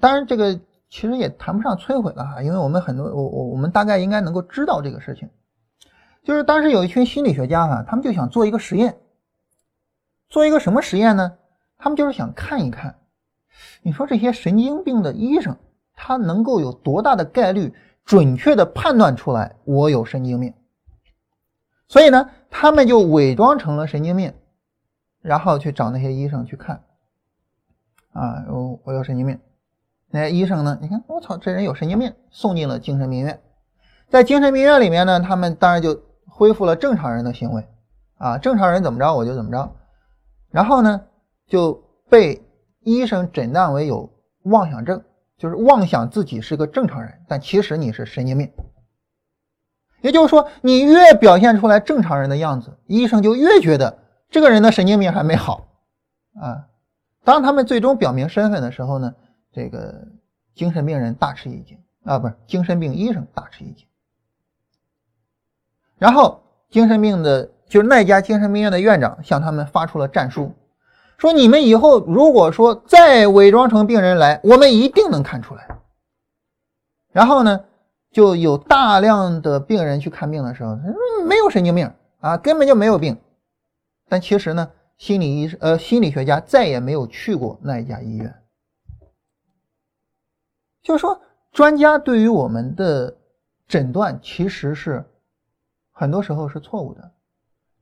[0.00, 0.54] 当然，这个
[0.88, 5.30] 其实也谈不上摧毁了哈，因为我们很多我我我们大概应该能够知道这个事情。
[6.24, 8.96] 就是当时有一群心理学家哈，他们就想做一个实验，
[10.30, 11.36] 做一个什么实验呢？
[11.76, 12.96] 他们就是想看一看，
[13.82, 15.54] 你说这些神经病的医生，
[15.94, 17.74] 他能够有多大的概率
[18.06, 20.54] 准确的判断出来我有神经病？
[21.88, 24.32] 所以呢，他们就伪装成了神经病，
[25.20, 26.82] 然后去找那些医生去看，
[28.14, 29.38] 啊，我我有神经病，
[30.08, 30.78] 那些医生呢？
[30.80, 33.42] 你看，我操，这人有神经病，送进了精神病院，
[34.08, 36.00] 在精神病院里面呢，他们当然就。
[36.36, 37.64] 恢复了正常人的行为，
[38.18, 39.76] 啊，正常人怎么着我就怎么着，
[40.50, 41.00] 然后呢
[41.46, 41.80] 就
[42.10, 42.42] 被
[42.80, 44.12] 医生诊断为有
[44.42, 45.00] 妄想症，
[45.38, 48.50] 就是妄想自己是个正常人，但其实你是神经病。
[50.00, 53.96] 也就是说，你越表现出来正常人的样子，医生就越觉得
[54.28, 55.68] 这个人的神经病还没好，
[56.34, 56.66] 啊，
[57.22, 59.14] 当他们最终表明身份的时候呢，
[59.52, 60.08] 这个
[60.56, 63.86] 精神病人大吃一惊，啊，不是精神病医生大吃一惊。
[65.96, 70.52] 然后，精神病的，就是那家精神病院的院长向他们发出了战书，
[71.16, 75.68] 说你们以后如果说再伪装成病人来，我们一定能看出来。
[77.12, 77.64] 然后呢，
[78.10, 83.16] 就有大量的病人去看病的时候，他说没有神经病啊，根本就没有病。
[84.08, 84.68] 但其实呢，
[84.98, 88.34] 心理医生呃心理学家再也没有去过那一家医院。
[90.82, 91.20] 就是说，
[91.52, 93.16] 专家对于我们的
[93.68, 95.02] 诊断其实是。
[95.96, 97.12] 很多时候是错误的，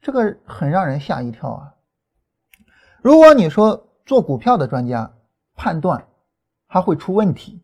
[0.02, 1.74] 这个很让人吓一跳啊！
[3.00, 5.10] 如果你说做股票的专家
[5.54, 6.06] 判断
[6.68, 7.62] 它会出问题，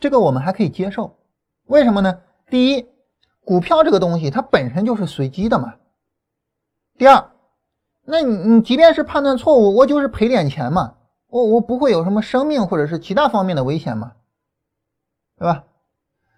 [0.00, 1.18] 这个我们还可以接受。
[1.66, 2.22] 为什么呢？
[2.48, 2.88] 第一，
[3.44, 5.74] 股票这个东西它本身就是随机的嘛。
[6.96, 7.32] 第二，
[8.06, 10.96] 那你你即便是判断错误，我就是赔点钱嘛，
[11.26, 14.14] 我我不会有什么生命或者是其他方面的危险嘛，
[15.36, 15.64] 对吧？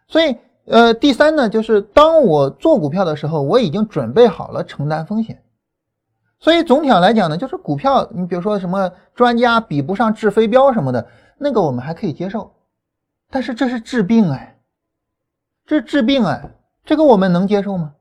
[0.08, 0.36] 所以。
[0.70, 5.42] 呃，第三呢，就是当我做股票的时候，我已经准备好了承担风险，
[6.38, 11.06] 所以总体上来讲呢，就是股票，你比如说什么专家比不上治飞镖什么的，
[11.38, 12.52] 那个我们还可以接受。
[13.30, 14.58] 但是这是治病哎，
[15.66, 16.50] 这是治病哎，
[16.84, 17.94] 这个我们能接受吗？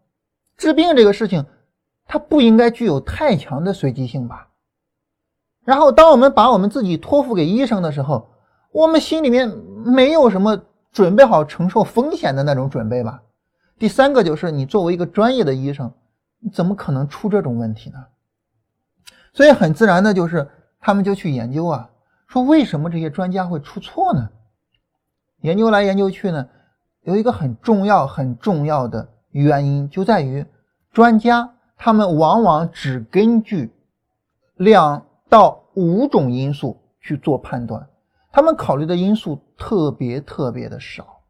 [0.58, 1.46] 治病这个事情，
[2.06, 4.50] 它不应该具有太强的随机性吧？
[5.64, 8.30] 然后，当我们把我们自己托付给医生的时候，
[8.72, 9.50] 我们心里面
[9.86, 10.62] 没有什么
[10.98, 13.22] 准备好承受风险的那种准备吧？
[13.78, 15.94] 第三个就是你作为一个专业的医生，
[16.40, 18.04] 你怎么可能出这种问题呢？
[19.32, 21.88] 所以很自然的就是他们就去研究啊，
[22.26, 24.28] 说为什么这些专家会出错呢？
[25.42, 26.50] 研究来研究去呢，
[27.04, 30.44] 有一个很重要很重要的原因就在于，
[30.92, 33.72] 专家他们往往只根据
[34.56, 37.88] 两到五种因素去做判断，
[38.32, 41.24] 他们考虑的因素特别特别的少，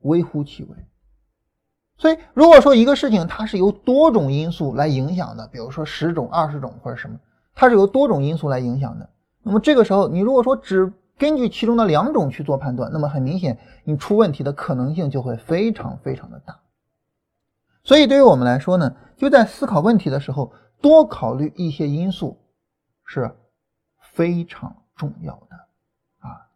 [0.00, 0.76] 微乎其微。
[1.98, 7.18] 所以，如果说一个事情它是由多种因素来影响的，比如说十种、二十种或者什么，
[7.54, 9.08] 它是由多种因素来影响的，
[9.42, 16.60] 那么这个时候你如果说只根据其中的两种去做判断，那么很明显，你出问题的可能性就会非常非常的大。
[17.82, 20.52] 所以，对于我们来说呢，就在思考问题的时候，
[20.82, 22.38] 多考虑一些因素
[23.06, 23.34] 是
[24.12, 25.65] 非常重要的，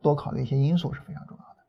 [0.02, 1.60] 多考虑一些因素是非常重要的。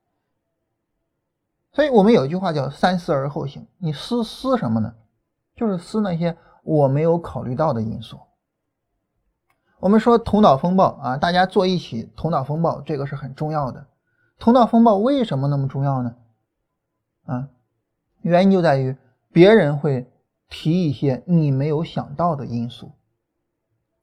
[1.73, 4.93] 所以我们有一句话叫“三思而后行”，你思思什么呢？
[5.55, 8.19] 就是思那些我没有考虑到的因素。
[9.79, 13.87] 我们说头脑风暴啊，大家坐一起头脑风暴，这个是很重要的。
[14.37, 16.15] 头脑风暴为什么那么重要呢？
[17.25, 17.49] 啊，
[18.21, 18.95] 原因就在于
[19.31, 20.11] 别人会
[20.49, 22.91] 提一些你没有想到的因素，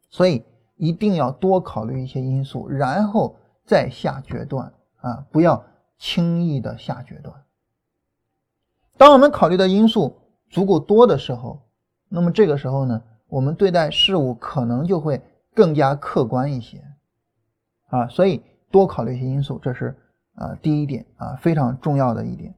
[0.09, 0.45] 所以
[0.77, 3.37] 一定要多考虑一些因素，然后
[3.69, 5.65] 再下决断啊，不要
[5.97, 7.45] 轻易的下决断。
[8.97, 10.19] 当我们考虑的因素
[10.51, 11.63] 足够多的时候，
[12.09, 15.23] 那么这个时候呢，我们对待事物可能就会。
[15.55, 16.85] 更加客观一些，
[17.89, 19.93] 啊，所以多考虑一些因素，这是
[20.37, 22.55] 啊第一点啊非常重要的一点。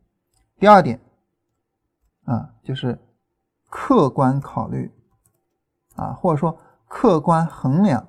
[0.58, 1.00] 第二点
[2.24, 2.98] 啊就是
[3.70, 4.92] 客观考虑
[5.96, 8.06] 啊或者说客观衡量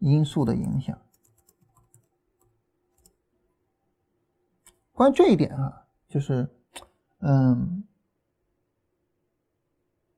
[0.00, 0.98] 因素的影响。
[4.94, 6.48] 关于这一点啊，就是
[7.20, 7.82] 嗯，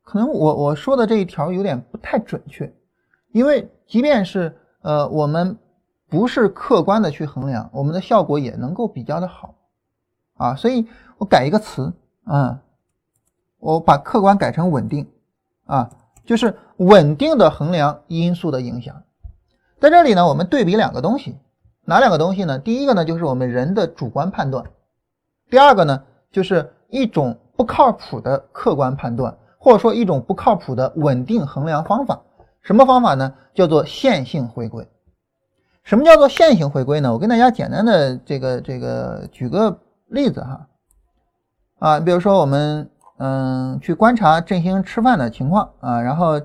[0.02, 2.72] 可能我我说的这一条有点不太准确。
[3.32, 5.58] 因为即便是呃我们
[6.08, 9.54] 不是客观的去衡量，我们的效果也能够比较的好，
[10.34, 10.86] 啊，所以
[11.18, 11.92] 我改一个词
[12.24, 12.62] 啊，
[13.58, 15.10] 我把客观改成稳定，
[15.64, 15.90] 啊，
[16.24, 19.02] 就是稳定的衡量因素的影响。
[19.80, 21.36] 在这里呢，我们对比两个东西，
[21.84, 22.58] 哪两个东西呢？
[22.58, 24.64] 第一个呢就是我们人的主观判断，
[25.50, 32.20] 第二个呢就是一种不靠谱的客观判断，或者说一种不靠谱的稳定衡量方法。
[32.62, 33.34] 什么方法呢？
[33.54, 34.88] 叫做线性回归。
[35.82, 37.12] 什么叫做线性回归呢？
[37.12, 40.66] 我跟大家简单的这个这个举个例子哈。
[41.78, 46.40] 啊，比如说我们嗯去观察振兴吃饭的情况啊，然后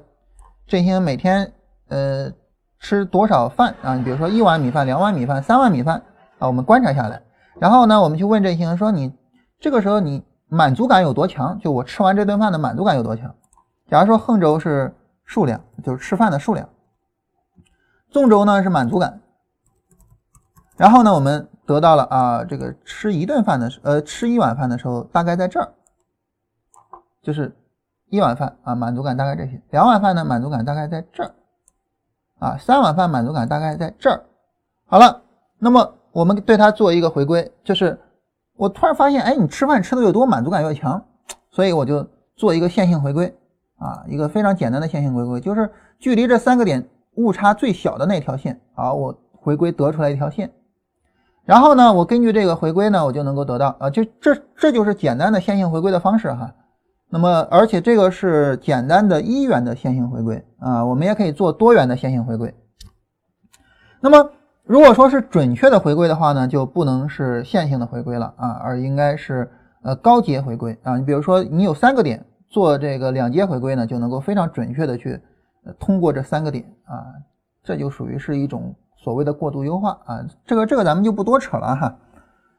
[0.67, 1.53] 振兴每天
[1.87, 2.29] 呃
[2.79, 3.95] 吃多少饭啊？
[3.95, 6.01] 你比如说一碗米饭、两碗米饭、三碗米饭
[6.39, 7.21] 啊，我们观察下来，
[7.59, 9.13] 然后呢，我们去问这些人说你
[9.59, 11.59] 这个时候你满足感有多强？
[11.59, 13.33] 就我吃完这顿饭的满足感有多强？
[13.89, 14.93] 假如说横轴是。
[15.29, 16.67] 数量就是吃饭的数量，
[18.09, 19.21] 纵轴呢是满足感，
[20.75, 25.71] 然后呢我们得到了啊这个吃一顿饭的时呃吃一碗饭的时候大概在这儿，
[27.21, 27.55] 就是
[28.07, 31.31] 一碗饭啊满足感大概这些，两碗饭呢满足感大概在这儿，
[32.39, 34.23] 啊三碗饭满足感大概在这儿，
[34.87, 35.21] 好了，
[35.59, 37.99] 那么我们对它做一个回归，就是
[38.57, 41.03] 我突然发现哎你吃饭吃的越多满足感越强，
[41.51, 43.35] 所以我就做一个线性回归。
[43.81, 46.85] 啊，一个非常简单的线性回归，就是距离这三个点
[47.15, 48.59] 误差最小的那条线。
[48.75, 50.51] 好，我回归得出来一条线，
[51.45, 56.53] 然后呢，我根据这个回归呢，我就能够得到啊，就这这就是简单的线性回归的方式哈。
[57.09, 62.53] 那么，而且这个是简单的一元的线性回归啊，我们也可以做多元的线性回归。
[63.99, 64.31] 那么，
[64.63, 69.49] 如果说是准确的回归的话呢，就不能是线性的回归了啊，而应该是
[69.81, 70.97] 呃高阶回归啊。
[70.97, 72.25] 你比如说，你有三个点。
[72.51, 75.21] 做这个两阶回归呢，就能够非常准确的去
[75.79, 77.05] 通过这三个点啊，
[77.63, 80.25] 这就属于是一种所谓的过度优化啊。
[80.47, 81.95] 这个这个咱们就不多扯了哈，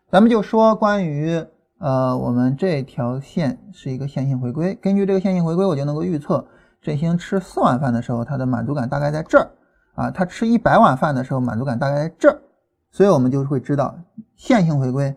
[0.08, 1.44] 咱们就说关于
[1.80, 6.46] 呃我们这条线是一个线性回归，根据这个线性回归，我就能够预测
[6.82, 9.50] 振兴吃四碗饭的时候，它的满足感大概在这儿
[9.94, 12.38] 啊，他吃一百碗饭的时候满足感大概在这儿，
[12.90, 13.98] 所以我们就会知道
[14.36, 15.16] 线性回归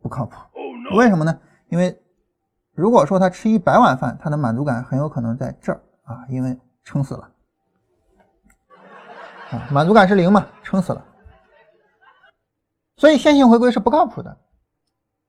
[0.00, 0.36] 不靠谱。
[0.96, 1.38] 为什么呢？
[1.68, 1.94] 因为
[2.72, 7.30] 如果说他吃一百碗饭，他的满足感很有可能在这儿啊，因为撑死了
[9.50, 11.04] 啊，满足感是零嘛，撑死了。
[12.96, 14.34] 所以线性回归是不靠谱的。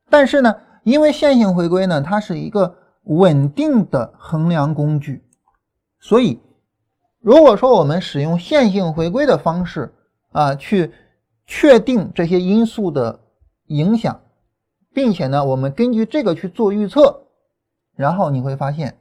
[0.09, 0.55] 但是呢，
[0.89, 5.23] 因为线性回归呢，它是一个稳定的衡量工具，
[5.99, 6.39] 所以
[7.19, 9.93] 如果说我们使用线性回归的方式
[10.31, 10.91] 啊，去
[11.45, 13.19] 确定这些因素的
[13.67, 14.21] 影响，
[14.93, 17.21] 并且呢，我们根据这个去做预测，
[17.95, 18.97] 然后你会发现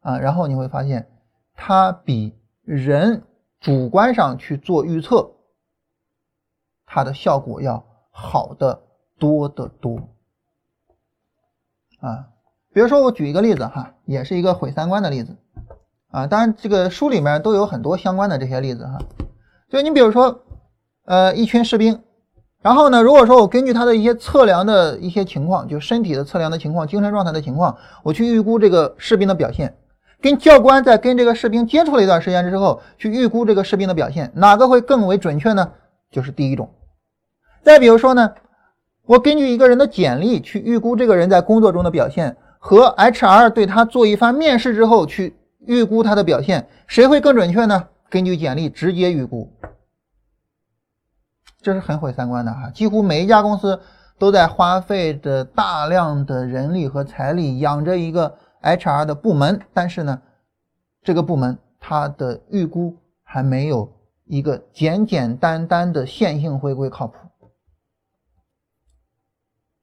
[0.00, 1.10] 啊，然后你会发现
[1.54, 2.32] 它比
[2.62, 3.22] 人
[3.58, 5.32] 主观上去做预测，
[6.86, 8.80] 它的效果要好的
[9.18, 10.00] 多得多。
[12.00, 12.26] 啊，
[12.72, 15.36] 比如说我举一个例子哈，也是一个毁三观的例子
[16.10, 16.26] 啊。
[16.26, 18.98] 当然，这个书里面都有很多相关的这些例子哈。
[19.68, 20.40] 就你比如说，
[21.04, 22.00] 呃，一群士兵，
[22.62, 29.76] 然后呢，如果说我根据他的一些测量的一些情况，就身体的测量的情况、精神状态的情况，我去预估这个士兵的表现，
[30.20, 35.70] 跟教官在跟这个士兵接触了一段时间之后，去预估这个士兵的表现，哪个会更为准确呢？
[36.10, 36.70] 就是第一种。
[37.62, 38.32] 再比如说呢？
[39.10, 45.34] 我根据一个人的简历去预估这个人在工作中的表现，和 HR 对他做一番面试之后去
[45.66, 47.88] 预估他的表现，谁会更准确呢？
[48.08, 49.52] 根据简历直接预估，
[51.60, 52.70] 这是很毁三观的哈！
[52.70, 53.80] 几乎每一家公司
[54.16, 60.22] 都在花费着大量的人力和财力养着一个 HR 的部门，但是呢，
[61.02, 63.92] 这个部门它的预估还没有
[64.26, 67.16] 一个简简单单的线性回归靠谱。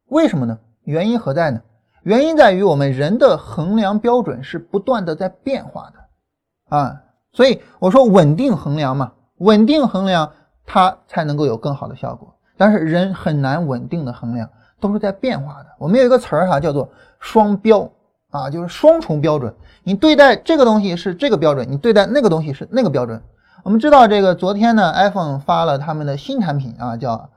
[0.09, 0.57] 为什么呢？
[0.83, 1.61] 原因何在呢？
[2.03, 7.01] 原因在于我们人的衡量标准是不断的在变化的，啊，
[7.33, 10.31] 所以我说稳定衡量嘛，稳定衡量
[10.65, 12.33] 它才能够有更好的效果。
[12.55, 14.49] 但是人很难稳定的衡量，
[14.79, 15.65] 都是在变化的。
[15.77, 16.89] 我们有一个词儿哈，叫做
[17.19, 17.91] 双标
[18.29, 19.53] 啊，就是双重标准。
[19.83, 23.21] 你对待这个东西是这个标准，你对待那个东西是那个标准。
[23.63, 27.29] 我们知道这个昨天呢，iPhone 发了他们的新产品啊，叫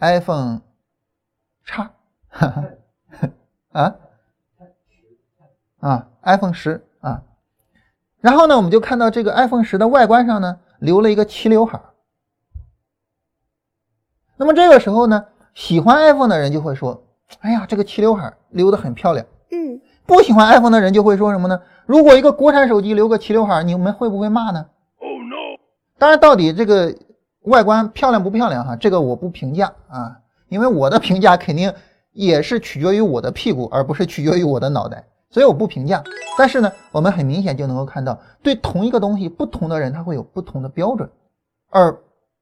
[0.00, 0.60] iPhone。
[1.64, 1.90] 叉，
[3.72, 3.96] 啊
[5.80, 7.22] 啊，iPhone 十啊，
[8.20, 11.80] 然后呢，我们就看到这个 iPhone 十的外观上呢，留了一个齐刘海。
[14.36, 17.02] 那么这个时候呢，喜欢 iPhone 的人就会说
[17.40, 21.60] ：“哎呀，这个齐刘海留的很漂亮。”嗯，不喜欢 iPhone 的人就会说什么呢？
[21.86, 24.66] 如果一个国产手机留个齐刘海，你们会不会骂呢
[24.98, 25.58] ？Oh no！
[25.98, 26.94] 当然，到底这个
[27.42, 30.20] 外观漂亮不漂亮哈，这个我不评价啊。
[30.50, 31.72] 因为我的评价肯定
[32.12, 36.02] 也是取决于我的屁股，而不是取决于我的脑袋，所以我不评价。
[36.36, 41.08] 但是呢，我们很明显就能够看到，对同一个东西，不同的人他会有不同的标准，
[41.70, 41.96] 而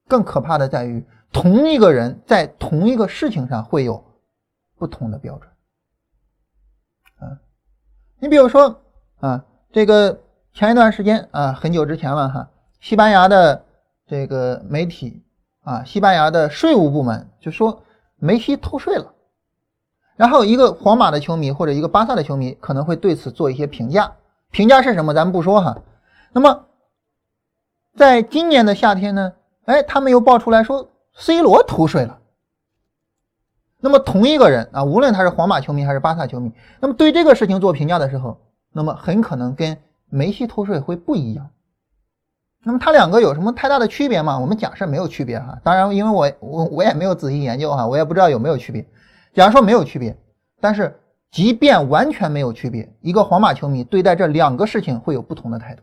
[0.09, 4.03] 更可怕的在于，同一个人在同一个事情上会有
[4.79, 5.51] 不同的标准。
[7.19, 7.37] 啊，
[8.21, 8.81] 你比如说
[9.21, 10.19] 啊，这个
[10.55, 12.49] 前一段时间啊，很久之前了哈，
[12.81, 13.63] 西班牙的
[14.07, 15.23] 这个媒体
[15.63, 17.83] 啊，西班牙的税务部门就说。
[18.19, 19.13] 梅西偷税了，
[20.17, 24.13] 然后一个皇马的球迷或者一个巴萨的球迷可能会对此做一些评价，
[24.51, 25.15] 评价是什么？
[25.15, 25.77] 咱们不说哈。
[26.33, 26.67] 那么，
[27.97, 29.33] 在今年的夏天呢？
[29.65, 32.19] 哎，他们又爆出来说 C 罗偷税了。
[33.81, 38.37] 那么同一个人啊，无论他是皇马球迷还是巴萨球迷，那么对这个事情做评价的时候，
[38.73, 41.49] 那么很可能跟梅西偷税会不一样。
[42.65, 44.39] 那么它两个有什么太大的区别吗？
[44.39, 48.87] 我们假设没有区别哈，当然，因为我我我也没有仔细研究哈，我也不知道有没有区别。
[49.33, 50.19] 假如说没有区别，
[50.61, 51.01] 但是
[51.31, 55.83] 即便完全没有区别，一个皇马球迷对待这两个事情会有不同的态度，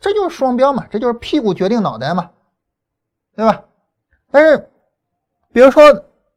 [0.00, 2.30] 这就是双标嘛，这就是屁股决定脑袋嘛，
[3.36, 3.62] 对吧？
[4.30, 4.68] 但是，
[5.52, 5.82] 比如说，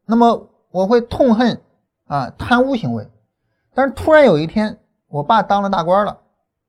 [0.05, 1.59] 那么我会痛恨
[2.05, 3.09] 啊贪污行为，
[3.73, 6.19] 但是突然有一天我爸当了大官了，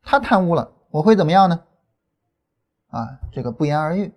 [0.03, 1.61] 他贪污了，我会怎么样呢？
[2.95, 4.13] 啊，这个不言而喻。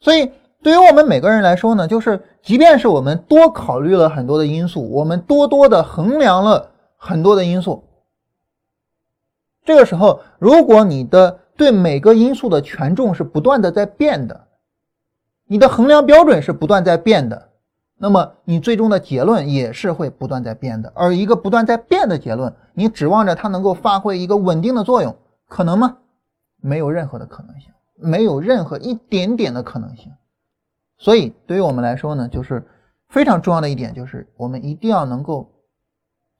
[0.00, 0.32] 所以，
[0.62, 7.84] 对于我们每个人来说呢，就是即便是我们多考虑了很多的因素，我们多多的衡量了很多的因素，
[9.64, 14.46] 这个时候，如果你的对每个因素的权重是不断的在变的，
[15.46, 17.50] 你的衡量标准是不断在变的，
[17.98, 20.90] 那么你最终的结论也是会不断在变的。
[20.94, 25.14] 而一个不断在变的结论，你指望着它能够发挥一个稳定的作用，
[25.46, 25.98] 可能吗？
[26.60, 30.12] 没有任何的可能性，没有任何一点点的可能性。
[30.98, 32.66] 所以，对于我们来说呢，就是
[33.08, 35.48] 非常重要的一点，就是我们一定要能够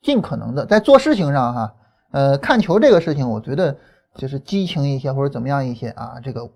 [0.02, 1.74] 尽可能的在做事情上，哈，
[2.10, 3.76] 呃，看球这个事情，我觉得
[4.16, 6.50] 就是激情一些或者怎么样一些啊，这个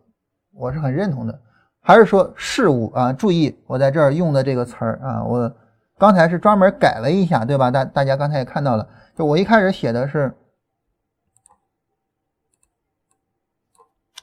[0.52, 1.40] 我是很认同的。
[1.80, 5.52] 还是说事物啊，注意我在这儿用的这个词儿啊，我
[5.98, 7.70] 刚才是专门改了一下，对吧？
[7.70, 10.32] 大大家刚才也看到了，就我一开始写的是。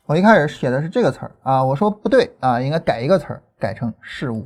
[0.10, 4.44] 我一开始写的是这个词儿啊，我说不对啊，应该改一个词儿，改成事物。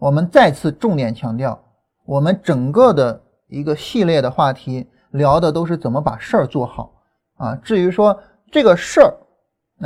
[0.00, 1.56] 我们再次重点强调，
[2.04, 6.92] 我们整个的一个系列的话题聊的都是怎么把事儿做好
[7.36, 7.54] 啊。
[7.62, 8.20] 至于说
[8.50, 9.14] 这个事儿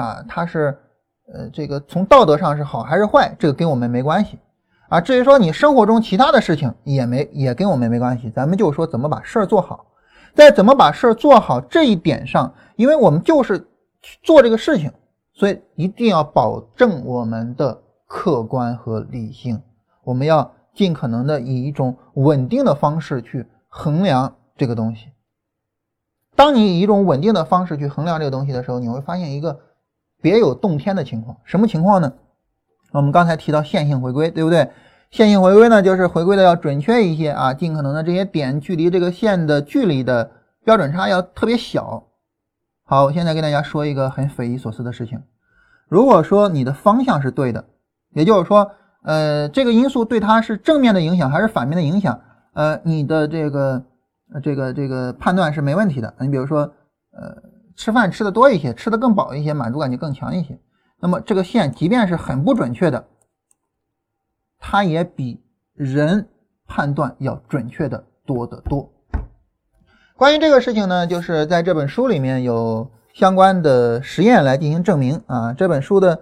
[0.01, 0.75] 啊，它是
[1.31, 4.39] 呃这个从道德上是好还是坏，这个跟我们没关系
[4.89, 5.03] 啊。
[5.03, 9.85] 至于说你生活中其他的事情也没也跟我们没关系，咱们就说怎么把事儿做好，
[10.35, 13.63] 在怎么把事儿做好这一点上，因为我们就是
[14.23, 14.93] 做这个事情，
[15.33, 19.61] 所以一定要保证我们的客观和理性。
[20.05, 25.09] 我们要尽可能的以一种稳定的方式去衡量这个东西。
[26.37, 29.59] 当你以一种稳定的方式去衡量这个东西的时候，你会发现一个
[30.21, 31.37] 别有洞天的情况。
[31.45, 32.13] 什么情况呢？
[32.93, 34.69] 我们刚才提到线性回归，对不对？
[35.11, 40.29] 线性回归呢，就是回归的要准确一些啊，尽可能的这些点距离这个线的距离的
[40.65, 42.03] 标准差要特别小。
[42.85, 45.23] 好，我现在跟大家说一个很匪夷所思的事情。
[45.89, 47.65] 如果说你的方向是对的，
[48.11, 48.71] 也就是说。
[49.07, 52.19] 呃，这个因素对它是正面的影响还是反面的影响？
[52.55, 53.85] 呃，你的这个
[54.43, 56.15] 这个这个判断是没问题的。
[56.21, 56.61] 你比如说，
[57.11, 57.37] 呃，
[57.77, 60.59] 吃饭吃的多一些，吃的更饱一些，满足感就更强一些。
[61.01, 63.07] 那么这个线即便是很不准确的，
[64.59, 65.39] 它也比
[65.75, 66.27] 人
[66.67, 68.91] 判断要准确的多得多。
[70.17, 75.53] 关于这个事情呢，就是在这本书里面有相关的实验来进行证明啊。
[75.53, 76.21] 这本书的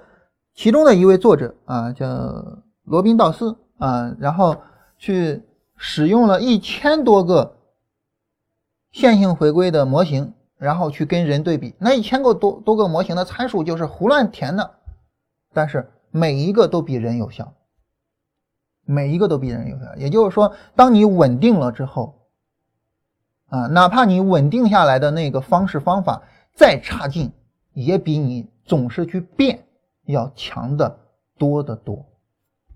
[0.55, 2.63] 其中的一位作者啊，叫。
[2.85, 4.57] 罗宾道斯啊，然后
[4.99, 5.41] 去
[5.77, 7.57] 使用了一千多个
[8.91, 14.69] 线性回归的模型，然后去跟人对比，那一千个多多个模型的参数就是胡乱填的，
[15.55, 17.55] 但是每一个都比人有效，
[18.85, 19.95] 每一个都比人有效。
[19.97, 22.22] 也就是说，当你稳定了之后，
[23.53, 26.23] 啊，哪怕你稳定下来的那个方式方法
[26.55, 27.31] 再差劲，
[27.75, 29.67] 也比你总是去变
[30.07, 30.99] 要强的
[31.37, 32.07] 多得多。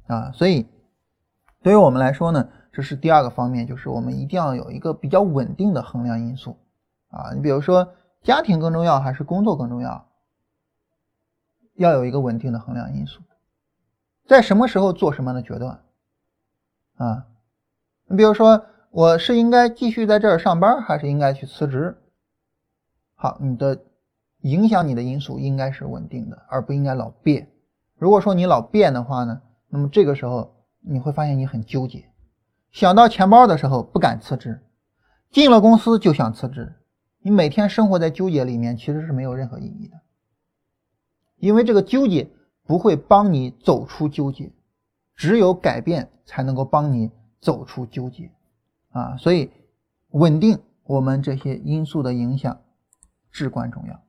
[0.07, 0.67] 啊，所以
[1.63, 6.59] 对于我们来说呢，这是第二个方面，就是我们一定要有一个比较稳定的衡量因素
[7.09, 7.33] 啊。
[7.33, 7.89] 你比如说，
[8.23, 10.07] 家庭更重要还是工作更重要？
[11.77, 13.23] 要有一个稳定的衡量因素，
[14.27, 15.81] 在什么时候做什么样的决断
[16.97, 17.27] 啊？
[18.09, 18.67] 你比如说，
[18.97, 21.99] 我是应该继续在这儿上班，还是应该去辞职？
[23.15, 23.85] 好，你的
[24.41, 27.47] 影响你的因素应该是稳定的，而不应该老变。
[27.99, 29.43] 如果说你老变的话呢？
[29.69, 32.11] 那么这个时候你会发现你很纠结，
[32.71, 34.63] 想到钱包的时候不敢辞职，
[35.31, 36.77] 进了公司就想辞职，
[37.19, 40.01] 你每天生活在纠结里面，其实是没有任何意义的，
[41.37, 42.31] 因为这个纠结
[42.65, 44.51] 不会帮你走出纠结，
[45.15, 48.31] 只有改变才能够帮你走出纠结
[48.97, 49.17] 啊！
[49.19, 49.51] 所以
[50.09, 52.63] 稳定我们这些因素的影响
[53.31, 54.01] 至关重要。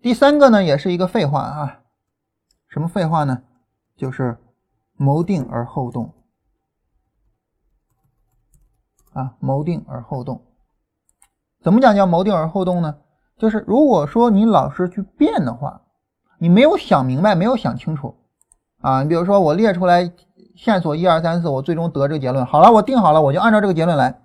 [0.00, 1.82] 第三个呢，也是一个废话啊，
[2.68, 3.42] 什么废话呢？
[3.94, 4.38] 就是
[4.94, 6.14] 谋定而后动
[9.12, 10.42] 啊，谋定而后动。
[11.60, 13.00] 怎么讲叫谋定而后动呢？
[13.36, 15.82] 就是如果说你老是去变的话，
[16.38, 18.16] 你没有想明白，没有想清楚
[18.80, 19.02] 啊。
[19.02, 20.10] 你比如说我列出来
[20.54, 24.20] 线索一二三四，我最终得这个结论，好了，我定好了，我就按照这个结论来。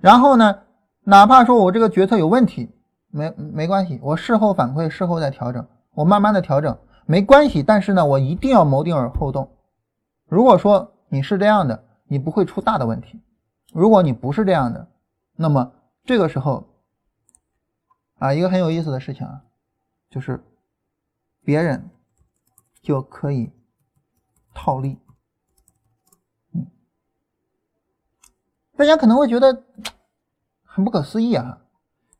[0.00, 0.60] 然后呢，
[1.04, 2.70] 哪怕说我这个决策有问题，
[3.10, 6.78] 没没关系，我事后反馈，事后再调整，我慢慢的调整。
[7.06, 9.50] 没关系，但是呢，我一定要谋定而后动。
[10.26, 13.18] 如果说你是这样的，你不会出大的问题；
[13.72, 14.88] 如果你不是这样的，
[15.34, 15.72] 那么
[16.04, 16.68] 这个时候
[18.18, 19.42] 啊，一个很有意思的事情啊，
[20.10, 20.44] 就是
[21.44, 21.88] 别人
[22.82, 23.50] 就可以
[24.52, 24.98] 套利。
[28.78, 29.64] 大家可能会觉得
[30.64, 31.58] 很不可思议啊，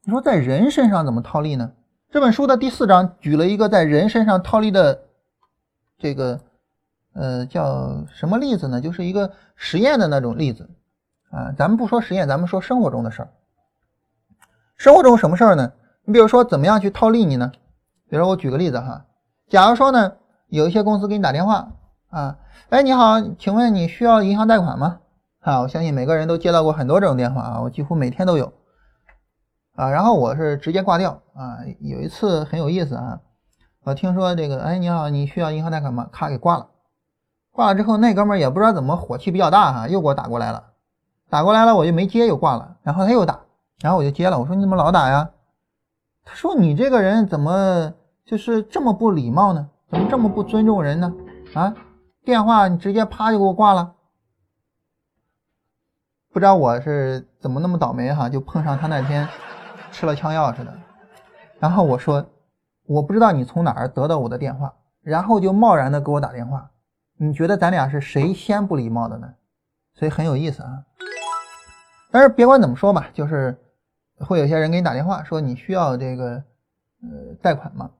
[0.02, 1.70] 你说在人身上怎么套利呢？
[2.10, 5.04] 这本书的第四章举了一个在人身上套利的
[5.96, 6.40] 这个
[7.12, 8.80] 呃叫什么例子呢？
[8.80, 10.68] 就是一个实验的那种例子
[11.30, 11.52] 啊。
[11.56, 13.28] 咱们不说实验，咱们说生活中的事儿。
[14.76, 15.72] 生活中什么事儿呢？
[16.06, 17.52] 你比如说怎么样去套利你呢？
[18.10, 19.06] 比如说我举个例子哈，
[19.48, 20.14] 假如说呢
[20.48, 21.70] 有一些公司给你打电话
[22.10, 22.36] 啊，
[22.70, 24.98] 哎你好，请问你需要银行贷款吗？
[25.48, 28.52] 啊，我相信每个人都接到过很多这种电话啊，我几乎每天都有。
[29.76, 31.64] 啊，然后我是直接挂掉啊。
[31.80, 33.18] 有一次很有意思啊，
[33.84, 36.06] 我听说这个，哎，你好，你需要银行贷款吗？
[36.12, 36.66] 咔给挂了。
[37.50, 40.62] 挂了之后，那哥们儿也不知道怎么火气比较大哈，又给我打过来了。
[41.30, 42.76] 打过来了，我就没接，又挂了。
[42.82, 43.40] 然后他又打，
[43.80, 44.38] 然后我就接了。
[44.38, 45.30] 我说你怎么老打呀？
[46.26, 47.94] 他说你这个人怎么
[48.26, 49.66] 就是这么不礼貌呢？
[49.90, 51.10] 怎么这么不尊重人呢？
[51.54, 51.72] 啊，
[52.22, 53.94] 电话你直接啪就给我挂了。
[56.38, 59.26] 不知道我是怎么那么倒霉哈，就碰上他那天。
[59.90, 60.72] 吃了枪药似的，
[61.58, 62.24] 然后我说，
[62.86, 64.72] 我不知道你从哪儿得到我的电话，
[65.02, 66.70] 然后就贸然的给我打电话，
[67.18, 69.34] 你觉得咱俩是谁先不礼貌的呢？
[69.94, 70.84] 所以很有意思啊。
[72.12, 73.58] 但是别管怎么说吧，就是
[74.20, 76.34] 会有些人给你打电话说你需要这个
[77.02, 77.90] 呃贷款吗？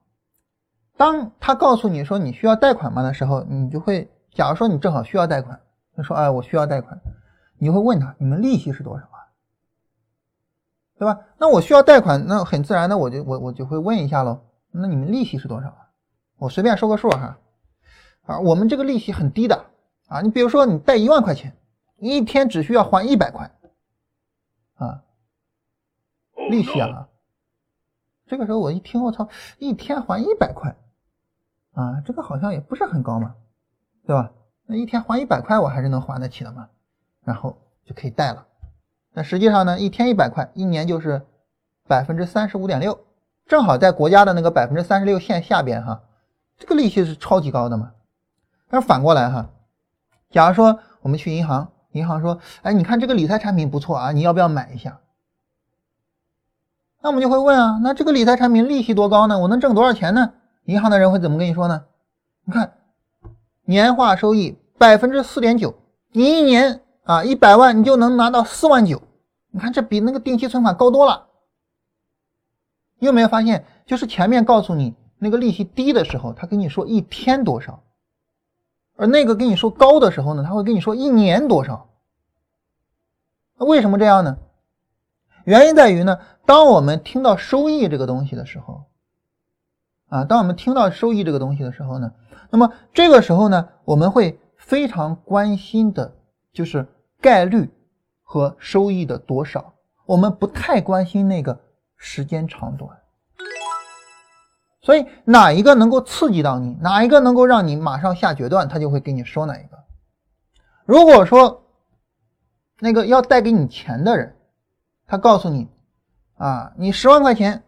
[0.95, 5.59] 当他告诉你说你需要贷款吗的时候，你就会，假如说你正好需要贷款，
[5.97, 6.97] 他说哎我需要贷款，
[7.59, 9.29] 你会问他你们利息是多少啊？
[10.97, 11.19] 对吧？
[11.37, 14.41] 那我需要贷款，那很自然的我就我我就会问一下喽，
[14.71, 15.89] 那你们利息是多少啊？
[16.37, 17.37] 我随便说个数哈，
[18.25, 19.65] 啊我们这个利息很低的
[20.07, 21.55] 啊，你比如说你贷一万块钱，
[21.97, 23.51] 一天只需要还一百块。
[24.75, 25.03] 啊，
[26.49, 27.09] 利息啊！
[28.27, 30.73] 这个时候我一听，我操，一天还一百块，
[31.73, 33.35] 啊，这个好像也不是很高嘛，
[34.05, 34.31] 对吧？
[34.65, 36.69] 那一天还一百块，我还是能还得起的嘛，
[37.23, 38.45] 然后就可以贷了。
[39.13, 41.21] 那实际上呢，一天一百块，一年就是
[41.87, 42.99] 百分之三十五点六，
[43.45, 46.01] 正好在国家的那个百分之三十六线下边哈，
[46.57, 47.91] 这个利息是超级高的嘛。
[48.69, 49.49] 但是反过来哈，
[50.29, 51.71] 假如说我们去银行。
[51.93, 54.99] 银行说：“哎，你看这个理财产品不错啊，你要不要买一下？”
[57.01, 59.39] 那我们就会问啊，那这个理财产品利息多高呢？
[59.39, 60.33] 我能挣多少钱呢？
[60.65, 61.83] 银行的人会怎么跟你说呢？
[62.45, 62.73] 你看，
[63.65, 65.73] 年化收益百分之四点九，
[66.11, 69.01] 你一年啊一百万，你就能拿到四万九。
[69.49, 71.25] 你看这比那个定期存款高多了。
[72.99, 77.81] 你有没有发现，就是前面告诉你那个利息低的时候，他跟你说一天多少？
[78.95, 81.89] 而那个跟你说高的时候呢，他会跟你说一年多少？
[83.57, 84.37] 为什么这样呢？
[85.45, 88.83] 原因在于呢，当我们听到收益这个东西的时候，
[90.09, 92.11] 啊，当我们听到收益这个东西的时候呢，
[92.51, 96.15] 那么这个时候呢，我们会非常关心的
[96.53, 96.87] 就是
[97.21, 97.69] 概率
[98.23, 99.73] 和收益的多少，
[100.05, 101.59] 我们不太关心那个
[101.97, 102.89] 时间长短。
[104.81, 109.77] 所以哪一个能够刺激到你，哪一个能够让你马上下决断，他就会给你说哪一个。
[110.85, 111.63] 如果说
[112.79, 114.35] 那个要带给你钱的人，
[115.05, 115.69] 他告诉你
[116.37, 117.61] 啊，你十万块钱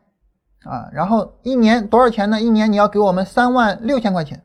[0.64, 2.42] 啊，然后一年多少钱呢？
[2.42, 4.42] 一年你要给我们三万六千块钱，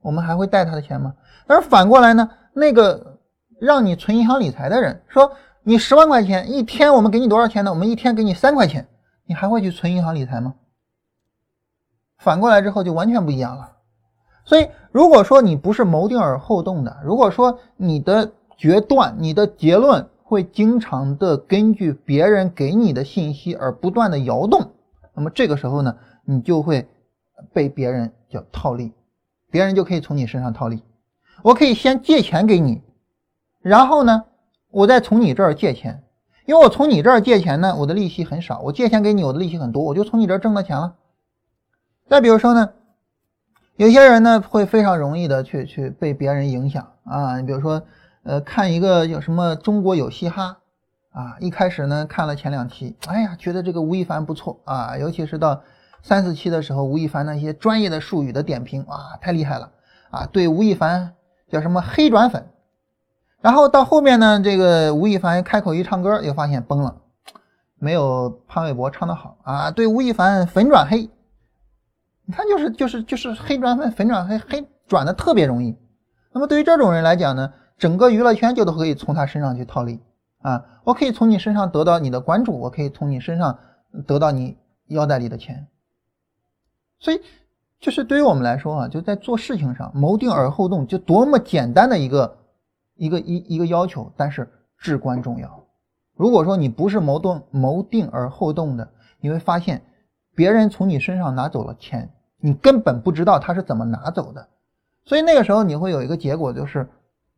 [0.00, 1.14] 我们还会贷他的钱吗？
[1.46, 3.11] 但是反过来呢，那个
[3.62, 7.70] 让你存银行理财的人说，你十万块钱一天，我们给你多少钱呢？
[7.70, 8.88] 我们一天给你三块钱，
[9.24, 10.54] 你还会去存银行理财吗？
[12.18, 13.76] 反过来之后就完全不一样了，
[14.44, 24.72] 所以如果说你不是谋定而后动的，如果说你的决断、你的结论会经常的根据别人给你的信息而不断的摇动，
[25.14, 26.88] 那么这个时候呢，你就会
[27.52, 28.92] 被别人叫套利，
[29.52, 30.82] 别人就可以从你身上套利。
[31.44, 32.82] 我可以先借钱给你，
[33.62, 34.24] 然后呢，
[34.70, 36.02] 我再从你这儿借钱，
[36.46, 40.96] 因为我从你这儿借钱呢，我的利息很少，我借钱给你，我的利息很多，我就从你这儿挣到钱了。
[42.08, 42.70] 再比如说呢，
[43.76, 47.40] 有些人呢会非常容易的去去被别人影响啊。
[47.40, 47.82] 你比如说，
[48.24, 50.58] 呃，看一个有什么中国有嘻哈
[51.12, 55.62] 啊，一开始呢看了前两期，哎呀，觉得这个吴亦凡不错啊，尤其是到
[56.02, 59.70] 三四期的时候，吴亦凡那些专业的术语的点评啊，太厉害了
[60.10, 61.14] 啊，对吴亦凡
[61.48, 62.44] 叫什么黑转粉。
[63.42, 66.96] 然后到后面呢，这个吴亦凡开口一唱歌，又发现崩了，
[67.78, 71.10] 没有潘玮柏唱的好啊，对吴亦凡粉转黑。
[72.24, 75.76] 你看，就是就是就是黑转粉，粉转黑，黑转的特别容易。
[76.32, 80.00] 那么对于这种人来讲呢，整个娱乐圈就都可以从他身上去套利
[80.40, 80.64] 啊！
[80.84, 83.58] 我可以从你身上得到你的关注，我可以从你身上
[84.06, 85.66] 得到你腰带里的钱。
[87.00, 87.20] 所以，
[87.80, 92.38] 就是对于我们来说啊，就在做事情上谋定而后动，就多么简单的一个
[93.02, 94.48] 一个一一个要求，但是
[94.78, 95.66] 至关重要。
[96.14, 99.82] 如果说你不是谋动谋定而后动的，你会发现。
[100.34, 104.48] 别人从你身上拿走了钱，你根本不知道他是怎么拿走的，
[105.04, 106.88] 所以那个时候你会有一个结果，就是，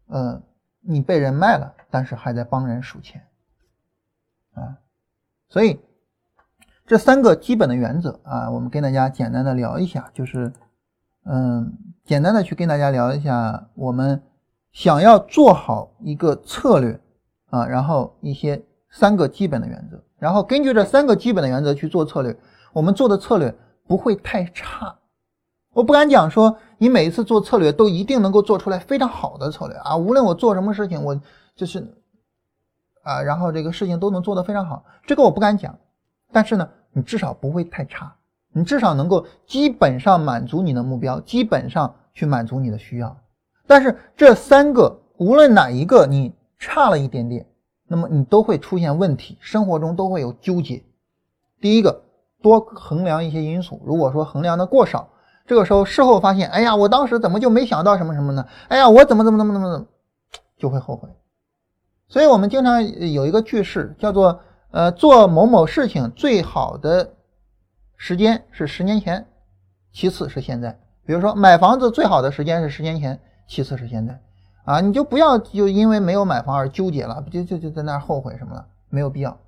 [0.07, 0.41] 呃，
[0.81, 3.21] 你被人卖了，但是还在帮人数钱，
[4.55, 4.79] 啊，
[5.49, 5.81] 所以
[6.87, 10.53] 这三个基本的原则啊，我们跟大家简单的聊一下，就是，
[11.25, 14.23] 嗯，简单的去跟大家聊一下，我们
[14.75, 17.01] 想要做好一个策略
[17.49, 22.37] 啊，然后一些三个基本的原则，然后根据这三个基本的原则去做策略。
[22.73, 23.55] 我们做的策略
[23.87, 24.99] 不会太差，
[25.73, 29.97] 我不敢讲说你每一次做策略都一定能够做出来非常好的策略啊。
[29.97, 31.21] 无论我做什么事情，我
[31.55, 31.79] 就是
[33.05, 35.79] 啊，然后这个事情都能做得非常好，这个我不敢讲。
[36.33, 38.13] 但是呢，你至少不会太差，
[38.53, 43.17] 你至少能够基本上满足你的目标，基本上去满足你的需要。
[43.67, 47.47] 但是这三个无论哪一个你差了一点点，
[47.87, 50.83] 那么你都会出现问题，生活中都会有纠结。
[51.61, 52.03] 第一个。
[52.43, 53.81] 多衡量一些因素。
[53.87, 55.09] 如果说衡量的过少，
[55.47, 58.47] 这个时候事后发现，哎呀，我当时怎么就没想到什么什么呢？
[58.69, 59.87] 哎呀，我怎么怎么怎么怎么怎么，
[60.59, 61.09] 就会后悔。
[62.07, 64.39] 所以我们经常有一个句式叫做，
[64.73, 67.15] 呃，做某某事情最好的
[67.97, 69.27] 时间是十年前，
[69.91, 70.79] 其次是现在。
[71.07, 74.21] 比如说买房子最好的时间是十年前，其次是现在。
[74.65, 79.39] 啊，你就不要就因为没有买房而纠结了，就就就在那儿后悔什么了，没有必要。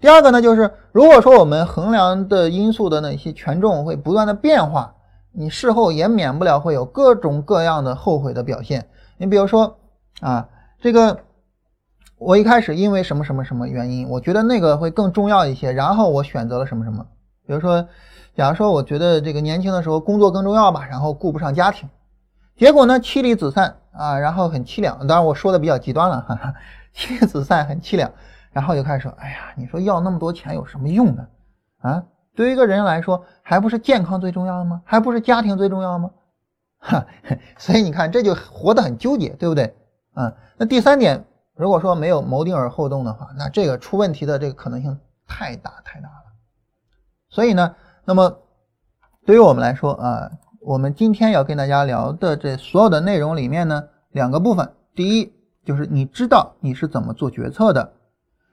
[0.00, 4.96] 第二个呢，就是如果说我们衡量的因素的那些权重会不断的变化，
[5.32, 8.88] 你事后也免不了会有各种各样的后悔的表现。
[9.16, 9.78] 你比如说
[10.20, 10.48] 啊，
[10.80, 11.20] 这个
[12.18, 17.06] 我一开始因为什么什么什么原因，我觉得那个会更重要一些，然后我选择了什么什么。
[17.46, 17.86] 比如说，
[18.36, 21.88] 假如说我觉得这个年轻的时候工作更重要吧，然后顾不上家庭，
[22.56, 24.98] 结果呢妻离子散啊，然后很凄凉。
[25.06, 26.54] 当然我说的比较极端了，哈哈，
[26.92, 28.10] 妻离子散很凄凉。
[28.52, 31.26] 然后就开始说：“哎呀，你说要那么多钱有什么用呢？
[31.80, 32.04] 啊，
[32.36, 34.80] 对于一个人来说，还不是健康最重要的吗？
[34.84, 36.10] 还不是家庭最重要吗？
[36.78, 37.04] 哈，
[37.58, 39.74] 所以你看，这就活得很纠结，对不对？
[40.14, 41.24] 啊，那第三点，
[41.56, 44.96] 如果说没有谋定而后动的话，那这个出问题的这个可能性
[45.26, 46.24] 太大太大了。
[47.30, 47.74] 所以呢，
[48.04, 48.38] 那么
[49.26, 50.30] 对于我们来说啊，
[50.66, 55.30] 我们今天要跟大家聊的这所有的内容里面呢，两个部分，第一
[55.62, 57.92] 就是你知道你是怎么做决策的。”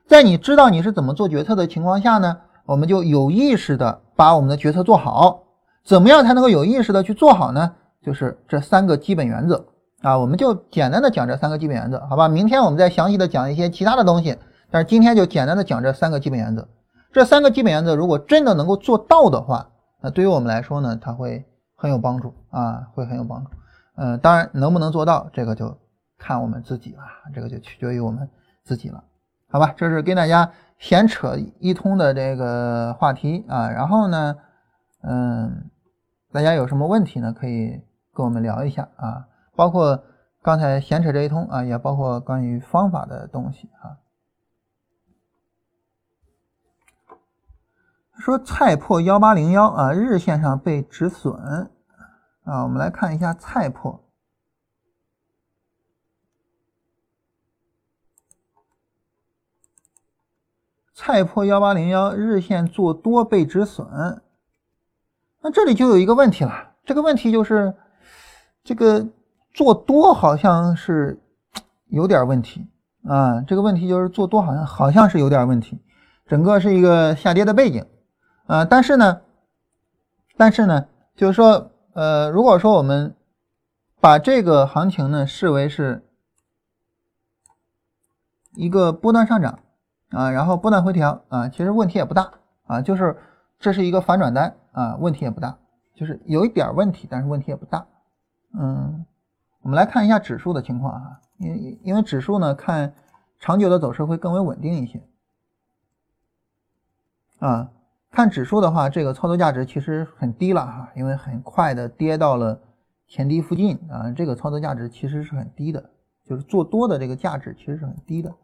[0.10, 5.44] 在你知道你是怎么做决策的情况下呢，我们就有意识的把我们的决策做好。
[5.86, 7.72] 怎么样才能够有意识的去做好呢？
[8.06, 9.66] 就是这三个基本原则
[10.02, 12.28] 啊，我们就简单的讲这三个基本原则，好吧？
[12.28, 14.38] 明天我们再详细的讲一些其他的东西，
[14.70, 16.68] 但是今天就简单的讲这三个基本原则。
[17.14, 19.70] 这三个基本原则如果真的能够做到的话，
[20.02, 21.46] 那对于我们来说呢，它会
[21.82, 23.50] 很有帮助啊，会很有帮助。
[23.96, 25.76] 嗯，当然能不能做到，这个就
[26.16, 27.02] 看我们自己了，
[27.34, 28.30] 这个就取决于我们
[28.64, 29.04] 自己了。
[29.50, 34.36] 好吧，这是跟大家闲扯一通的这个话题啊，然后呢，
[35.02, 35.72] 嗯，
[36.32, 37.34] 大家有什么问题呢？
[37.34, 37.82] 可以
[38.14, 39.26] 跟我们聊一下啊，
[39.56, 40.04] 包括
[40.44, 43.98] 刚才闲扯这一通啊，也包括关于方法的东西啊。
[48.22, 51.34] 说菜粕幺八零幺啊，日线上被止损
[52.44, 54.00] 啊，我们来看一下菜粕。
[60.94, 64.22] 菜粕幺八零幺日线做多被止损，
[65.42, 66.74] 那这里就有一个问题了。
[66.86, 67.74] 这个问题就是，
[68.64, 69.04] 这个
[69.52, 71.20] 做多好像是
[71.88, 72.68] 有点问题
[73.04, 73.42] 啊。
[73.42, 75.82] 这个问题就是做多好像好像是有点问题，
[76.28, 77.84] 整个是一个下跌的背景
[78.48, 78.66] 啊。
[78.66, 79.22] 但是呢，
[80.38, 83.16] 但是呢，就是说，呃，如果说我们
[84.00, 86.04] 把这个行情呢视为是
[88.56, 89.60] 一个波段上涨。
[90.14, 92.34] 啊，然后波段回调啊，其实问题也不大
[92.66, 93.18] 啊，就是
[93.60, 95.58] 这是一个反转单啊，问题也不大，
[95.96, 97.88] 就是有一点问题，但是问题也不大。
[98.54, 99.06] 嗯，
[99.62, 102.94] 我们来看一下指数的情况啊，因因为指数呢看
[103.40, 105.02] 长久的走势会更为稳定一些。
[107.40, 107.72] 啊，
[108.12, 112.60] 看指数的话，这个操作价值其实很低了哈，因为很快的跌到了
[113.08, 115.90] 前低附近啊，这个操作价值其实是很低的，
[116.26, 118.36] 就是做多的这个价值其实是很低的，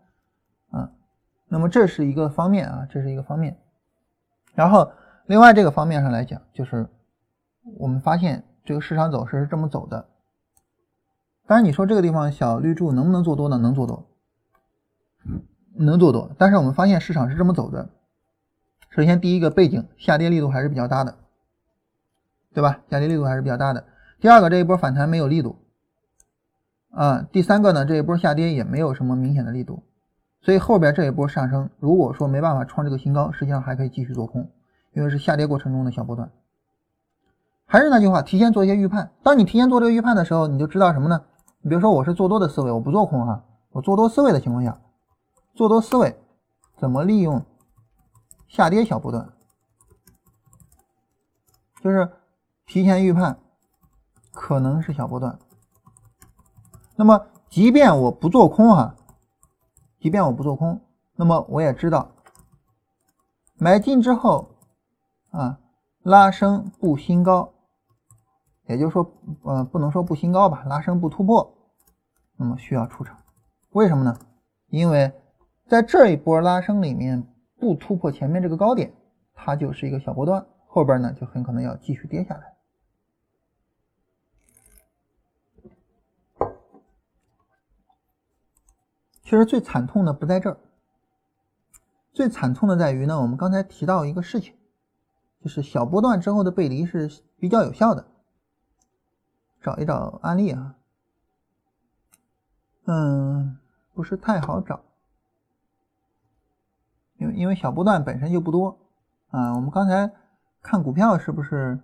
[0.71, 0.89] 啊。
[1.49, 3.57] 那么这是一个方面啊，这是一个方面。
[4.55, 4.89] 然后
[5.25, 6.87] 另外这个方面上来讲，就是
[7.77, 10.07] 我们发现这个市场走势是这么走的。
[11.45, 13.57] 当然你说这个地方小绿柱能不能做多呢？
[13.57, 14.07] 能做多，
[15.73, 16.31] 能做多。
[16.37, 17.89] 但是我们发现市场是这么走的。
[18.97, 21.13] 首先第一个背景下跌力度还是比较大的，
[22.51, 22.79] 对吧？
[22.89, 23.85] 下跌力度还是比较大的。
[24.19, 25.59] 第二个这一波反弹没有力度
[26.89, 27.21] 啊。
[27.31, 29.83] 第三个呢，这一波下跌也没有什么明显的力度。
[30.41, 34.49] 所以后边这一波上升，如果说没办法创这个新高，实际上还可以继续做空，
[34.93, 36.31] 因为是下跌过程中的小波段。
[37.67, 39.11] 还是那句话，提前做一些预判。
[39.21, 41.21] 当你提前做这个预判的时候，你就知道什么呢？
[41.61, 44.79] 你比如说我是做多的思维，我不做空哈，我做多思维的情况下，
[45.53, 46.17] 做多思维
[46.79, 47.45] 怎么利用
[48.47, 49.33] 下跌小波段？
[51.81, 52.11] 就是
[52.65, 53.39] 提前预判
[54.31, 55.37] 可能是小波段。
[56.95, 58.95] 那么即便我不做空哈。
[59.99, 60.79] 即便我不做空，
[61.15, 62.11] 那么我也知道
[63.55, 64.55] 买进之后
[65.31, 65.59] 啊，
[66.03, 67.51] 拉升不新高，
[68.67, 69.11] 也就是说，
[69.43, 71.51] 呃，不能说不新高吧，拉升不突破，
[72.35, 73.17] 那么需要出场。
[73.71, 74.17] 为什么呢？
[74.67, 75.11] 因为
[75.67, 77.27] 在这一波拉升里面
[77.59, 78.93] 不突破前面这个高点，
[79.33, 82.55] 它就是一个小波段，后边呢就很可能要继续跌下来。
[89.23, 90.57] 其实最惨痛的不在这儿，
[92.13, 94.55] 最惨痛的在于呢，我们刚才提到一个事情，
[95.41, 98.05] 就是小波段之后的背离是比较有效的。
[99.59, 100.75] 找一找案例啊，
[102.85, 103.59] 嗯，
[103.93, 104.81] 不是太好找，
[107.17, 108.77] 因为因为小波段本身就不多
[109.29, 109.55] 啊。
[109.55, 110.11] 我们刚才
[110.61, 111.79] 看股票是不是？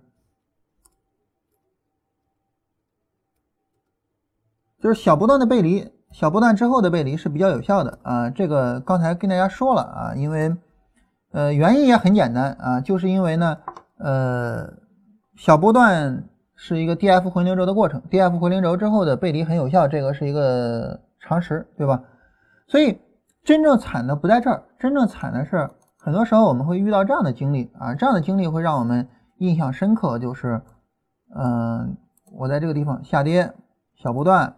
[4.80, 8.28] 就是小波段的背离，小波段之后的背离是比较有效的啊。
[8.28, 10.54] 这个刚才跟大家说了啊，因为
[11.30, 13.56] 呃原因也很简单啊，就是因为呢
[13.96, 14.74] 呃
[15.36, 22.04] 小波段是一个 D F 回零轴的过程，D F 回零轴之后的背离很有效，这个是一个常识，对吧？
[22.68, 23.00] 所以
[23.44, 29.06] 真正惨的不在这儿，真正惨的是很多时候我们会遇到这样的经历啊，这样的经历会让我们
[29.36, 30.62] 印象深刻，就是
[31.34, 31.96] 嗯
[32.32, 33.52] 我在这个地方下跌，
[33.94, 34.56] 小波段。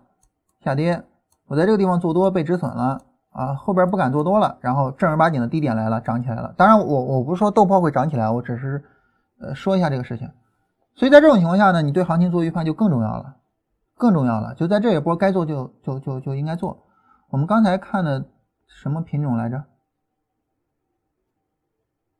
[0.64, 1.04] 下跌，
[1.46, 3.00] 我在这个地方做多被止损了
[3.30, 6.52] 啊，后边不敢做多了，然后正儿八经的低点来了，涨起来了。
[6.56, 8.82] 当然，我我不是说豆粕会涨起来，我只是
[9.38, 10.28] 呃说一下这个事情。
[10.96, 13.36] 所以在这种情况下呢，你对行情做预判就更重要了，
[13.96, 14.54] 更重要了。
[14.56, 16.78] 就在这一波该做就就就就应该做。
[17.28, 18.24] 我们刚才看的
[18.66, 19.64] 什么品种来着？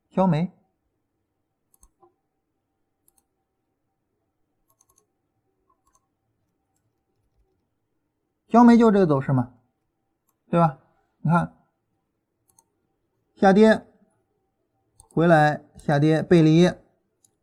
[0.09, 0.51] 焦煤。
[8.47, 9.53] 焦煤就这个走势嘛，
[10.49, 10.79] 对吧？
[11.19, 11.53] 你看，
[13.35, 13.85] 下跌，
[15.11, 16.71] 回来下跌背离，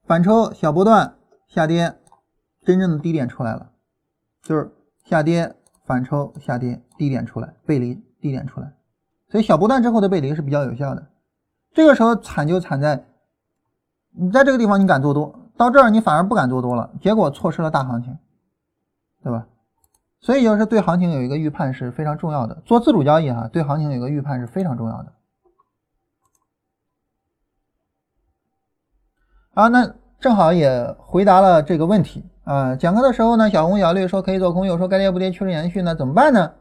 [0.05, 2.01] 反抽小波段下跌，
[2.63, 3.75] 真正的低点出来了，
[4.41, 4.75] 就是
[5.05, 5.55] 下跌
[5.85, 8.75] 反抽下跌低点出来，背离低点出来，
[9.35, 11.05] 所以小波段之后的背离是比较有效的。
[11.73, 13.05] 这个时候惨就惨在，
[14.13, 18.17] 你在这个地方你敢做多，到这儿你反而不敢做多了，结果错失了大行情，
[19.25, 19.45] 对吧？
[20.21, 22.63] 所以，就是对行情有一个预判是非常重要的。
[22.65, 25.13] 做自主交易哈，对行情有一个预判是非常重要的。
[29.55, 32.77] 啊，那正好也回答了这个问题啊。
[32.77, 36.53] 讲课的时候呢，小红小绿说可以做空，又说该跌不跌，趋势延续，那怎么办呢？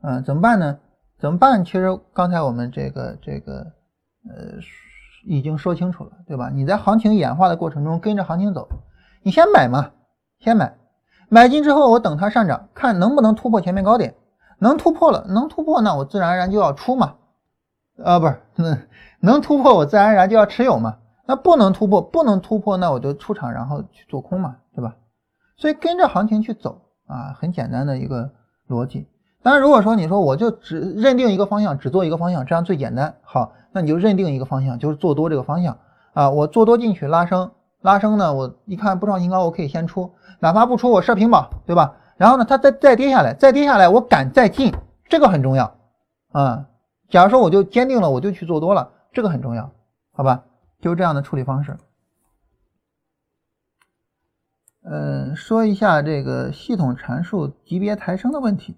[0.00, 0.78] 嗯，怎么办呢？
[1.18, 1.64] 怎么办？
[1.64, 3.60] 其实刚才我们这个这个
[4.28, 4.58] 呃
[5.26, 6.50] 已经说清楚了，对吧？
[6.52, 8.68] 你在行情演化的过程中跟着行情走，
[9.22, 9.90] 你先买嘛，
[10.38, 10.76] 先买。
[11.28, 14.14] 买进之后，我等它上涨，看能不能突破前面高点。
[14.58, 17.16] 能突破了，能突破，那我自然而然就要出嘛。
[18.02, 18.78] 啊，不是，能
[19.20, 20.98] 能突破，我自然而然就要持有嘛。
[21.26, 24.94] 那不能突破，不能突破，那我就出场，然后去做空嘛，对吧？
[25.56, 28.30] 所以跟着行情去走啊，很简单的一个
[28.68, 29.08] 逻辑。
[29.44, 33.14] 当然，如果说你说我就只认定一个方向，只做一个方向，这样最简单。
[33.20, 35.78] 好，那你就认定一个方向，就是做多这个方向
[36.14, 36.30] 啊。
[36.30, 37.50] 我做多进去拉升。
[37.82, 40.10] 拉升呢，我一看不创新高，我可以先出，
[40.40, 41.94] 哪怕不出，我设平保，对吧？
[42.16, 44.72] 然后呢，它再再跌下来，再跌下来，我敢再进，
[45.10, 45.76] 这个很重要
[46.32, 46.66] 啊。
[47.10, 49.70] 假如说我就坚定了，我就去做多了，这个很重要，
[50.12, 50.42] 好吧？
[50.80, 51.76] 就是这样的处理方式。
[54.84, 58.74] 嗯，说一下这个系统阐述级别抬升的问题。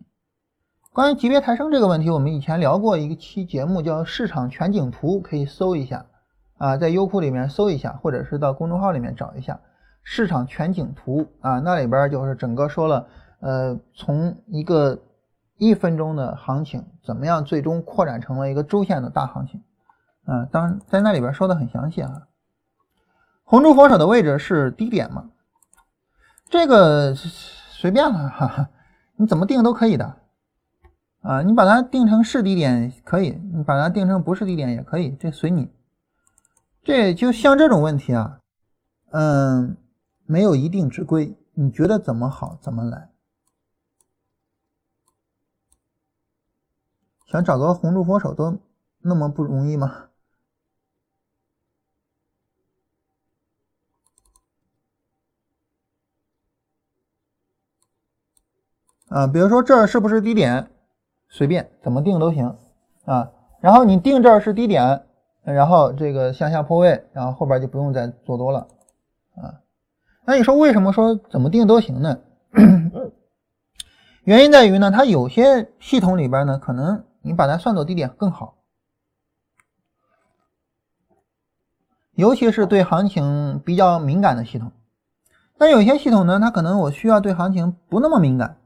[0.97, 6.07] 关于级别抬升这个问题，我们以前聊过一期节目，叫市场全景图，可以搜一下。
[6.57, 9.61] 啊，在优酷里面搜一下，或者是到公众号里面找一下
[10.03, 13.07] 市场全景图啊，那里边就是整个说了，
[13.41, 14.99] 呃，从一个
[15.59, 19.63] 一分钟的行情怎么样，最终扩展成了一个周线的大行情，
[20.25, 22.23] 啊，当在那里边说的很详细啊。
[23.45, 25.29] 红柱佛手的位置是低点嘛？
[26.49, 28.71] 这个随便了，哈哈，
[29.17, 30.17] 你怎么定都可以的，
[31.27, 35.73] 啊，你把它定成是低点可以，你把它定成不是低点也可以，这随你。
[36.85, 38.39] 这就像这种问题啊，
[39.11, 39.77] 嗯，
[40.25, 43.11] 没有一定之规，你觉得怎么好怎么来。
[47.27, 48.61] 想找个红柱佛手都
[49.01, 50.11] 那么不容易吗？
[59.09, 60.71] 啊，比如说这是不是低点？
[61.29, 62.57] 随便怎么定都行
[63.05, 63.31] 啊。
[63.61, 65.03] 然后你定这儿是低点。
[65.43, 68.67] 然后这个向下破位，然后后边就不用再做多了
[69.37, 69.63] 啊。
[70.25, 72.19] 那你说为什么说怎么定都行呢？
[74.27, 78.57] 原因在于呢，它有些系统里边呢，可能你把它算作低点更好，
[82.17, 84.73] 尤其是对行情比较敏感的系统。
[85.57, 88.59] 但有些系统呢，它可能我需要对行情不那么敏感，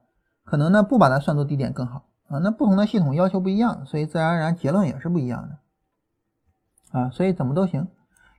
[0.45, 2.39] 可能呢不把它算作低点更好啊。
[2.39, 6.98] 那不同的系统要求不一样，所以自然而然结论也是不一样的。
[6.98, 7.86] 啊，所以怎么都行。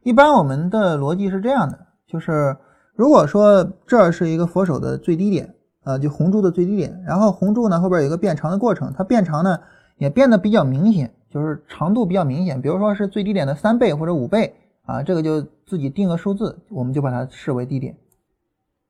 [0.02, 2.58] 一般我们的逻辑是这样的，就是
[2.96, 5.54] 如果说这是一个佛手的最低点，
[5.84, 9.60] 啊，就红柱的最低点，然后红柱呢后边有一个变长的过程，它变长呢
[9.98, 17.96] 也变得比较明显，就是长度比较明显，比如说是最低点的三倍或者五倍啊，这个就自己定个数字，我们就把它视为低点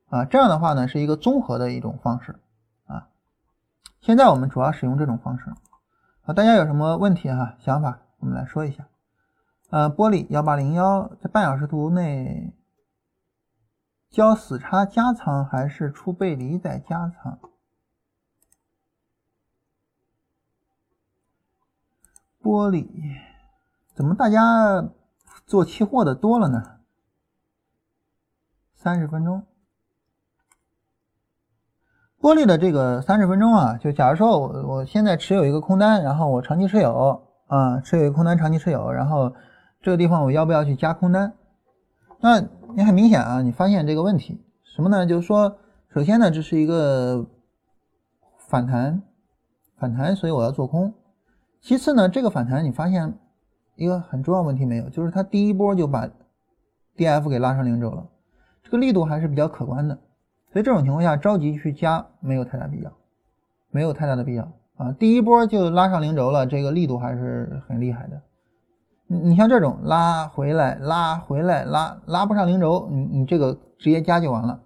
[0.09, 0.25] 啊。
[0.25, 2.33] 这样的话呢，是一个综合的一种方式。
[4.01, 5.51] 现在我们主要使用这种方式
[6.23, 6.33] 啊。
[6.33, 8.87] 大家有什么问题哈、想法，我们来说一下。
[9.69, 12.51] 呃，玻璃幺八零幺在半小时图内
[14.09, 17.39] 交死叉加仓还是出背离再加仓？
[22.41, 22.89] 玻璃
[23.93, 24.89] 怎么大家
[25.45, 26.79] 做期货的多了呢？
[28.73, 29.45] 三十分钟，
[32.21, 39.33] 玻璃的这个三十分钟啊，就假如说我我现在持有一个空单，然后我长期持有啊，持有一个空单长期持有，然后
[39.81, 41.33] 这个地方我要不要去加空单？
[42.19, 42.39] 那
[42.75, 45.03] 你很明显啊，你发现这个问题什么呢？
[45.07, 45.57] 就是说，
[45.89, 47.25] 首先呢，这是一个
[48.37, 49.01] 反弹，
[49.79, 50.93] 反弹，所以我要做空。
[51.59, 53.15] 其次呢，这个反弹你发现
[53.75, 54.87] 一个很重要问题没有？
[54.89, 56.07] 就是它第一波就把
[56.95, 58.05] D F 给拉上零轴了，
[58.63, 59.97] 这个力度还是比较可观的，
[60.51, 62.91] 所以这种情况下着急去加没有太大必要，
[63.69, 64.43] 没有太大的必要
[64.77, 64.91] 啊！
[64.99, 68.21] 第一波就拉上零轴了，这个力度还是很厉害的。
[69.07, 74.61] 你你像这种拉回来、拉回来、拉拉不上零轴，你你这个直接加就完了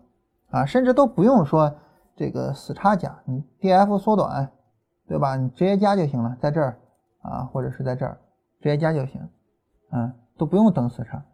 [0.50, 1.76] 啊，甚至都不用说
[2.16, 4.52] 这个死叉加，你 D F 缩短，
[5.08, 5.36] 对吧？
[5.36, 6.78] 你直接加就行了，在这儿。
[7.26, 8.16] 啊，或者是在这儿
[8.62, 9.20] 直接加就行，
[9.90, 11.26] 啊，都不用等死叉。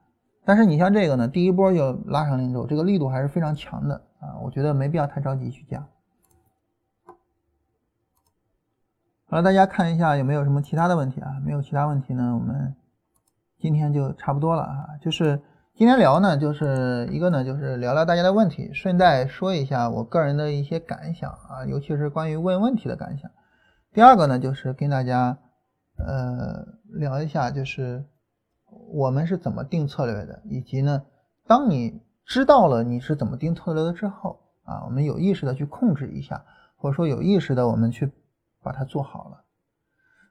[0.45, 5.87] 但是你像这个呢，第一波就拉上零轴，这个力度还是非常强的啊，我觉得没必要太着急去加。
[9.27, 11.39] 好了，大家看一下有没有什么其他的问题啊？
[11.45, 12.75] 没有其他问题呢，我们
[13.59, 14.87] 今天就差不多了啊。
[15.01, 15.41] 就是
[15.75, 23.31] 今天聊呢，就是一个呢，就是聊聊大家的问题，顺带说一下我个人的一些感想啊，尤其是关于问问题的感想。
[23.93, 25.37] 第二个呢，就是跟大家。
[26.03, 26.65] 呃，
[26.97, 28.03] 聊一下就是
[28.91, 31.03] 我们是怎么定策略的，以及呢，
[31.45, 36.43] 当你知道了你是怎么定策略的之后啊，我们有意识的去控制一下，
[36.77, 38.11] 或者说有意识的我们去
[38.63, 39.43] 把它做好了。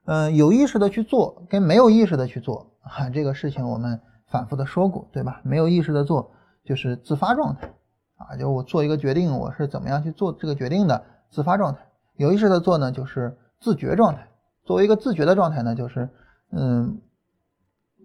[0.07, 5.41] 嗯，有意识的去做跟没有意识的去做啊，这个事情我们反复的说过，对吧？
[5.45, 6.31] 没有意识的做
[6.65, 7.73] 就是自发状态
[8.17, 11.81] 啊，就我做一个决定，我是怎么样去做这个决定的自发状态。
[12.17, 14.27] 有意识的做呢，就是自觉状态。
[14.65, 16.09] 作为一个自觉的状态呢，就是，
[16.53, 17.01] 嗯，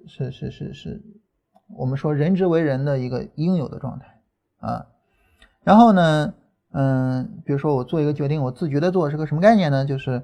[0.07, 1.03] 是是是是，
[1.77, 4.21] 我们说人之为人的一个应有的状态
[4.59, 4.85] 啊。
[5.63, 6.33] 然后呢，
[6.71, 9.85] 嗯，比如说我做一个决定，我自觉的做是个什么概念呢？
[9.85, 10.23] 就是，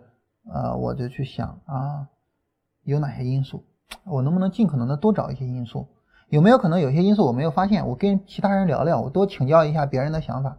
[0.52, 2.08] 呃，我就去想啊，
[2.84, 3.64] 有哪些因素，
[4.06, 5.88] 我能不能尽可能的多找一些因素？
[6.30, 7.88] 有没有可能有些因素我没有发现？
[7.88, 10.58] 我跟其他人聊聊，我多请教一下别人的想法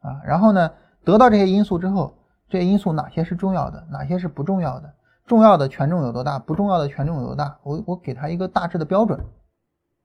[0.00, 0.20] 啊。
[0.24, 0.70] 然后呢，
[1.04, 2.18] 得到这些因素之后。
[2.48, 4.94] 这些因素哪些是重要的，哪些是不重要的？
[5.26, 6.38] 重要的权重有多大？
[6.38, 7.58] 不重要的权重有多大？
[7.62, 9.24] 我我给他一个大致的标准，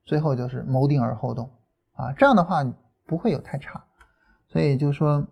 [0.06, 1.50] 最后就是谋定而后动
[1.94, 2.64] 啊，这样的话
[3.06, 3.84] 不会有太差。
[4.48, 5.26] 所以就是说，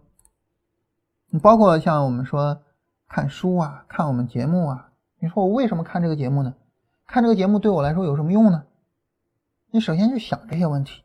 [1.30, 2.62] 你包括像我们说
[3.07, 4.90] 看书啊，看我们节目啊，
[5.20, 6.53] 你说我为什么看这个节目呢？
[7.07, 8.64] 看这个节目对我来说有什么用呢？
[9.72, 11.03] 你首先去想这些问题，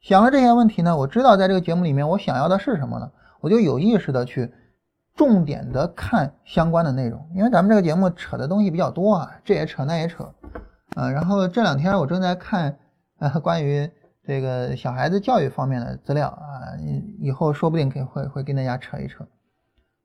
[0.00, 3.12] 想了这些问题呢，我知道在这个节目里面我想要的是什么了？
[3.40, 4.54] 我就有意识的去。
[5.16, 10.24] 重点的看相关的内容，因为咱们这个节目扯的东西比较多啊，这也扯那也扯，
[10.96, 12.76] 啊，然后这两天我正在看
[13.20, 13.88] 呃关于
[14.26, 16.74] 这个小孩子教育方面的资料啊，
[17.20, 19.24] 以后说不定可以会会跟大家扯一扯，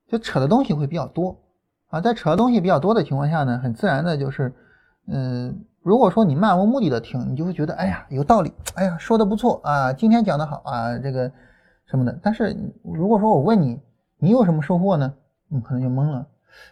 [0.06, 1.36] 就扯的东西会比较多。
[1.88, 4.54] 啊，在扯的东西比较多的情况下呢，很自然的就是，
[5.08, 11.28] 嗯，如果说你漫无目的的听，你就会觉得哎呀有道理，哎呀说的不错啊，今天讲的好啊，这个
[11.86, 13.80] 什么的，但是如果说我问你。
[14.20, 15.14] 你有什么收获呢？
[15.48, 16.26] 你可能就懵了。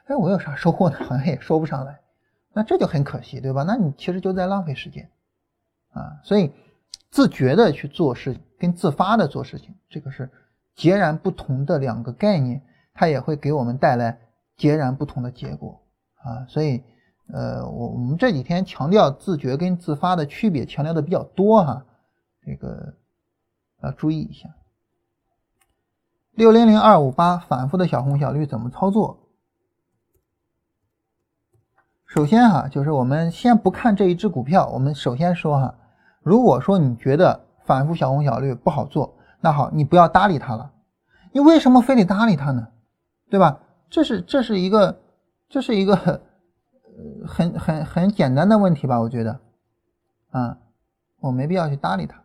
[0.06, 0.96] 哎，我有啥收获呢？
[1.02, 1.98] 好像也说不上来。
[2.52, 3.62] 那这就很可惜，对吧？
[3.62, 5.10] 那你其实就在浪费时间
[5.92, 6.20] 啊。
[6.22, 6.52] 所以，
[7.10, 10.30] 自觉的去做事跟自发的做事情，这个是
[10.74, 12.62] 截然不同的两个概念，
[12.92, 14.18] 它也会给我们带来
[14.56, 15.80] 截然不同的结果
[16.22, 16.44] 啊。
[16.48, 16.82] 所以，
[17.32, 21.84] 呃，我我们这几天强调自觉跟自发的区别，强调的比较多哈。
[22.44, 22.94] 这个
[23.82, 24.48] 要注意一下。
[26.38, 29.18] 六零零二五八反复的小红小绿怎么操作？
[32.06, 35.74] 首先哈，就是我们先不看这一只股票，我们首先说哈，
[36.22, 40.70] 如果说你觉得反复小红小绿不好做，那好，你不要搭理它了。
[41.32, 42.68] 你为什么非得搭理它呢？
[43.28, 43.58] 对吧？
[43.90, 45.00] 这是这是一个
[45.48, 45.96] 这是一个
[47.26, 49.00] 很很很简单的问题吧？
[49.00, 49.40] 我觉得
[50.30, 50.56] 啊，
[51.18, 52.22] 我没必要去搭理它。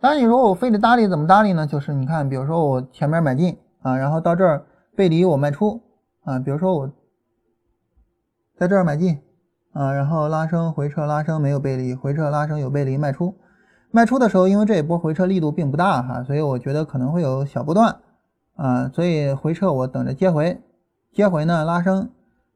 [0.00, 1.66] 当然，你说我非得搭理怎么搭理呢？
[1.66, 4.64] 就是你看，比如说我前面买进啊，然后到这儿
[4.96, 5.78] 背离我卖出
[6.24, 6.38] 啊。
[6.38, 6.90] 比如说我
[8.56, 9.20] 在这儿买进
[9.72, 13.34] 啊，然后拉升回撤拉升没有背离，回撤拉升有背离卖出。
[13.90, 17.94] 卖出的时候，因为这一波回撤力度并不大哈，所以我觉得可能会有小波段
[18.56, 20.58] 啊，所以回撤我等着接回，
[21.12, 22.08] 接回呢拉升，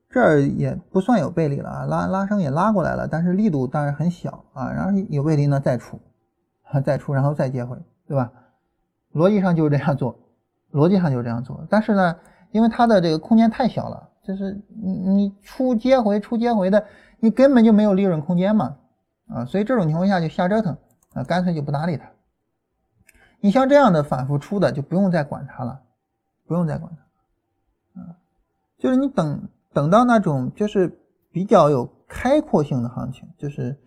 [0.09, 6.01] 这儿也不算有背离了啊，拉拉升也拉过来了，但是力度当然很小啊，然后有背离呢再出，
[6.81, 7.77] 再出然后再接回，
[8.07, 8.33] 对吧？
[9.13, 10.19] 逻辑上就是这样做，
[10.73, 12.17] 逻辑上就是这样做，但是呢，
[12.51, 16.87] 因为它的这个空间太小了，就是你你出接回出接回的，
[17.21, 18.77] 你根本就没有利润空间嘛，
[19.29, 20.77] 啊，所以这种情况下就瞎折腾。
[21.15, 22.11] 啊，干脆就不搭理它。
[23.39, 25.81] 你像这样的反复出的，就不用再管它了，
[26.45, 26.93] 不用再管
[27.95, 28.01] 它。
[28.01, 28.17] 啊，
[28.79, 30.99] 就是你等等到那种就是
[31.31, 33.79] 比较有开阔性的行情，就是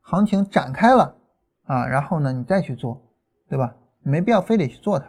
[0.00, 1.16] 行情展开了
[1.66, 3.00] 啊，然后呢你再去做，
[3.48, 3.74] 对吧？
[4.02, 5.06] 没必要非得去做它。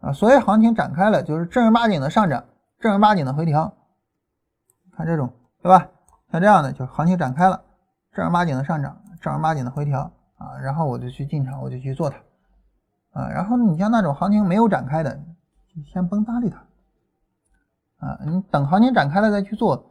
[0.00, 2.44] 啊，所谓行情展开了，就是正儿八经的上涨，
[2.78, 3.72] 正儿八经的回调。
[4.96, 5.30] 看这种，
[5.62, 5.88] 对吧？
[6.30, 7.62] 像这样的，就是行情展开了，
[8.12, 10.10] 正儿八经的上涨，正儿八经的回调。
[10.38, 12.18] 啊，然后我就去进场，我就去做它，
[13.12, 19.82] 啊，然后你像那种行情没有展开的，就先甭搭理它，啊，你等行情展开了再去做，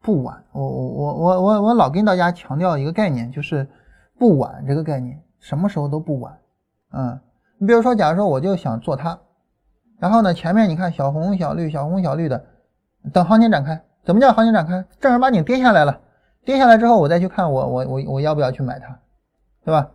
[0.00, 0.42] 不晚。
[0.52, 3.68] 我我我我我我老跟大家强调一个概念，就是
[4.18, 6.38] 不晚这个概念，什么时候都不晚，
[6.90, 7.20] 啊，
[7.58, 9.18] 你比如说，假如说我就想做它，
[9.98, 12.44] 然后呢，前面你看小红小绿小红小绿的，
[13.12, 14.84] 等行情展开，怎么叫行情展开？
[15.00, 16.00] 正儿八经跌下来了，
[16.44, 18.98] 跌下来之后，我再去看我我我我要不要去买它。
[19.64, 19.90] 对吧？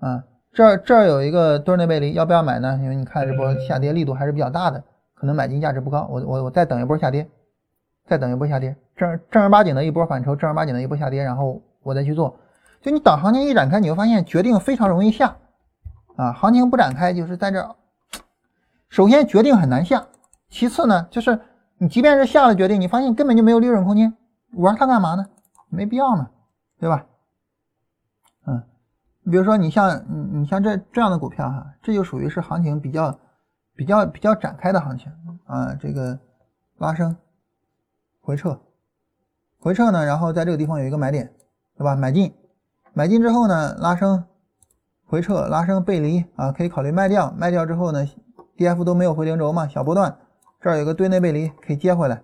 [0.00, 0.24] 啊，
[0.54, 2.80] 这儿这儿有一个多内背离，要不要买呢？
[2.82, 4.82] 因为你看这波下跌力度还是比较大的，
[5.14, 6.08] 可能买进价值不高。
[6.10, 7.28] 我我我再等一波下跌，
[8.06, 12.34] 再等一波下跌，正正儿八经的一波反抽，正儿八经的一波下跌，然后我再去做。
[12.80, 15.36] 就你等行情一展开，你会发现决定非常容易下
[16.16, 16.32] 啊。
[16.32, 17.74] 行情不展开，就是在这儿，
[18.88, 20.06] 首先决定很难下，
[20.48, 21.40] 其次呢，就是
[21.78, 24.14] 你即便是下了决定，你发现根本就没有利润空间，
[24.52, 25.26] 玩它干嘛呢？
[25.68, 26.30] 没必要呢，
[26.78, 27.04] 对吧？
[28.46, 28.62] 嗯
[29.24, 33.18] 你比如说，你像你你像这这样的股票哈，这就属于是行情比较
[33.74, 35.10] 比较比较展开的行情
[35.46, 35.74] 啊。
[35.74, 36.16] 这个
[36.78, 37.16] 拉升
[38.20, 38.56] 回撤
[39.58, 41.34] 回撤呢，然后在这个地方有一个买点，
[41.76, 41.96] 对吧？
[41.96, 42.32] 买进
[42.96, 44.24] 买进之后呢，拉升
[45.04, 47.30] 回撤拉升背离啊，可以考虑卖掉。
[47.36, 48.02] 卖掉之后呢
[48.56, 50.16] ，D F 都没有回零轴嘛，小波段
[50.62, 52.22] 这儿有个对内背离可以接回来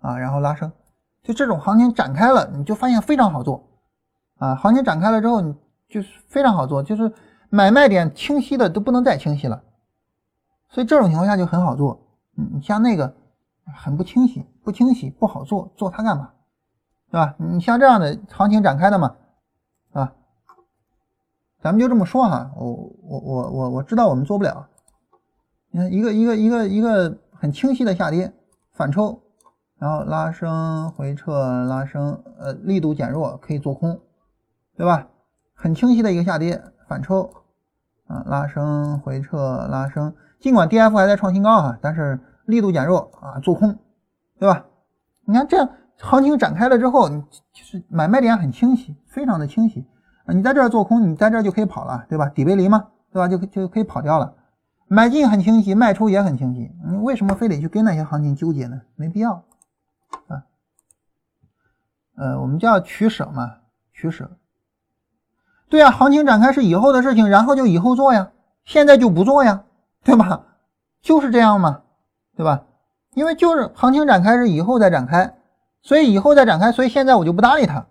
[0.00, 0.72] 啊，然后拉升。
[1.22, 3.62] 就这种行情展开了，你就发现非常好做
[4.38, 4.54] 啊。
[4.54, 5.54] 行情展开了之后，你。
[5.90, 7.12] 就是非常好做，就是
[7.48, 9.60] 买卖点清晰的都不能再清晰了，
[10.68, 12.00] 所以这种情况下就很好做。
[12.36, 13.12] 你你像那个
[13.74, 16.30] 很不清晰，不清晰不好做，做它干嘛？
[17.10, 17.34] 对吧？
[17.38, 19.16] 你像这样的行情展开的嘛，
[21.62, 22.50] 咱们就这么说哈。
[22.56, 22.72] 我
[23.02, 24.68] 我我我我知道我们做不了。
[25.70, 28.32] 你看一个一个一个一个很清晰的下跌
[28.72, 29.20] 反抽，
[29.78, 31.32] 然后拉升回撤
[31.64, 34.00] 拉升，呃，力度减弱可以做空，
[34.76, 35.08] 对吧？
[35.54, 37.30] 很清晰的一个下跌反抽
[38.06, 39.36] 啊，拉升回撤
[39.70, 43.78] 拉升，尽管 D F 还在创新高哈，但是力度减弱啊，做空，
[44.38, 44.64] 对吧？
[45.26, 45.68] 你看这样
[45.98, 47.20] 行情展开了之后，你
[47.52, 49.86] 就是买卖点很清晰，非常的清晰
[50.32, 52.28] 你在这儿做空，你在这儿就可以跑了，对吧？
[52.28, 53.28] 底背离嘛，对吧？
[53.28, 54.34] 就就可以跑掉了。
[54.86, 56.70] 买进很清晰，卖出也很清晰。
[56.84, 58.80] 你为什么非得去跟那些行情纠结呢？
[58.96, 59.44] 没必要
[60.26, 60.42] 啊。
[62.16, 63.58] 呃，我们叫取舍嘛，
[63.92, 64.30] 取舍。
[65.68, 68.32] 对啊，行情展开是以后的事情，然后就以后做呀，
[68.64, 69.64] 现在就不做呀，
[70.02, 70.46] 对吧？
[71.00, 71.82] 就是这样嘛，
[72.36, 72.64] 对吧？
[73.14, 75.34] 因为就是行情展开是以后再展开，
[75.82, 77.86] 所以以后再展开，所以现在我就不搭理它，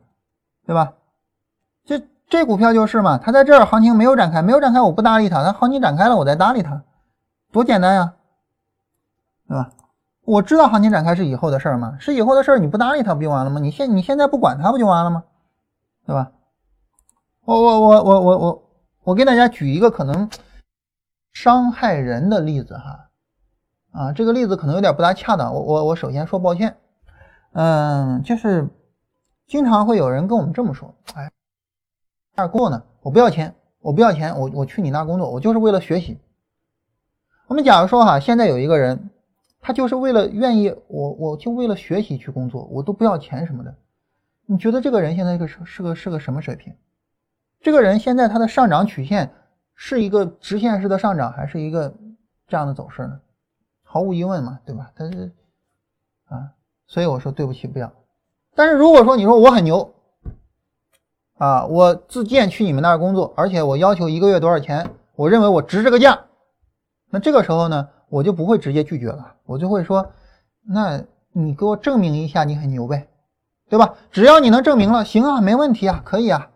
[0.66, 0.94] 对吧？
[1.86, 6.84] 这这股票就是嘛，它在这儿行情没有展开，没有展开我不搭理它，它行情展开了我再搭理它，
[7.52, 8.14] 多简单呀，
[9.48, 9.72] 对吧？
[10.26, 13.60] 我知道行情展开是以后的事儿嘛，是以后的事儿，你不搭理它不就完了吗？
[13.60, 15.24] 你现你现在不管它不就完了吗？
[16.06, 16.32] 对吧？
[17.46, 18.64] 我我我我我我
[19.06, 20.30] 我给大家举一个可能
[21.34, 23.10] 伤害人的例子哈，
[23.92, 26.78] 啊，这个例子可能有点不大恰当，我我我首先说抱歉，
[27.54, 28.70] 嗯，就是
[29.48, 31.32] 经常会有人跟我们这么说，哎，
[32.40, 36.18] 那过呢，我不要钱，我不要钱，我我去你那工作，我就是为了学习。
[37.48, 39.10] 我们假如说哈，现在有一个人，
[39.60, 43.76] 他就是为了愿意我我就为了学习去工作，我都不要钱什么的，
[44.46, 46.74] 你觉得这个人现在是个是个是个什么水平？
[47.60, 49.34] 这个人现在他的上涨曲线
[49.76, 51.94] 是一个直线式的上涨，还是一个
[52.48, 53.20] 这样的走势呢？
[53.84, 54.92] 毫无疑问嘛，对吧？
[54.96, 55.34] 他是
[56.30, 56.52] 啊，
[56.88, 57.92] 所以我说对不起，不要。
[58.56, 59.94] 但是如果说你说我很牛
[61.40, 66.26] 啊，我自荐去你们那儿工作，而且我要求一个月多少钱，我认为我值这个价，
[67.10, 70.12] 那这个时候呢，我就不会直接拒绝了，我就会说，
[70.68, 71.02] 那
[71.32, 73.08] 你给我证明一下你很牛呗，
[73.70, 73.96] 对吧？
[74.12, 76.52] 只要你能证明了，行啊，没问题啊，可以啊。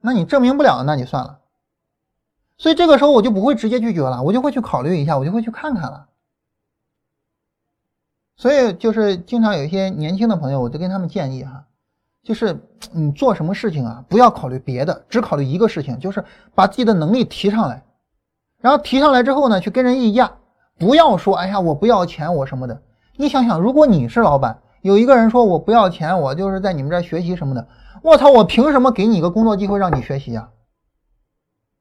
[0.00, 1.40] 那你证明不了，那就算了。
[2.56, 6.08] 所以这个时候我就不会直接拒绝了，我就会去考虑一下，我就会去看看了。
[8.36, 11.66] 所以就是经常有一些年轻的朋友，我就跟他们建议哈，
[12.22, 12.58] 就是
[12.92, 16.24] 你做什么事情啊，不要考虑别的，只考虑一个事情，就是
[16.54, 17.82] 把自己的能力提上来。
[18.60, 20.30] 然后提上来之后呢，去跟人议价，
[20.78, 22.82] 不要说哎呀我不要钱我什么的。
[23.16, 27.68] 你想想，如果你是老板，有一个人说我不要钱，我就是在你们这儿学习什么的，
[28.02, 30.50] 我操，我凭什么给你一个工作机会让你学习呀？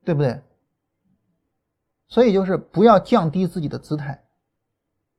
[0.05, 0.41] 对不对？
[2.07, 4.23] 所以就是不要降低自己的姿态，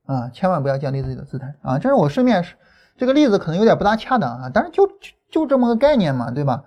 [0.05, 1.79] 啊，千万不要降低自己的姿态啊！
[1.79, 2.55] 这是我顺便是
[3.01, 4.87] 这个例子可能有点不大恰当啊，但是就
[5.31, 6.63] 就这么个概念嘛，对吧？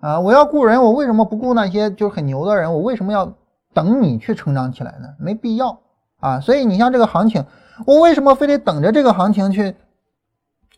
[0.00, 2.70] 啊，我要雇人，我为什么不雇那些就是很牛的人？
[2.70, 3.32] 我为什么要
[3.72, 5.08] 等你去成长起来呢？
[5.18, 5.80] 没必要
[6.20, 6.40] 啊！
[6.40, 7.42] 所以你像这个行情，
[7.86, 9.76] 我为什么非得等着这个行情去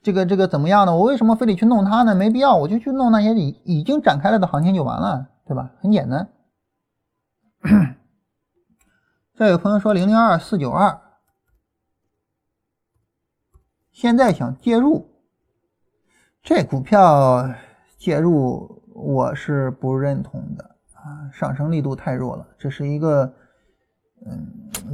[0.01, 0.95] 这个这个怎么样呢？
[0.95, 2.15] 我为什么非得去弄它呢？
[2.15, 5.73] 没必要，我就去弄那些已已经展开了的行情就完了，对吧？
[5.83, 6.29] 很简单。
[9.35, 11.01] 这有朋友说零零二四九二，
[14.01, 15.07] 现在想介入
[16.43, 17.47] 这股票
[17.99, 20.65] 介入，我是不认同的
[20.95, 23.31] 啊，上升力度太弱了，这是一个
[24.25, 24.49] 嗯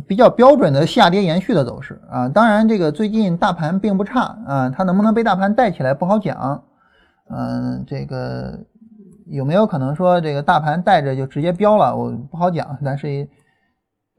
[0.08, 2.28] 比较标准的下跌延续的走势啊。
[2.28, 6.64] 当然，这个最近大盘并不差啊，它能不能被大盘带起来不好讲。
[7.28, 8.58] 嗯，这个
[9.26, 11.94] 有没有可能说这个大盘带着就直接飙了？
[11.96, 13.28] 我不好讲，但是。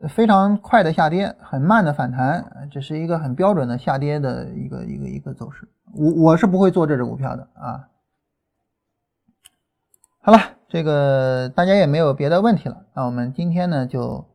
[0.10, 5.68] 非常快的下跌，很慢的反弹，这是一个很标准的下跌的一个一个一个走势。
[5.94, 7.90] 我我是不会做这只股票的啊。
[10.22, 10.38] 好了，
[10.68, 14.28] 这个大家也没有别的问题了，那我们今天呢就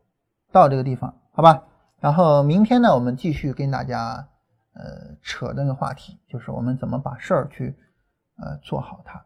[0.50, 1.64] 到这个地方，好吧？
[2.00, 4.26] 然后明天呢，我们继续跟大家
[4.74, 7.76] 呃扯那个话题，就是我们怎么把事儿去
[8.42, 9.24] 呃做好它。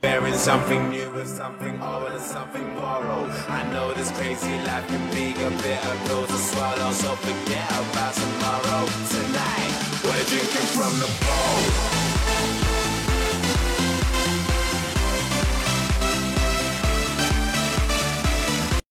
[0.00, 3.30] Bearing something new and something old and something borrowed.
[3.50, 8.14] I know this crazy life can be a bitter pill to swallow, so forget about
[8.14, 8.86] tomorrow.
[9.10, 11.99] Tonight, we're drinking from the bowl.